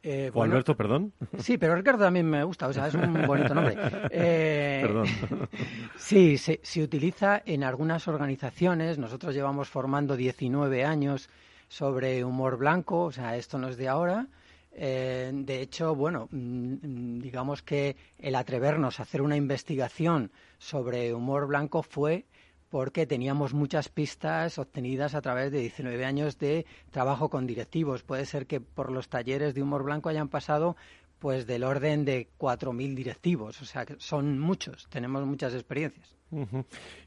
Eh, 0.02 0.30
o 0.32 0.42
Alberto, 0.42 0.74
perdón. 0.76 1.12
Sí, 1.38 1.58
pero 1.58 1.74
Ricardo 1.74 2.04
también 2.04 2.28
me 2.28 2.42
gusta, 2.44 2.68
o 2.68 2.72
sea, 2.72 2.88
es 2.88 2.94
un 2.94 3.26
bonito 3.26 3.54
nombre. 3.54 3.76
Eh, 4.10 4.80
perdón. 4.82 5.06
Sí, 5.96 6.38
se, 6.38 6.60
utiliza 6.82 7.42
en 7.44 7.62
algunas 7.62 8.08
organizaciones. 8.08 8.98
Nosotros 8.98 9.34
llevamos 9.34 9.68
formando 9.68 10.16
19 10.16 10.84
años 10.84 11.28
sobre 11.68 12.24
humor 12.24 12.56
blanco, 12.56 13.04
o 13.04 13.12
sea, 13.12 13.36
esto 13.36 13.58
no 13.58 13.68
es 13.68 13.76
de 13.76 13.88
ahora. 13.88 14.26
Eh, 14.72 15.30
de 15.32 15.60
hecho, 15.60 15.94
bueno, 15.94 16.28
mm, 16.30 17.20
digamos 17.20 17.62
que 17.62 17.96
el 18.18 18.34
atrevernos 18.34 18.98
a 18.98 19.02
hacer 19.02 19.20
una 19.20 19.36
investigación 19.36 20.30
sobre 20.58 21.12
humor 21.12 21.46
blanco 21.46 21.82
fue 21.82 22.24
porque 22.70 23.04
teníamos 23.04 23.52
muchas 23.52 23.88
pistas 23.88 24.58
obtenidas 24.58 25.14
a 25.14 25.20
través 25.20 25.50
de 25.50 25.58
19 25.58 26.04
años 26.04 26.38
de 26.38 26.64
trabajo 26.90 27.28
con 27.28 27.46
directivos. 27.46 28.04
Puede 28.04 28.24
ser 28.24 28.46
que 28.46 28.60
por 28.60 28.92
los 28.92 29.08
talleres 29.08 29.54
de 29.54 29.62
humor 29.62 29.82
blanco 29.82 30.08
hayan 30.08 30.28
pasado 30.28 30.76
pues 31.18 31.46
del 31.46 31.64
orden 31.64 32.06
de 32.06 32.28
4.000 32.38 32.94
directivos, 32.94 33.60
o 33.60 33.66
sea, 33.66 33.84
que 33.84 33.96
son 33.98 34.38
muchos, 34.38 34.88
tenemos 34.88 35.26
muchas 35.26 35.52
experiencias. 35.52 36.16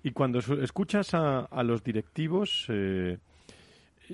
Y 0.04 0.12
cuando 0.12 0.38
escuchas 0.38 1.16
a, 1.16 1.64
los 1.64 1.84
directivos, 1.84 2.68
eh, 2.70 3.18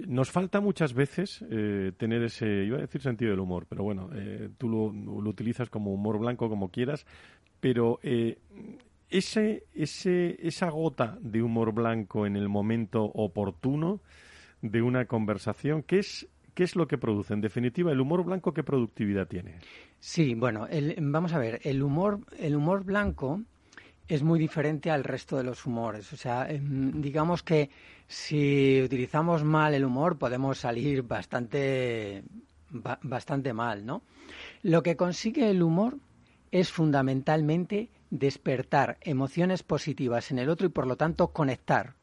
nos 0.08 0.32
falta 0.32 0.62
muchas 0.62 0.94
veces 0.94 1.44
eh, 1.50 1.92
tener 1.98 2.24
ese, 2.24 2.46
iba 2.64 2.78
a 2.78 2.82
decir 2.82 3.02
sentido 3.02 3.32
del 3.32 3.42
humor, 3.42 3.66
pero 3.68 3.84
bueno, 3.84 4.10
eh, 4.14 4.50
tú 4.58 4.70
lo, 4.70 4.94
lo, 4.94 5.30
utilizas 5.30 5.70
como 5.70 5.92
humor 5.92 6.18
blanco, 6.18 6.48
como 6.48 6.70
quieras, 6.70 7.06
pero 7.60 8.00
ese, 9.10 9.64
ese, 9.74 10.38
esa 10.46 10.70
gota 10.70 11.18
de 11.22 11.42
humor 11.42 11.74
blanco 11.74 12.26
en 12.26 12.36
el 12.36 12.50
momento 12.50 13.04
oportuno 13.04 14.02
de 14.62 14.82
una 14.82 15.06
conversación, 15.06 15.84
¿qué 15.84 16.00
es, 16.00 16.28
qué 16.54 16.64
es 16.64 16.76
lo 16.76 16.88
que 16.88 16.98
produce? 16.98 17.34
En 17.34 17.42
definitiva, 17.42 17.92
el 17.92 18.00
humor 18.00 18.24
blanco, 18.24 18.54
¿qué 18.54 18.64
productividad 18.64 19.28
tiene? 19.28 19.56
Sí, 20.00 20.36
bueno, 20.36 20.68
vamos 20.98 21.34
a 21.34 21.40
ver, 21.40 21.60
el 21.64 21.82
humor, 21.82 22.20
el 22.38 22.56
humor 22.56 22.84
blanco 22.84 23.42
es 24.08 24.24
muy 24.24 24.40
diferente 24.40 24.90
al 24.90 25.04
resto 25.04 25.38
de 25.38 25.44
los 25.44 25.66
humores. 25.66 26.12
O 26.14 26.18
sea, 26.18 26.50
em, 26.50 27.00
digamos 27.00 27.44
que 27.44 27.70
si 28.08 28.82
utilizamos 28.84 29.44
mal 29.44 29.76
el 29.76 29.86
humor 29.86 30.18
podemos 30.18 30.58
salir 30.58 31.04
bastante, 31.04 32.24
bastante 33.04 33.54
mal, 33.54 33.86
¿no? 33.86 34.02
Lo 34.64 34.82
que 34.82 34.96
consigue 34.96 35.52
el 35.52 35.62
humor 35.62 35.98
es 36.52 36.72
fundamentalmente 36.72 37.90
despertar 38.10 38.98
emociones 39.02 39.64
positivas 39.64 40.32
en 40.32 40.40
el 40.40 40.50
otro 40.50 40.68
y 40.68 40.70
por 40.70 40.88
lo 40.88 40.96
tanto 40.96 41.30
conectar. 41.30 41.96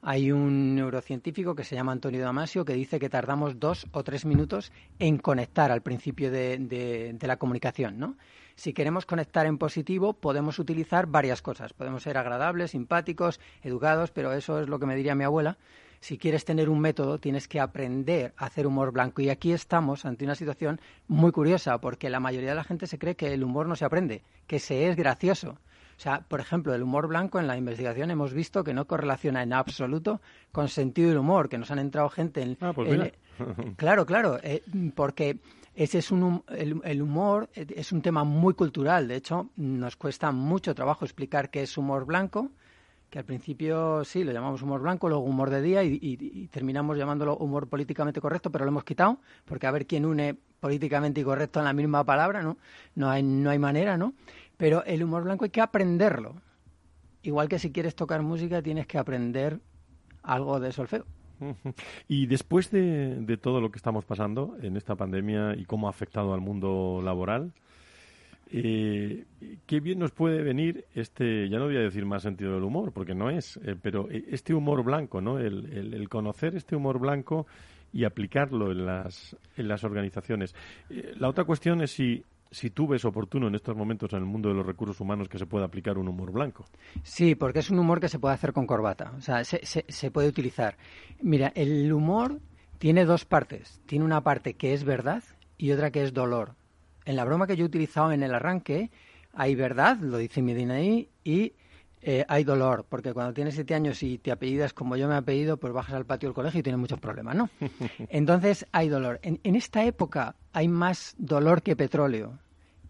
Hay 0.00 0.30
un 0.30 0.76
neurocientífico 0.76 1.56
que 1.56 1.64
se 1.64 1.74
llama 1.74 1.90
Antonio 1.90 2.22
Damasio 2.22 2.64
que 2.64 2.74
dice 2.74 3.00
que 3.00 3.08
tardamos 3.08 3.58
dos 3.58 3.86
o 3.90 4.04
tres 4.04 4.24
minutos 4.24 4.70
en 5.00 5.18
conectar 5.18 5.72
al 5.72 5.82
principio 5.82 6.30
de, 6.30 7.18
la 7.20 7.36
comunicación, 7.36 7.98
¿no? 7.98 8.16
Si 8.54 8.72
queremos 8.72 9.06
conectar 9.06 9.46
en 9.46 9.58
positivo, 9.58 10.12
podemos 10.12 10.58
utilizar 10.58 11.06
varias 11.06 11.42
cosas. 11.42 11.72
Podemos 11.72 12.04
ser 12.04 12.16
agradables, 12.16 12.72
simpáticos, 12.72 13.40
educados, 13.62 14.10
pero 14.10 14.32
eso 14.32 14.60
es 14.60 14.68
lo 14.68 14.78
que 14.78 14.86
me 14.86 14.96
diría 14.96 15.14
mi 15.14 15.24
abuela, 15.24 15.58
si 16.00 16.18
quieres 16.18 16.44
tener 16.44 16.68
un 16.68 16.80
método, 16.80 17.18
tienes 17.18 17.48
que 17.48 17.60
aprender 17.60 18.32
a 18.36 18.46
hacer 18.46 18.66
humor 18.66 18.92
blanco. 18.92 19.22
Y 19.22 19.30
aquí 19.30 19.52
estamos 19.52 20.04
ante 20.04 20.24
una 20.24 20.34
situación 20.34 20.80
muy 21.06 21.32
curiosa, 21.32 21.78
porque 21.78 22.10
la 22.10 22.20
mayoría 22.20 22.50
de 22.50 22.56
la 22.56 22.64
gente 22.64 22.86
se 22.86 22.98
cree 22.98 23.16
que 23.16 23.32
el 23.32 23.44
humor 23.44 23.66
no 23.66 23.76
se 23.76 23.84
aprende, 23.84 24.22
que 24.46 24.58
se 24.58 24.88
es 24.88 24.96
gracioso. 24.96 25.58
O 25.98 26.00
sea, 26.00 26.20
por 26.20 26.38
ejemplo, 26.38 26.72
el 26.74 26.82
humor 26.84 27.08
blanco 27.08 27.40
en 27.40 27.48
la 27.48 27.56
investigación 27.56 28.12
hemos 28.12 28.32
visto 28.32 28.62
que 28.62 28.72
no 28.72 28.86
correlaciona 28.86 29.42
en 29.42 29.52
absoluto 29.52 30.20
con 30.52 30.68
sentido 30.68 31.08
del 31.08 31.18
humor, 31.18 31.48
que 31.48 31.58
nos 31.58 31.72
han 31.72 31.80
entrado 31.80 32.08
gente 32.08 32.40
en... 32.40 32.56
Ah, 32.60 32.72
pues 32.72 33.12
claro, 33.76 34.06
claro, 34.06 34.38
eh, 34.42 34.62
porque 34.94 35.40
ese 35.74 35.98
es 35.98 36.12
un, 36.12 36.44
el, 36.48 37.02
humor 37.02 37.50
es 37.54 37.90
un 37.90 38.02
tema 38.02 38.22
muy 38.22 38.54
cultural. 38.54 39.08
De 39.08 39.16
hecho, 39.16 39.50
nos 39.56 39.96
cuesta 39.96 40.30
mucho 40.30 40.72
trabajo 40.72 41.04
explicar 41.04 41.50
qué 41.50 41.62
es 41.62 41.76
humor 41.76 42.04
blanco 42.04 42.52
que 43.10 43.18
al 43.18 43.24
principio 43.24 44.04
sí, 44.04 44.22
lo 44.22 44.32
llamamos 44.32 44.62
humor 44.62 44.82
blanco, 44.82 45.08
luego 45.08 45.24
humor 45.24 45.50
de 45.50 45.62
día 45.62 45.82
y, 45.82 46.48
terminamos 46.50 46.98
llamándolo 46.98 47.36
humor 47.36 47.68
políticamente 47.68 48.20
correcto, 48.20 48.50
pero 48.50 48.64
lo 48.64 48.70
hemos 48.70 48.84
quitado, 48.84 49.18
porque 49.44 49.66
a 49.66 49.70
ver 49.70 49.86
quién 49.86 50.04
une 50.04 50.36
políticamente 50.60 51.20
y 51.20 51.24
correcto 51.24 51.60
en 51.60 51.64
la 51.64 51.72
misma 51.72 52.04
palabra, 52.04 52.42
¿no? 52.42 52.58
No 52.94 53.08
hay, 53.08 53.22
no 53.22 53.50
hay 53.50 53.58
manera, 53.58 53.96
¿no? 53.96 54.12
Pero 54.56 54.84
el 54.84 55.02
humor 55.02 55.24
blanco 55.24 55.44
hay 55.44 55.50
que 55.50 55.60
aprenderlo. 55.60 56.34
Igual 57.22 57.48
que 57.48 57.58
si 57.58 57.72
quieres 57.72 57.94
tocar 57.94 58.22
música 58.22 58.62
tienes 58.62 58.86
que 58.86 58.98
aprender 58.98 59.60
algo 60.22 60.60
de 60.60 60.72
solfeo. 60.72 61.04
Y 62.08 62.26
después 62.26 62.70
de, 62.70 63.16
de 63.20 63.36
todo 63.36 63.60
lo 63.60 63.70
que 63.70 63.76
estamos 63.78 64.04
pasando 64.04 64.56
en 64.60 64.76
esta 64.76 64.96
pandemia 64.96 65.54
y 65.56 65.64
cómo 65.64 65.86
ha 65.86 65.90
afectado 65.90 66.34
al 66.34 66.40
mundo 66.40 67.00
laboral, 67.02 67.52
eh, 68.50 69.24
qué 69.66 69.80
bien 69.80 69.98
nos 69.98 70.12
puede 70.12 70.42
venir 70.42 70.86
este, 70.94 71.48
ya 71.48 71.58
no 71.58 71.66
voy 71.66 71.76
a 71.76 71.80
decir 71.80 72.06
más 72.06 72.22
sentido 72.22 72.54
del 72.54 72.64
humor, 72.64 72.92
porque 72.92 73.14
no 73.14 73.30
es, 73.30 73.58
eh, 73.58 73.76
pero 73.80 74.08
este 74.10 74.54
humor 74.54 74.82
blanco, 74.82 75.20
¿no? 75.20 75.38
El, 75.38 76.08
conocer 76.08 76.56
este 76.56 76.74
humor 76.74 76.98
blanco 76.98 77.46
y 77.92 78.04
aplicarlo 78.04 78.70
en 78.70 78.86
las, 78.86 79.36
en 79.56 79.68
las 79.68 79.84
organizaciones. 79.84 80.54
Eh, 80.88 81.14
la 81.18 81.28
otra 81.28 81.44
cuestión 81.44 81.82
es 81.82 81.90
si, 81.90 82.22
si 82.50 82.70
tú 82.70 82.86
ves 82.86 83.04
oportuno 83.04 83.48
en 83.48 83.54
estos 83.54 83.76
momentos 83.76 84.12
en 84.12 84.20
el 84.20 84.24
mundo 84.24 84.48
de 84.48 84.54
los 84.54 84.64
recursos 84.64 84.98
humanos 85.00 85.28
que 85.28 85.38
se 85.38 85.46
pueda 85.46 85.66
aplicar 85.66 85.98
un 85.98 86.08
humor 86.08 86.32
blanco. 86.32 86.64
Sí, 87.02 87.34
porque 87.34 87.58
es 87.58 87.70
un 87.70 87.78
humor 87.78 88.00
que 88.00 88.08
se 88.08 88.18
puede 88.18 88.34
hacer 88.34 88.52
con 88.52 88.66
corbata, 88.66 89.12
o 89.16 89.20
sea, 89.20 89.44
se, 89.44 89.64
se, 89.66 89.84
se 89.86 90.10
puede 90.10 90.28
utilizar. 90.28 90.76
Mira, 91.20 91.52
el 91.54 91.92
humor 91.92 92.40
tiene 92.78 93.04
dos 93.04 93.24
partes. 93.24 93.80
Tiene 93.86 94.04
una 94.04 94.22
parte 94.22 94.54
que 94.54 94.72
es 94.72 94.84
verdad 94.84 95.22
y 95.58 95.72
otra 95.72 95.90
que 95.90 96.02
es 96.02 96.14
dolor 96.14 96.54
en 97.08 97.16
la 97.16 97.24
broma 97.24 97.46
que 97.46 97.56
yo 97.56 97.64
he 97.64 97.66
utilizado 97.66 98.12
en 98.12 98.22
el 98.22 98.34
arranque 98.34 98.90
hay 99.32 99.54
verdad, 99.54 99.96
lo 99.98 100.18
dice 100.18 100.42
mi 100.42 100.52
DNI, 100.52 101.08
y 101.24 101.54
eh, 102.02 102.24
hay 102.28 102.44
dolor, 102.44 102.84
porque 102.86 103.14
cuando 103.14 103.32
tienes 103.32 103.54
siete 103.54 103.74
años 103.74 104.02
y 104.02 104.18
te 104.18 104.30
apellidas 104.30 104.74
como 104.74 104.94
yo 104.94 105.08
me 105.08 105.14
he 105.14 105.16
apellido, 105.16 105.56
pues 105.56 105.72
bajas 105.72 105.94
al 105.94 106.04
patio 106.04 106.28
del 106.28 106.34
colegio 106.34 106.60
y 106.60 106.62
tienes 106.62 106.78
muchos 106.78 107.00
problemas, 107.00 107.34
¿no? 107.34 107.48
Entonces 108.10 108.66
hay 108.72 108.90
dolor. 108.90 109.20
En, 109.22 109.40
esta 109.56 109.84
época 109.84 110.36
hay 110.52 110.68
más 110.68 111.14
dolor 111.16 111.62
que 111.62 111.76
petróleo, 111.76 112.38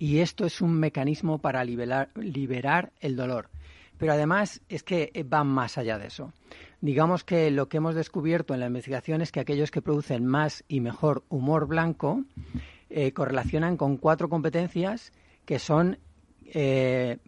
y 0.01 0.19
esto 0.19 0.47
es 0.47 0.61
un 0.61 0.75
mecanismo 0.75 1.39
para 1.39 1.63
liberar, 1.63 2.11
liberar 2.17 2.91
el 2.99 3.15
dolor. 3.15 3.51
Pero 3.99 4.15
además 4.15 4.63
es 4.69 4.83
que 4.83 5.13
va 5.33 5.45
más 5.45 5.79
allá 5.79 5.97
de 5.97 6.09
eso. 6.09 6.33
Digamos 6.81 7.23
que 7.23 7.53
lo 7.53 7.69
que 7.69 7.77
hemos 7.77 7.95
descubierto 7.95 8.53
en 8.53 8.61
la 8.61 8.67
investigación 8.67 9.23
es 9.23 9.31
que 9.31 9.41
aquellos 9.41 9.71
que 9.71 9.83
producen 9.83 10.27
más 10.27 10.65
y 10.67 10.81
mejor 10.81 11.25
humor 11.29 11.67
blanco 11.67 12.25
eh, 12.91 13.13
correlacionan 13.13 13.77
con 13.77 13.97
cuatro 13.97 14.29
competencias 14.29 15.13
que 15.45 15.59
son 15.59 15.99
eh, 16.53 17.19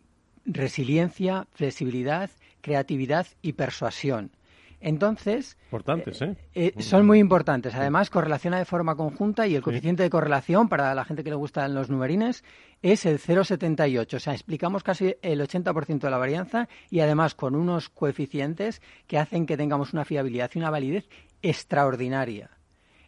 resiliencia, 0.45 1.47
flexibilidad, 1.53 2.31
creatividad 2.61 3.27
y 3.43 3.53
persuasión. 3.53 4.31
Entonces, 4.83 5.59
importantes, 5.67 6.23
¿eh? 6.23 6.37
¿eh? 6.55 6.73
son 6.79 7.07
muy 7.07 7.19
importantes. 7.19 7.75
Además, 7.75 8.09
correlaciona 8.09 8.59
de 8.59 8.65
forma 8.65 8.97
conjunta 8.97 9.47
y 9.47 9.55
el 9.55 9.61
coeficiente 9.61 10.03
de 10.03 10.09
correlación, 10.09 10.71
para 10.71 10.95
la 10.95 11.05
gente 11.05 11.23
que 11.23 11.29
le 11.29 11.37
gustan 11.37 11.75
los 11.75 11.91
numerines, 11.91 12.45
es 12.81 13.05
el 13.05 13.19
0,78. 13.19 14.15
O 14.15 14.19
sea, 14.19 14.33
explicamos 14.33 14.83
casi 14.83 15.17
el 15.21 15.41
80% 15.43 16.01
de 16.01 16.11
la 16.11 16.17
varianza 16.17 16.69
y 16.89 17.01
además 17.01 17.35
con 17.35 17.55
unos 17.55 17.91
coeficientes 17.91 18.81
que 19.07 19.19
hacen 19.19 19.45
que 19.45 19.59
tengamos 19.59 19.93
una 19.93 20.07
fiabilidad 20.07 20.51
y 20.55 20.59
una 20.59 20.71
validez 20.71 21.11
extraordinaria. 21.43 22.51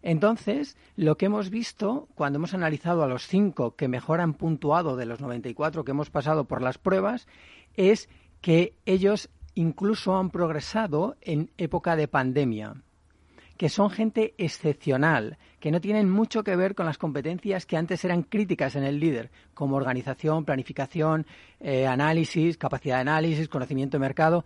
Entonces, 0.03 0.77
lo 0.97 1.17
que 1.17 1.27
hemos 1.27 1.49
visto 1.49 2.09
cuando 2.15 2.39
hemos 2.39 2.55
analizado 2.55 3.05
a 3.05 3.09
los 3.09 3.27
cinco 3.27 3.77
que 3.77 3.89
mejor 3.89 4.21
han 4.21 4.35
puntuado 4.35 4.97
de 4.97 5.07
los 5.07 5.21
94 5.21 5.85
que 5.85 5.93
hemos 5.93 6.11
pasado 6.11 6.45
por 6.45 6.61
las 6.61 6.79
pruebas 6.79 7.29
es 7.77 8.09
que 8.41 8.75
ellos 8.85 9.31
incluso 9.55 10.17
han 10.17 10.31
progresado 10.31 11.17
en 11.21 11.51
época 11.57 11.95
de 11.95 12.09
pandemia, 12.09 12.83
que 13.57 13.69
son 13.69 13.91
gente 13.91 14.35
excepcional, 14.39 15.39
que 15.61 15.71
no 15.71 15.81
tienen 15.81 16.11
mucho 16.11 16.43
que 16.43 16.57
ver 16.57 16.75
con 16.75 16.87
las 16.87 16.99
competencias 16.99 17.65
que 17.65 17.77
antes 17.77 18.05
eran 18.05 18.23
críticas 18.23 18.75
en 18.75 18.83
el 18.83 18.99
líder, 18.99 19.31
como 19.55 19.77
organización, 19.77 20.45
planificación, 20.45 21.27
eh, 21.61 21.87
análisis, 21.87 22.59
capacidad 22.59 22.97
de 22.97 23.03
análisis, 23.03 23.49
conocimiento 23.49 23.99
de 23.99 24.01
mercado. 24.01 24.45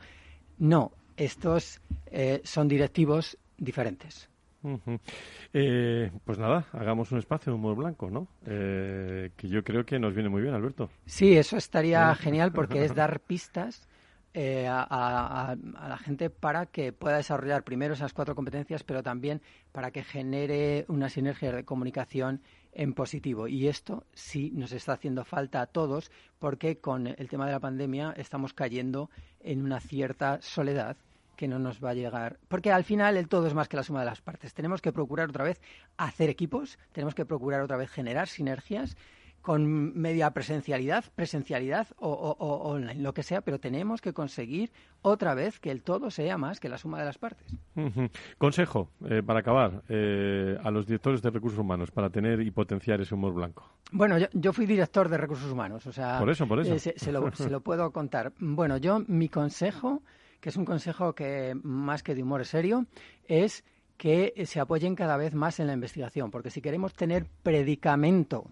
No, 0.59 0.92
estos 1.16 1.80
eh, 2.07 2.42
son 2.44 2.68
directivos 2.68 3.38
diferentes. 3.57 4.28
Eh, 5.52 6.10
pues 6.24 6.38
nada, 6.38 6.66
hagamos 6.72 7.12
un 7.12 7.18
espacio 7.18 7.52
de 7.52 7.58
humor 7.58 7.76
blanco, 7.76 8.10
¿no? 8.10 8.28
que 8.44 9.48
yo 9.48 9.62
creo 9.62 9.84
que 9.84 9.98
nos 9.98 10.14
viene 10.14 10.28
muy 10.28 10.42
bien, 10.42 10.54
Alberto. 10.54 10.90
Sí, 11.04 11.36
eso 11.36 11.56
estaría 11.56 12.14
genial 12.14 12.52
porque 12.52 12.84
es 12.84 12.94
dar 12.94 13.20
pistas 13.20 13.86
eh, 14.38 14.66
a, 14.68 15.56
la 15.88 15.96
gente 15.96 16.28
para 16.28 16.66
que 16.66 16.92
pueda 16.92 17.16
desarrollar 17.16 17.64
primero 17.64 17.94
esas 17.94 18.12
cuatro 18.12 18.34
competencias, 18.34 18.84
pero 18.84 19.02
también 19.02 19.40
para 19.72 19.90
que 19.90 20.04
genere 20.04 20.84
una 20.88 21.08
sinergia 21.08 21.52
de 21.52 21.64
comunicación 21.64 22.42
en 22.72 22.92
positivo. 22.92 23.48
Y 23.48 23.66
esto 23.66 24.04
sí 24.12 24.52
nos 24.54 24.72
está 24.72 24.92
haciendo 24.92 25.24
falta 25.24 25.62
a 25.62 25.66
todos 25.66 26.10
porque 26.38 26.76
con 26.76 27.06
el 27.06 27.30
tema 27.30 27.46
de 27.46 27.52
la 27.52 27.60
pandemia 27.60 28.12
estamos 28.14 28.52
cayendo 28.52 29.08
en 29.40 29.62
una 29.62 29.80
cierta 29.80 30.42
soledad 30.42 30.98
que 31.37 31.49
no 31.49 31.59
nos 31.59 31.82
va 31.82 31.91
a 31.91 31.95
llegar. 31.95 32.39
Porque 32.49 32.72
al 32.72 32.84
final 32.84 33.16
el 33.16 33.28
todo 33.28 33.47
es 33.47 33.55
más 33.55 33.68
que 33.68 33.76
la 33.76 33.82
suma 33.82 34.01
de 34.01 34.07
las 34.07 34.20
partes. 34.20 34.55
Tenemos 34.55 34.80
que 34.80 34.93
procurar 34.93 35.28
otra 35.28 35.45
vez 35.45 35.61
hacer 35.97 36.30
equipos, 36.30 36.78
tenemos 36.93 37.14
que 37.14 37.24
procurar 37.24 37.61
otra 37.62 37.76
vez 37.76 37.91
generar 37.91 38.28
sinergias 38.28 38.97
con 39.47 39.97
media 39.97 40.32
presencialidad, 40.32 41.05
presencialidad 41.14 41.87
o, 41.99 42.34
online, 42.41 43.01
lo 43.01 43.14
que 43.14 43.22
sea, 43.22 43.43
pero 43.43 43.61
tenemos 43.61 44.01
que 44.01 44.12
conseguir 44.12 44.72
otra 45.03 45.34
vez 45.34 45.61
que 45.61 45.70
el 45.70 45.84
todo 45.84 46.11
sea 46.11 46.37
más 46.37 46.59
que 46.59 46.68
la 46.68 46.78
suma 46.78 46.99
de 46.99 47.05
las 47.05 47.16
partes. 47.16 47.57
Consejo, 48.39 48.91
eh, 49.09 49.22
para 49.24 49.39
acabar, 49.39 49.84
eh, 49.89 50.59
a 50.61 50.68
los 50.72 50.84
directores 50.84 51.22
de 51.22 51.30
recursos 51.30 51.61
humanos 51.61 51.93
para 51.93 52.11
tener 52.11 52.41
y 52.41 52.51
potenciar 52.51 53.01
ese 53.01 53.14
humor 53.14 53.34
blanco. 53.34 53.70
Bueno, 53.93 54.16
yo, 54.18 54.53
fui 54.53 54.66
director 54.66 55.09
de 55.09 55.16
recursos 55.16 55.53
humanos, 55.53 55.87
o 55.87 55.93
sea... 55.93 56.18
Por 56.18 56.30
eso, 56.30 56.49
por 56.49 56.59
eso. 56.59 56.74
Eh, 56.74 56.95
se, 56.97 57.12
lo, 57.12 57.30
se 57.30 57.49
lo 57.49 57.61
puedo 57.61 57.93
contar. 57.93 58.32
Bueno, 58.41 58.78
yo, 58.78 59.05
mi 59.07 59.28
consejo, 59.28 60.03
que 60.41 60.49
es 60.49 60.57
un 60.57 60.64
consejo 60.64 61.14
que 61.14 61.55
más 61.62 62.03
que 62.03 62.14
de 62.14 62.22
humor 62.22 62.45
serio, 62.45 62.87
es 63.26 63.64
que 63.97 64.34
se 64.47 64.61
apoyen 64.61 64.95
cada 64.95 65.16
vez 65.16 65.34
más 65.34 65.59
en 65.59 65.66
la 65.66 65.72
investigación, 65.72 66.30
porque 66.30 66.51
si 66.51 66.61
queremos 66.61 66.95
tener 66.95 67.26
predicamento 67.43 68.51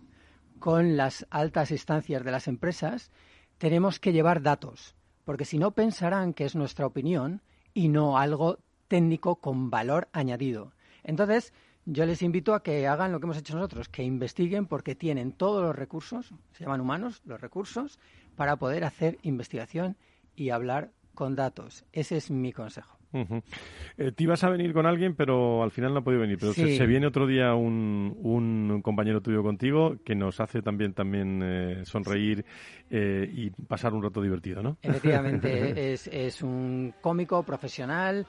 con 0.59 0.97
las 0.97 1.27
altas 1.31 1.71
instancias 1.71 2.25
de 2.25 2.31
las 2.31 2.49
empresas, 2.49 3.11
tenemos 3.59 4.01
que 4.01 4.13
llevar 4.13 4.43
datos, 4.43 4.97
porque 5.25 5.45
si 5.45 5.59
no 5.59 5.73
pensarán 5.73 6.33
que 6.33 6.45
es 6.45 6.55
nuestra 6.55 6.87
opinión 6.87 7.43
y 7.75 7.89
no 7.89 8.19
algo 8.19 8.59
técnico 8.89 9.37
con 9.37 9.71
valor 9.71 10.09
añadido. 10.13 10.73
Entonces, 11.03 11.53
yo 11.87 12.07
les 12.07 12.23
invito 12.23 12.55
a 12.55 12.63
que 12.63 12.87
hagan 12.87 13.13
lo 13.13 13.21
que 13.21 13.27
hemos 13.27 13.37
hecho 13.37 13.55
nosotros, 13.55 13.89
que 13.89 14.03
investiguen 14.03 14.67
porque 14.67 14.95
tienen 14.95 15.33
todos 15.33 15.63
los 15.63 15.77
recursos, 15.77 16.33
se 16.53 16.65
llaman 16.65 16.81
humanos, 16.81 17.21
los 17.27 17.41
recursos, 17.41 17.99
para 18.37 18.57
poder 18.57 18.85
hacer 18.85 19.19
investigación 19.23 19.97
y 20.35 20.51
hablar 20.51 20.93
con 21.15 21.35
datos. 21.35 21.85
Ese 21.93 22.17
es 22.17 22.31
mi 22.31 22.53
consejo. 22.53 22.99
Eh, 23.97 24.13
te 24.13 24.25
ibas 24.25 24.43
a 24.43 24.51
venir 24.51 24.73
con 24.73 24.87
alguien, 24.87 25.15
pero 25.15 25.63
al 25.63 25.71
final 25.71 25.93
no 25.93 26.01
ha 26.01 26.05
podido 26.05 26.23
venir. 26.23 26.39
Pero 26.39 26.53
se, 26.53 26.87
viene 26.87 27.07
otro 27.07 27.27
día 27.27 27.55
un, 27.55 28.17
un, 28.23 28.83
compañero 28.83 29.21
tuyo 29.21 29.43
contigo 29.43 29.97
que 30.05 30.15
nos 30.15 30.41
hace 30.41 30.63
también, 30.63 30.95
también 30.95 31.41
eh, 31.43 31.83
sonreír 31.85 32.45
eh, 32.91 33.31
y 33.33 33.51
pasar 33.51 33.95
un 33.95 34.03
rato 34.03 34.21
divertido, 34.21 34.63
¿no? 34.63 34.79
Efectivamente, 34.83 35.93
es, 35.93 36.09
es 36.09 36.43
un 36.43 36.95
cómico 37.01 37.43
profesional 37.43 38.27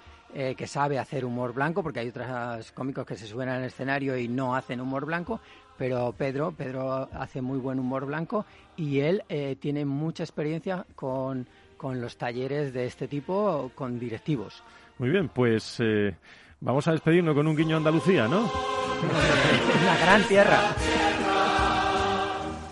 que 0.57 0.67
sabe 0.67 0.99
hacer 0.99 1.23
humor 1.23 1.53
blanco, 1.53 1.81
porque 1.81 2.01
hay 2.01 2.09
otros 2.09 2.73
cómicos 2.73 3.05
que 3.05 3.15
se 3.15 3.25
suben 3.25 3.47
al 3.47 3.63
escenario 3.63 4.17
y 4.17 4.27
no 4.27 4.53
hacen 4.53 4.81
humor 4.81 5.05
blanco, 5.05 5.39
pero 5.77 6.13
Pedro, 6.17 6.51
Pedro 6.51 7.09
hace 7.13 7.41
muy 7.41 7.59
buen 7.59 7.79
humor 7.79 8.05
blanco 8.05 8.45
y 8.77 8.99
él 8.99 9.23
tiene 9.59 9.85
mucha 9.85 10.23
experiencia 10.23 10.85
con 10.95 11.47
con 11.77 12.01
los 12.01 12.17
talleres 12.17 12.73
de 12.73 12.85
este 12.85 13.07
tipo 13.07 13.71
con 13.75 13.99
directivos. 13.99 14.63
Muy 14.97 15.09
bien, 15.09 15.29
pues 15.29 15.77
eh, 15.79 16.15
vamos 16.61 16.87
a 16.87 16.91
despedirnos 16.91 17.35
con 17.35 17.47
un 17.47 17.55
guiño 17.55 17.75
a 17.75 17.77
Andalucía, 17.77 18.27
¿no? 18.27 18.39
Una 18.39 19.97
gran 20.01 20.23
tierra. 20.23 20.59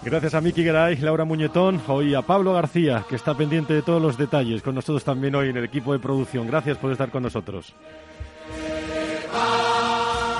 Gracias 0.03 0.33
a 0.33 0.41
Miki 0.41 0.63
Garay, 0.63 0.97
Laura 0.97 1.23
Muñetón, 1.23 1.81
hoy 1.87 2.13
a 2.13 2.21
Pablo 2.21 2.53
García, 2.53 3.05
que 3.07 3.15
está 3.15 3.35
pendiente 3.35 3.73
de 3.73 3.81
todos 3.81 4.01
los 4.01 4.17
detalles, 4.17 4.61
con 4.61 4.75
nosotros 4.75 5.03
también 5.03 5.35
hoy 5.35 5.49
en 5.49 5.57
el 5.57 5.63
equipo 5.63 5.93
de 5.93 5.99
producción. 5.99 6.47
Gracias 6.47 6.77
por 6.77 6.91
estar 6.91 7.09
con 7.09 7.23
nosotros. 7.23 7.73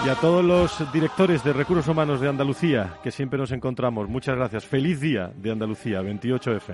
Y 0.05 0.09
a 0.09 0.15
todos 0.15 0.43
los 0.43 0.91
directores 0.91 1.45
de 1.45 1.53
recursos 1.53 1.87
humanos 1.87 2.19
de 2.19 2.27
Andalucía, 2.27 2.97
que 3.01 3.09
siempre 3.09 3.39
nos 3.39 3.53
encontramos, 3.53 4.09
muchas 4.09 4.35
gracias. 4.35 4.65
Feliz 4.65 4.99
día 4.99 5.31
de 5.33 5.51
Andalucía, 5.51 6.01
28F. 6.01 6.73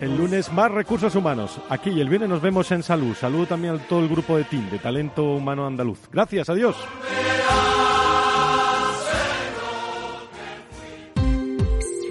El 0.00 0.16
lunes 0.16 0.52
más 0.52 0.72
recursos 0.72 1.14
humanos. 1.14 1.60
Aquí 1.68 1.90
y 1.90 2.00
el 2.00 2.08
viernes 2.08 2.28
nos 2.28 2.42
vemos 2.42 2.72
en 2.72 2.82
Salud. 2.82 3.14
Saludo 3.14 3.46
también 3.46 3.76
a 3.76 3.78
todo 3.78 4.00
el 4.00 4.08
grupo 4.08 4.36
de 4.36 4.42
TIM, 4.42 4.68
de 4.68 4.80
Talento 4.80 5.22
Humano 5.22 5.64
Andaluz. 5.64 6.00
Gracias, 6.10 6.48
adiós. 6.48 6.74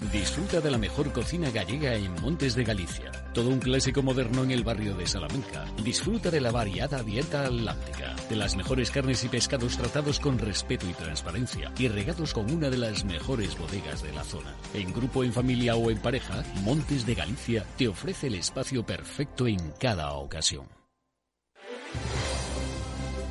Disfruta 0.00 0.60
de 0.60 0.70
la 0.70 0.78
mejor 0.78 1.12
cocina 1.12 1.50
gallega 1.50 1.92
en 1.96 2.12
Montes 2.22 2.54
de 2.54 2.62
Galicia. 2.62 3.10
Todo 3.34 3.48
un 3.48 3.58
clásico 3.58 4.00
moderno 4.00 4.44
en 4.44 4.52
el 4.52 4.62
barrio 4.62 4.94
de 4.94 5.08
Salamanca. 5.08 5.64
Disfruta 5.82 6.30
de 6.30 6.40
la 6.40 6.52
variada 6.52 7.02
dieta 7.02 7.44
atlántica, 7.44 8.14
de 8.30 8.36
las 8.36 8.54
mejores 8.54 8.92
carnes 8.92 9.24
y 9.24 9.28
pescados 9.28 9.76
tratados 9.76 10.20
con 10.20 10.38
respeto 10.38 10.88
y 10.88 10.92
transparencia 10.92 11.72
y 11.76 11.88
regados 11.88 12.32
con 12.32 12.48
una 12.48 12.70
de 12.70 12.78
las 12.78 13.04
mejores 13.04 13.58
bodegas 13.58 14.00
de 14.04 14.12
la 14.12 14.22
zona. 14.22 14.54
En 14.72 14.92
grupo, 14.92 15.24
en 15.24 15.32
familia 15.32 15.74
o 15.74 15.90
en 15.90 15.98
pareja, 15.98 16.44
Montes 16.62 17.04
de 17.04 17.16
Galicia 17.16 17.66
te 17.76 17.88
ofrece 17.88 18.28
el 18.28 18.36
espacio 18.36 18.86
perfecto 18.86 19.48
en 19.48 19.72
cada 19.80 20.12
ocasión. 20.12 20.68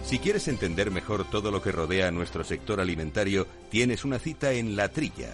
Si 0.04 0.20
quieres 0.20 0.50
entender 0.50 0.92
mejor 0.92 1.30
todo 1.30 1.50
lo 1.50 1.62
que 1.62 1.72
rodea 1.72 2.10
a 2.10 2.12
nuestro 2.12 2.44
sector 2.44 2.82
alimentario, 2.82 3.48
tienes 3.70 4.04
una 4.04 4.20
cita 4.20 4.52
en 4.52 4.76
La 4.76 4.90
Trilla 4.90 5.34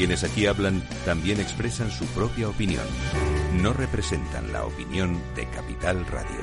Quienes 0.00 0.24
aquí 0.24 0.46
hablan 0.46 0.82
también 1.04 1.40
expresan 1.40 1.90
su 1.90 2.06
propia 2.06 2.48
opinión. 2.48 2.86
No 3.60 3.74
representan 3.74 4.50
la 4.50 4.64
opinión 4.64 5.20
de 5.36 5.44
Capital 5.50 6.06
Radio. 6.06 6.40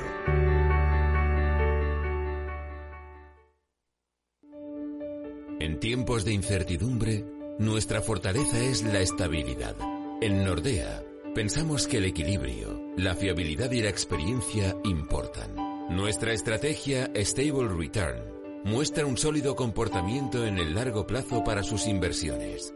En 5.58 5.80
tiempos 5.80 6.24
de 6.24 6.34
incertidumbre, 6.34 7.24
nuestra 7.58 8.00
fortaleza 8.00 8.60
es 8.60 8.84
la 8.84 9.00
estabilidad. 9.00 9.74
En 10.20 10.44
Nordea, 10.44 11.02
pensamos 11.34 11.88
que 11.88 11.96
el 11.96 12.04
equilibrio, 12.04 12.80
la 12.96 13.16
fiabilidad 13.16 13.72
y 13.72 13.82
la 13.82 13.88
experiencia 13.88 14.76
importan. 14.84 15.56
Nuestra 15.90 16.32
estrategia 16.32 17.10
Stable 17.16 17.70
Return 17.76 18.22
muestra 18.62 19.04
un 19.04 19.16
sólido 19.16 19.56
comportamiento 19.56 20.46
en 20.46 20.58
el 20.58 20.76
largo 20.76 21.08
plazo 21.08 21.42
para 21.42 21.64
sus 21.64 21.88
inversiones. 21.88 22.72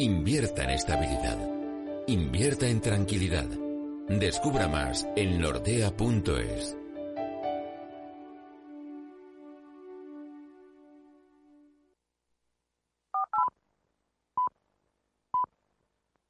Invierta 0.00 0.62
en 0.62 0.70
estabilidad. 0.70 1.36
Invierta 2.06 2.68
en 2.68 2.80
tranquilidad. 2.80 3.48
Descubra 4.08 4.68
más 4.68 5.08
en 5.16 5.40
nordea.es. 5.40 6.77